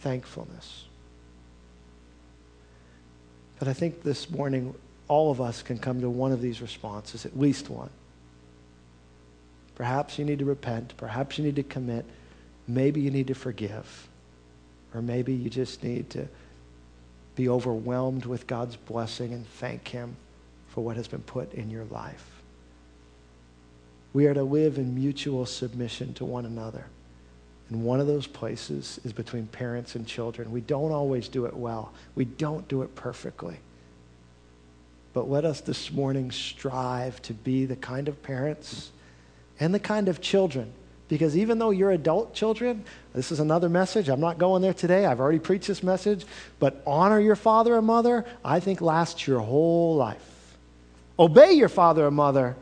Thankfulness. 0.00 0.84
But 3.58 3.68
I 3.68 3.74
think 3.74 4.02
this 4.02 4.30
morning 4.30 4.74
all 5.08 5.30
of 5.30 5.42
us 5.42 5.62
can 5.62 5.78
come 5.78 6.00
to 6.00 6.08
one 6.08 6.32
of 6.32 6.40
these 6.40 6.62
responses, 6.62 7.26
at 7.26 7.38
least 7.38 7.68
one. 7.68 7.90
Perhaps 9.74 10.18
you 10.18 10.24
need 10.24 10.38
to 10.38 10.46
repent. 10.46 10.94
Perhaps 10.96 11.36
you 11.36 11.44
need 11.44 11.56
to 11.56 11.62
commit. 11.62 12.06
Maybe 12.66 13.02
you 13.02 13.10
need 13.10 13.26
to 13.26 13.34
forgive. 13.34 14.07
Or 14.94 15.02
maybe 15.02 15.32
you 15.32 15.50
just 15.50 15.82
need 15.82 16.10
to 16.10 16.28
be 17.36 17.48
overwhelmed 17.48 18.24
with 18.24 18.46
God's 18.46 18.76
blessing 18.76 19.32
and 19.32 19.46
thank 19.46 19.88
Him 19.88 20.16
for 20.68 20.82
what 20.82 20.96
has 20.96 21.08
been 21.08 21.22
put 21.22 21.52
in 21.54 21.70
your 21.70 21.84
life. 21.84 22.24
We 24.12 24.26
are 24.26 24.34
to 24.34 24.42
live 24.42 24.78
in 24.78 24.94
mutual 24.94 25.46
submission 25.46 26.14
to 26.14 26.24
one 26.24 26.46
another. 26.46 26.86
And 27.70 27.84
one 27.84 28.00
of 28.00 28.06
those 28.06 28.26
places 28.26 28.98
is 29.04 29.12
between 29.12 29.46
parents 29.46 29.94
and 29.94 30.06
children. 30.06 30.50
We 30.50 30.62
don't 30.62 30.92
always 30.92 31.28
do 31.28 31.44
it 31.44 31.54
well, 31.54 31.92
we 32.14 32.24
don't 32.24 32.66
do 32.68 32.82
it 32.82 32.94
perfectly. 32.94 33.58
But 35.12 35.28
let 35.28 35.44
us 35.44 35.60
this 35.60 35.92
morning 35.92 36.30
strive 36.30 37.20
to 37.22 37.34
be 37.34 37.66
the 37.66 37.76
kind 37.76 38.08
of 38.08 38.22
parents 38.22 38.92
and 39.60 39.74
the 39.74 39.80
kind 39.80 40.08
of 40.08 40.20
children. 40.20 40.72
Because 41.08 41.36
even 41.36 41.58
though 41.58 41.70
you're 41.70 41.90
adult 41.90 42.34
children, 42.34 42.84
this 43.14 43.32
is 43.32 43.40
another 43.40 43.68
message. 43.68 44.08
I'm 44.08 44.20
not 44.20 44.38
going 44.38 44.60
there 44.60 44.74
today. 44.74 45.06
I've 45.06 45.20
already 45.20 45.38
preached 45.38 45.66
this 45.66 45.82
message. 45.82 46.26
But 46.58 46.82
honor 46.86 47.18
your 47.18 47.36
father 47.36 47.76
and 47.76 47.86
mother, 47.86 48.26
I 48.44 48.60
think 48.60 48.80
lasts 48.80 49.26
your 49.26 49.40
whole 49.40 49.96
life. 49.96 50.56
Obey 51.18 51.52
your 51.52 51.70
father 51.70 52.06
and 52.06 52.14
mother, 52.14 52.56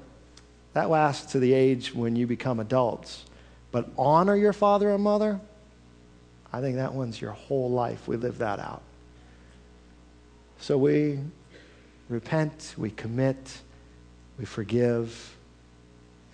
that 0.72 0.88
lasts 0.88 1.32
to 1.32 1.38
the 1.38 1.52
age 1.52 1.94
when 1.94 2.16
you 2.16 2.26
become 2.26 2.60
adults. 2.60 3.24
But 3.72 3.88
honor 3.98 4.36
your 4.36 4.52
father 4.52 4.90
and 4.94 5.02
mother, 5.02 5.40
I 6.52 6.60
think 6.60 6.76
that 6.76 6.94
one's 6.94 7.20
your 7.20 7.32
whole 7.32 7.70
life. 7.70 8.06
We 8.08 8.16
live 8.16 8.38
that 8.38 8.60
out. 8.60 8.82
So 10.60 10.78
we 10.78 11.18
repent, 12.08 12.74
we 12.78 12.90
commit, 12.90 13.58
we 14.38 14.44
forgive, 14.44 15.35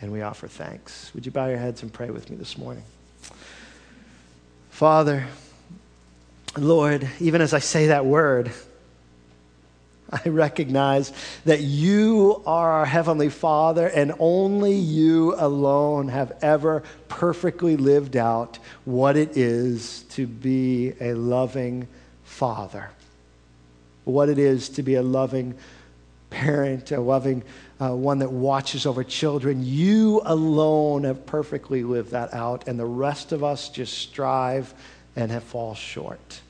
and 0.03 0.13
we 0.13 0.21
offer 0.21 0.49
thanks. 0.49 1.11
Would 1.15 1.25
you 1.25 1.33
bow 1.33 1.47
your 1.47 1.57
heads 1.57 1.83
and 1.83 1.91
pray 1.93 2.11
with 2.11 2.29
me 2.29 2.37
this 2.37 2.59
morning? 2.59 2.83
Father, 4.69 5.27
Lord, 6.59 7.09
even 7.21 7.41
as 7.41 7.55
I 7.55 7.61
say 7.61 7.87
that 7.87 8.05
word, 8.05 8.53
I 10.11 10.29
recognize 10.29 11.13
that 11.47 11.63
you 11.63 12.43
are 12.45 12.71
our 12.73 12.85
Heavenly 12.85 13.31
Father, 13.31 13.87
and 13.87 14.13
only 14.19 14.75
you 14.75 15.35
alone 15.39 16.09
have 16.09 16.37
ever 16.43 16.83
perfectly 17.09 17.79
lived 17.79 18.17
out 18.17 18.59
what 18.85 19.17
it 19.17 19.39
is 19.39 20.03
to 20.11 20.27
be 20.27 20.93
a 21.01 21.15
loving 21.15 21.89
Father 22.25 22.91
what 24.05 24.29
it 24.29 24.39
is 24.39 24.69
to 24.71 24.83
be 24.83 24.95
a 24.95 25.03
loving 25.03 25.55
parent, 26.31 26.91
a 26.91 27.01
loving 27.01 27.43
uh, 27.83 27.93
one 27.93 28.21
that 28.21 28.31
watches 28.31 28.87
over 28.87 29.03
children. 29.03 29.61
You 29.65 30.23
alone 30.25 31.03
have 31.03 31.27
perfectly 31.27 31.83
lived 31.83 32.13
that 32.13 32.33
out, 32.33 32.69
and 32.69 32.79
the 32.79 32.87
rest 32.87 33.33
of 33.33 33.43
us 33.43 33.69
just 33.69 33.99
strive 33.99 34.73
and 35.17 35.33
have 35.33 35.43
fall 35.43 35.75
short. 35.75 36.41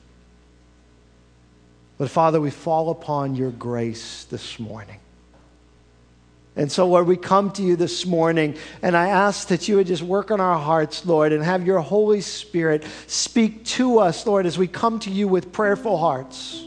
But 1.97 2.11
Father, 2.11 2.39
we 2.39 2.51
fall 2.51 2.91
upon 2.91 3.35
your 3.35 3.51
grace 3.51 4.25
this 4.25 4.59
morning. 4.59 4.99
And 6.55 6.71
so, 6.71 6.87
Lord, 6.87 7.07
we 7.07 7.17
come 7.17 7.51
to 7.53 7.63
you 7.63 7.77
this 7.77 8.05
morning, 8.05 8.59
and 8.83 8.95
I 8.95 9.09
ask 9.09 9.49
that 9.49 9.69
you 9.69 9.77
would 9.77 9.87
just 9.87 10.03
work 10.03 10.31
on 10.31 10.39
our 10.39 10.59
hearts, 10.59 11.07
Lord, 11.07 11.33
and 11.33 11.43
have 11.43 11.67
your 11.67 11.81
Holy 11.81 12.21
Spirit 12.21 12.85
speak 13.07 13.65
to 13.65 14.01
us, 14.01 14.27
Lord, 14.27 14.45
as 14.45 14.59
we 14.59 14.69
come 14.69 14.99
to 14.99 15.11
you 15.11 15.29
with 15.29 15.51
prayerful 15.51 15.97
hearts. 15.97 16.63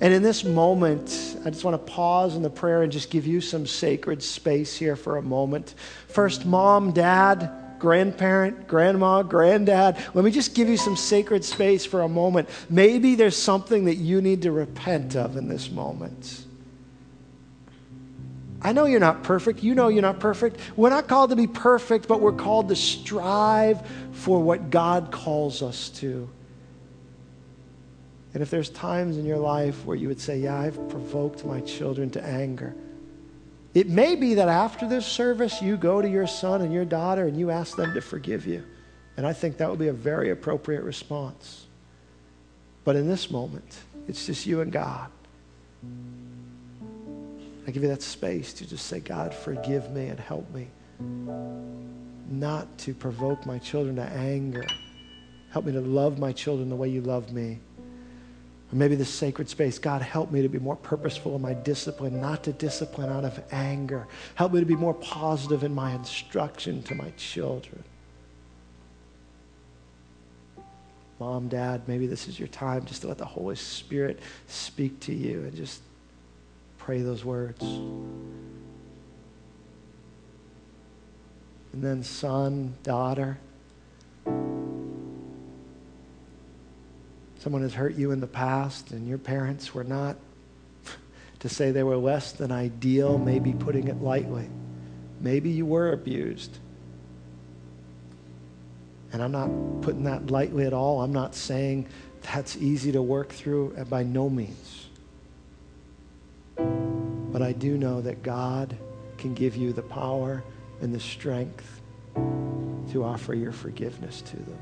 And 0.00 0.12
in 0.12 0.22
this 0.22 0.44
moment, 0.44 1.36
I 1.44 1.50
just 1.50 1.64
want 1.64 1.74
to 1.74 1.92
pause 1.92 2.36
in 2.36 2.42
the 2.42 2.50
prayer 2.50 2.82
and 2.82 2.92
just 2.92 3.10
give 3.10 3.26
you 3.26 3.40
some 3.40 3.66
sacred 3.66 4.22
space 4.22 4.76
here 4.76 4.96
for 4.96 5.16
a 5.16 5.22
moment. 5.22 5.74
First, 6.08 6.44
mom, 6.44 6.92
dad, 6.92 7.50
grandparent, 7.78 8.68
grandma, 8.68 9.22
granddad, 9.22 9.96
let 10.14 10.24
me 10.24 10.30
just 10.30 10.54
give 10.54 10.68
you 10.68 10.76
some 10.76 10.96
sacred 10.96 11.44
space 11.44 11.86
for 11.86 12.02
a 12.02 12.08
moment. 12.08 12.48
Maybe 12.68 13.14
there's 13.14 13.36
something 13.36 13.86
that 13.86 13.96
you 13.96 14.20
need 14.20 14.42
to 14.42 14.52
repent 14.52 15.16
of 15.16 15.36
in 15.36 15.48
this 15.48 15.70
moment. 15.70 16.44
I 18.62 18.72
know 18.72 18.86
you're 18.86 19.00
not 19.00 19.22
perfect. 19.22 19.62
You 19.62 19.74
know 19.74 19.88
you're 19.88 20.02
not 20.02 20.18
perfect. 20.18 20.58
We're 20.76 20.90
not 20.90 21.08
called 21.08 21.30
to 21.30 21.36
be 21.36 21.46
perfect, 21.46 22.08
but 22.08 22.20
we're 22.20 22.32
called 22.32 22.68
to 22.68 22.76
strive 22.76 23.86
for 24.12 24.42
what 24.42 24.70
God 24.70 25.10
calls 25.12 25.62
us 25.62 25.88
to. 26.00 26.28
And 28.36 28.42
if 28.42 28.50
there's 28.50 28.68
times 28.68 29.16
in 29.16 29.24
your 29.24 29.38
life 29.38 29.86
where 29.86 29.96
you 29.96 30.08
would 30.08 30.20
say, 30.20 30.38
Yeah, 30.40 30.60
I've 30.60 30.76
provoked 30.90 31.46
my 31.46 31.62
children 31.62 32.10
to 32.10 32.22
anger, 32.22 32.76
it 33.72 33.88
may 33.88 34.14
be 34.14 34.34
that 34.34 34.50
after 34.50 34.86
this 34.86 35.06
service, 35.06 35.62
you 35.62 35.78
go 35.78 36.02
to 36.02 36.08
your 36.08 36.26
son 36.26 36.60
and 36.60 36.70
your 36.70 36.84
daughter 36.84 37.26
and 37.26 37.38
you 37.38 37.50
ask 37.50 37.78
them 37.78 37.94
to 37.94 38.02
forgive 38.02 38.46
you. 38.46 38.62
And 39.16 39.26
I 39.26 39.32
think 39.32 39.56
that 39.56 39.70
would 39.70 39.78
be 39.78 39.88
a 39.88 39.94
very 39.94 40.28
appropriate 40.28 40.82
response. 40.82 41.64
But 42.84 42.94
in 42.94 43.08
this 43.08 43.30
moment, 43.30 43.78
it's 44.06 44.26
just 44.26 44.44
you 44.44 44.60
and 44.60 44.70
God. 44.70 45.10
I 47.66 47.70
give 47.70 47.84
you 47.84 47.88
that 47.88 48.02
space 48.02 48.52
to 48.52 48.68
just 48.68 48.84
say, 48.84 49.00
God, 49.00 49.32
forgive 49.32 49.90
me 49.92 50.08
and 50.08 50.20
help 50.20 50.52
me 50.52 50.68
not 52.28 52.76
to 52.80 52.92
provoke 52.92 53.46
my 53.46 53.56
children 53.56 53.96
to 53.96 54.02
anger. 54.02 54.66
Help 55.52 55.64
me 55.64 55.72
to 55.72 55.80
love 55.80 56.18
my 56.18 56.32
children 56.32 56.68
the 56.68 56.76
way 56.76 56.90
you 56.90 57.00
love 57.00 57.32
me. 57.32 57.60
Or 58.72 58.76
maybe 58.76 58.96
this 58.96 59.08
sacred 59.08 59.48
space, 59.48 59.78
God, 59.78 60.02
help 60.02 60.32
me 60.32 60.42
to 60.42 60.48
be 60.48 60.58
more 60.58 60.76
purposeful 60.76 61.36
in 61.36 61.42
my 61.42 61.54
discipline, 61.54 62.20
not 62.20 62.42
to 62.44 62.52
discipline 62.52 63.10
out 63.10 63.24
of 63.24 63.40
anger. 63.52 64.08
Help 64.34 64.52
me 64.52 64.60
to 64.60 64.66
be 64.66 64.74
more 64.74 64.94
positive 64.94 65.62
in 65.62 65.74
my 65.74 65.94
instruction 65.94 66.82
to 66.84 66.94
my 66.94 67.10
children. 67.16 67.84
Mom, 71.18 71.48
dad, 71.48 71.82
maybe 71.86 72.06
this 72.06 72.28
is 72.28 72.38
your 72.38 72.48
time 72.48 72.84
just 72.84 73.02
to 73.02 73.08
let 73.08 73.18
the 73.18 73.24
Holy 73.24 73.56
Spirit 73.56 74.20
speak 74.48 75.00
to 75.00 75.14
you 75.14 75.44
and 75.44 75.54
just 75.54 75.80
pray 76.78 77.00
those 77.00 77.24
words. 77.24 77.62
And 77.62 78.52
then, 81.72 82.02
son, 82.02 82.74
daughter, 82.82 83.38
Someone 87.38 87.62
has 87.62 87.74
hurt 87.74 87.94
you 87.94 88.10
in 88.10 88.20
the 88.20 88.26
past, 88.26 88.90
and 88.90 89.08
your 89.08 89.18
parents 89.18 89.74
were 89.74 89.84
not, 89.84 90.16
to 91.40 91.48
say 91.48 91.70
they 91.70 91.82
were 91.82 91.96
less 91.96 92.32
than 92.32 92.50
ideal, 92.50 93.18
maybe 93.18 93.52
putting 93.52 93.88
it 93.88 94.00
lightly. 94.02 94.48
Maybe 95.20 95.50
you 95.50 95.66
were 95.66 95.92
abused. 95.92 96.58
And 99.12 99.22
I'm 99.22 99.32
not 99.32 99.82
putting 99.82 100.04
that 100.04 100.30
lightly 100.30 100.66
at 100.66 100.72
all. 100.72 101.00
I'm 101.00 101.12
not 101.12 101.34
saying 101.34 101.86
that's 102.22 102.56
easy 102.56 102.92
to 102.92 103.02
work 103.02 103.30
through 103.30 103.74
uh, 103.78 103.84
by 103.84 104.02
no 104.02 104.28
means. 104.28 104.88
But 106.56 107.42
I 107.42 107.52
do 107.52 107.78
know 107.78 108.00
that 108.00 108.22
God 108.22 108.76
can 109.18 109.34
give 109.34 109.56
you 109.56 109.72
the 109.72 109.82
power 109.82 110.42
and 110.80 110.94
the 110.94 111.00
strength 111.00 111.80
to 112.14 113.04
offer 113.04 113.34
your 113.34 113.52
forgiveness 113.52 114.22
to 114.22 114.36
them. 114.36 114.58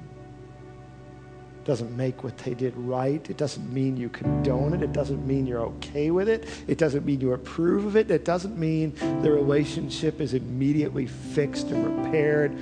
Doesn't 1.65 1.97
make 1.97 2.23
what 2.23 2.37
they 2.39 2.53
did 2.53 2.77
right. 2.77 3.29
It 3.31 3.39
doesn't 3.39 3.73
mean 3.73 3.97
you 3.97 4.11
condone 4.11 4.75
it. 4.75 4.83
It 4.83 4.93
doesn't 4.93 5.27
mean 5.27 5.47
you're 5.47 5.62
okay 5.62 6.11
with 6.11 6.29
it. 6.29 6.47
It 6.67 6.77
doesn't 6.77 7.07
mean 7.07 7.21
you 7.23 7.33
approve 7.33 7.87
of 7.87 7.97
it. 7.97 8.11
It 8.11 8.25
doesn't 8.25 8.59
mean 8.59 8.95
the 9.23 9.31
relationship 9.31 10.21
is 10.21 10.35
immediately 10.35 11.07
fixed 11.07 11.69
and 11.69 12.05
repaired. 12.05 12.55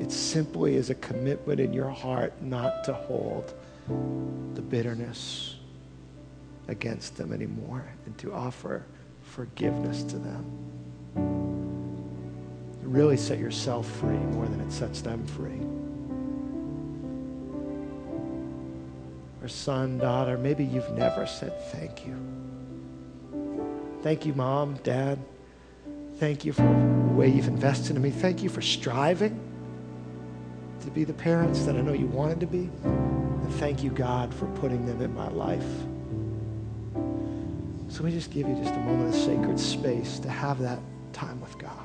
It 0.00 0.10
simply 0.10 0.76
is 0.76 0.88
a 0.88 0.94
commitment 0.96 1.60
in 1.60 1.72
your 1.72 1.90
heart 1.90 2.40
not 2.42 2.84
to 2.84 2.94
hold 2.94 3.52
the 4.54 4.62
bitterness 4.62 5.56
against 6.68 7.16
them 7.16 7.32
anymore 7.32 7.84
and 8.06 8.16
to 8.18 8.32
offer 8.32 8.84
forgiveness 9.22 10.02
to 10.04 10.18
them. 10.18 10.44
really 12.82 13.16
set 13.16 13.38
yourself 13.38 13.86
free 13.86 14.18
more 14.34 14.46
than 14.46 14.60
it 14.60 14.70
sets 14.70 15.00
them 15.00 15.26
free. 15.26 15.81
Or 19.42 19.48
son, 19.48 19.98
daughter, 19.98 20.38
maybe 20.38 20.64
you've 20.64 20.92
never 20.92 21.26
said 21.26 21.60
thank 21.72 22.06
you. 22.06 22.16
Thank 24.02 24.24
you, 24.24 24.34
mom, 24.34 24.74
dad. 24.84 25.18
Thank 26.18 26.44
you 26.44 26.52
for 26.52 26.62
the 26.62 27.14
way 27.14 27.28
you've 27.28 27.48
invested 27.48 27.96
in 27.96 28.02
me. 28.02 28.10
Thank 28.10 28.42
you 28.42 28.48
for 28.48 28.62
striving 28.62 29.40
to 30.80 30.90
be 30.90 31.02
the 31.04 31.12
parents 31.12 31.64
that 31.64 31.76
I 31.76 31.80
know 31.80 31.92
you 31.92 32.06
wanted 32.06 32.38
to 32.40 32.46
be. 32.46 32.70
And 32.84 33.54
thank 33.54 33.82
you, 33.82 33.90
God, 33.90 34.32
for 34.32 34.46
putting 34.46 34.86
them 34.86 35.02
in 35.02 35.12
my 35.14 35.28
life. 35.28 35.66
So 37.88 38.04
we 38.04 38.10
just 38.10 38.30
give 38.30 38.48
you 38.48 38.54
just 38.54 38.74
a 38.74 38.78
moment 38.78 39.14
of 39.14 39.20
sacred 39.20 39.58
space 39.58 40.18
to 40.20 40.28
have 40.28 40.60
that 40.60 40.78
time 41.12 41.40
with 41.40 41.58
God. 41.58 41.78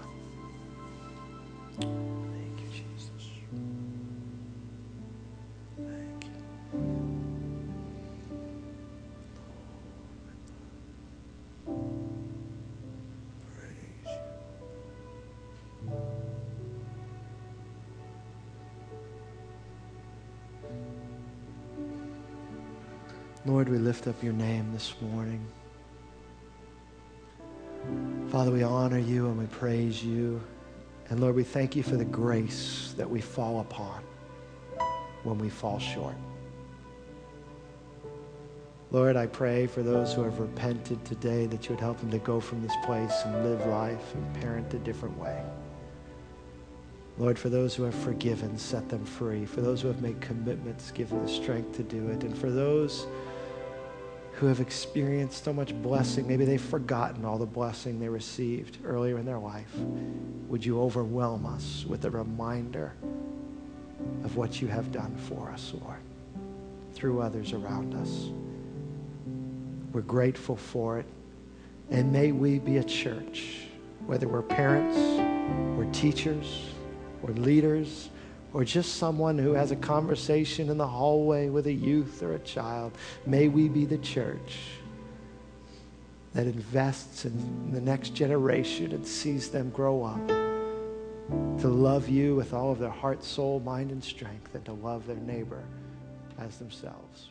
Lord, 23.47 23.69
we 23.69 23.77
lift 23.77 24.07
up 24.07 24.21
your 24.21 24.33
name 24.33 24.73
this 24.73 24.93
morning. 24.99 25.39
Father, 28.27 28.51
we 28.51 28.61
honor 28.61 28.99
you 28.99 29.27
and 29.27 29.39
we 29.39 29.45
praise 29.45 30.03
you. 30.03 30.41
And 31.07 31.21
Lord, 31.21 31.33
we 31.33 31.45
thank 31.45 31.73
you 31.73 31.81
for 31.81 31.95
the 31.95 32.03
grace 32.03 32.93
that 32.97 33.09
we 33.09 33.21
fall 33.21 33.61
upon 33.61 34.03
when 35.23 35.37
we 35.37 35.47
fall 35.47 35.79
short. 35.79 36.17
Lord, 38.91 39.15
I 39.15 39.27
pray 39.27 39.65
for 39.65 39.81
those 39.81 40.13
who 40.13 40.23
have 40.23 40.39
repented 40.39 41.05
today 41.05 41.45
that 41.45 41.69
you 41.69 41.75
would 41.75 41.79
help 41.79 41.99
them 41.99 42.11
to 42.11 42.19
go 42.19 42.41
from 42.41 42.61
this 42.61 42.75
place 42.83 43.13
and 43.23 43.45
live 43.45 43.65
life 43.67 44.13
and 44.13 44.41
parent 44.41 44.73
a 44.73 44.79
different 44.79 45.17
way. 45.17 45.41
Lord, 47.17 47.39
for 47.39 47.47
those 47.47 47.75
who 47.75 47.83
have 47.83 47.95
forgiven, 47.95 48.57
set 48.57 48.89
them 48.89 49.05
free. 49.05 49.45
For 49.45 49.61
those 49.61 49.81
who 49.81 49.87
have 49.87 50.01
made 50.01 50.19
commitments, 50.19 50.91
give 50.91 51.09
them 51.09 51.25
the 51.25 51.31
strength 51.31 51.77
to 51.77 51.83
do 51.83 52.09
it. 52.09 52.23
And 52.23 52.37
for 52.37 52.51
those 52.51 53.07
who 54.37 54.45
have 54.45 54.59
experienced 54.59 55.43
so 55.43 55.51
much 55.51 55.73
blessing. 55.81 56.27
Maybe 56.27 56.45
they've 56.45 56.61
forgotten 56.61 57.25
all 57.25 57.39
the 57.39 57.45
blessing 57.45 57.99
they 57.99 58.07
received 58.07 58.77
earlier 58.85 59.17
in 59.17 59.25
their 59.25 59.39
life. 59.39 59.73
Would 60.47 60.63
you 60.63 60.79
overwhelm 60.79 61.47
us 61.47 61.85
with 61.87 62.05
a 62.05 62.11
reminder 62.11 62.93
of 64.23 64.37
what 64.37 64.61
you 64.61 64.67
have 64.67 64.91
done 64.91 65.15
for 65.15 65.49
us, 65.49 65.73
Lord, 65.81 65.97
through 66.93 67.19
others 67.19 67.51
around 67.51 67.95
us? 67.95 68.29
We're 69.91 70.01
grateful 70.01 70.55
for 70.55 70.99
it. 70.99 71.07
And 71.89 72.13
may 72.13 72.31
we 72.31 72.59
be 72.59 72.77
a 72.77 72.83
church, 72.83 73.65
whether 74.05 74.27
we're 74.27 74.43
parents 74.43 74.97
or 75.79 75.85
teachers 75.91 76.65
or 77.23 77.31
leaders 77.31 78.09
or 78.53 78.63
just 78.63 78.95
someone 78.95 79.37
who 79.37 79.53
has 79.53 79.71
a 79.71 79.75
conversation 79.75 80.69
in 80.69 80.77
the 80.77 80.87
hallway 80.87 81.49
with 81.49 81.67
a 81.67 81.73
youth 81.73 82.23
or 82.23 82.35
a 82.35 82.39
child. 82.39 82.97
May 83.25 83.47
we 83.47 83.67
be 83.67 83.85
the 83.85 83.97
church 83.97 84.59
that 86.33 86.45
invests 86.45 87.25
in 87.25 87.71
the 87.71 87.81
next 87.81 88.13
generation 88.13 88.91
and 88.91 89.05
sees 89.05 89.49
them 89.49 89.69
grow 89.71 90.03
up 90.03 90.27
to 91.59 91.67
love 91.67 92.07
you 92.07 92.35
with 92.35 92.53
all 92.53 92.71
of 92.71 92.79
their 92.79 92.89
heart, 92.89 93.23
soul, 93.23 93.59
mind, 93.59 93.91
and 93.91 94.03
strength, 94.03 94.55
and 94.55 94.63
to 94.65 94.73
love 94.73 95.07
their 95.07 95.17
neighbor 95.17 95.63
as 96.39 96.57
themselves. 96.57 97.29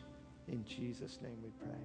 In 0.49 0.65
Jesus' 0.65 1.19
name 1.23 1.37
we 1.43 1.51
pray. 1.65 1.79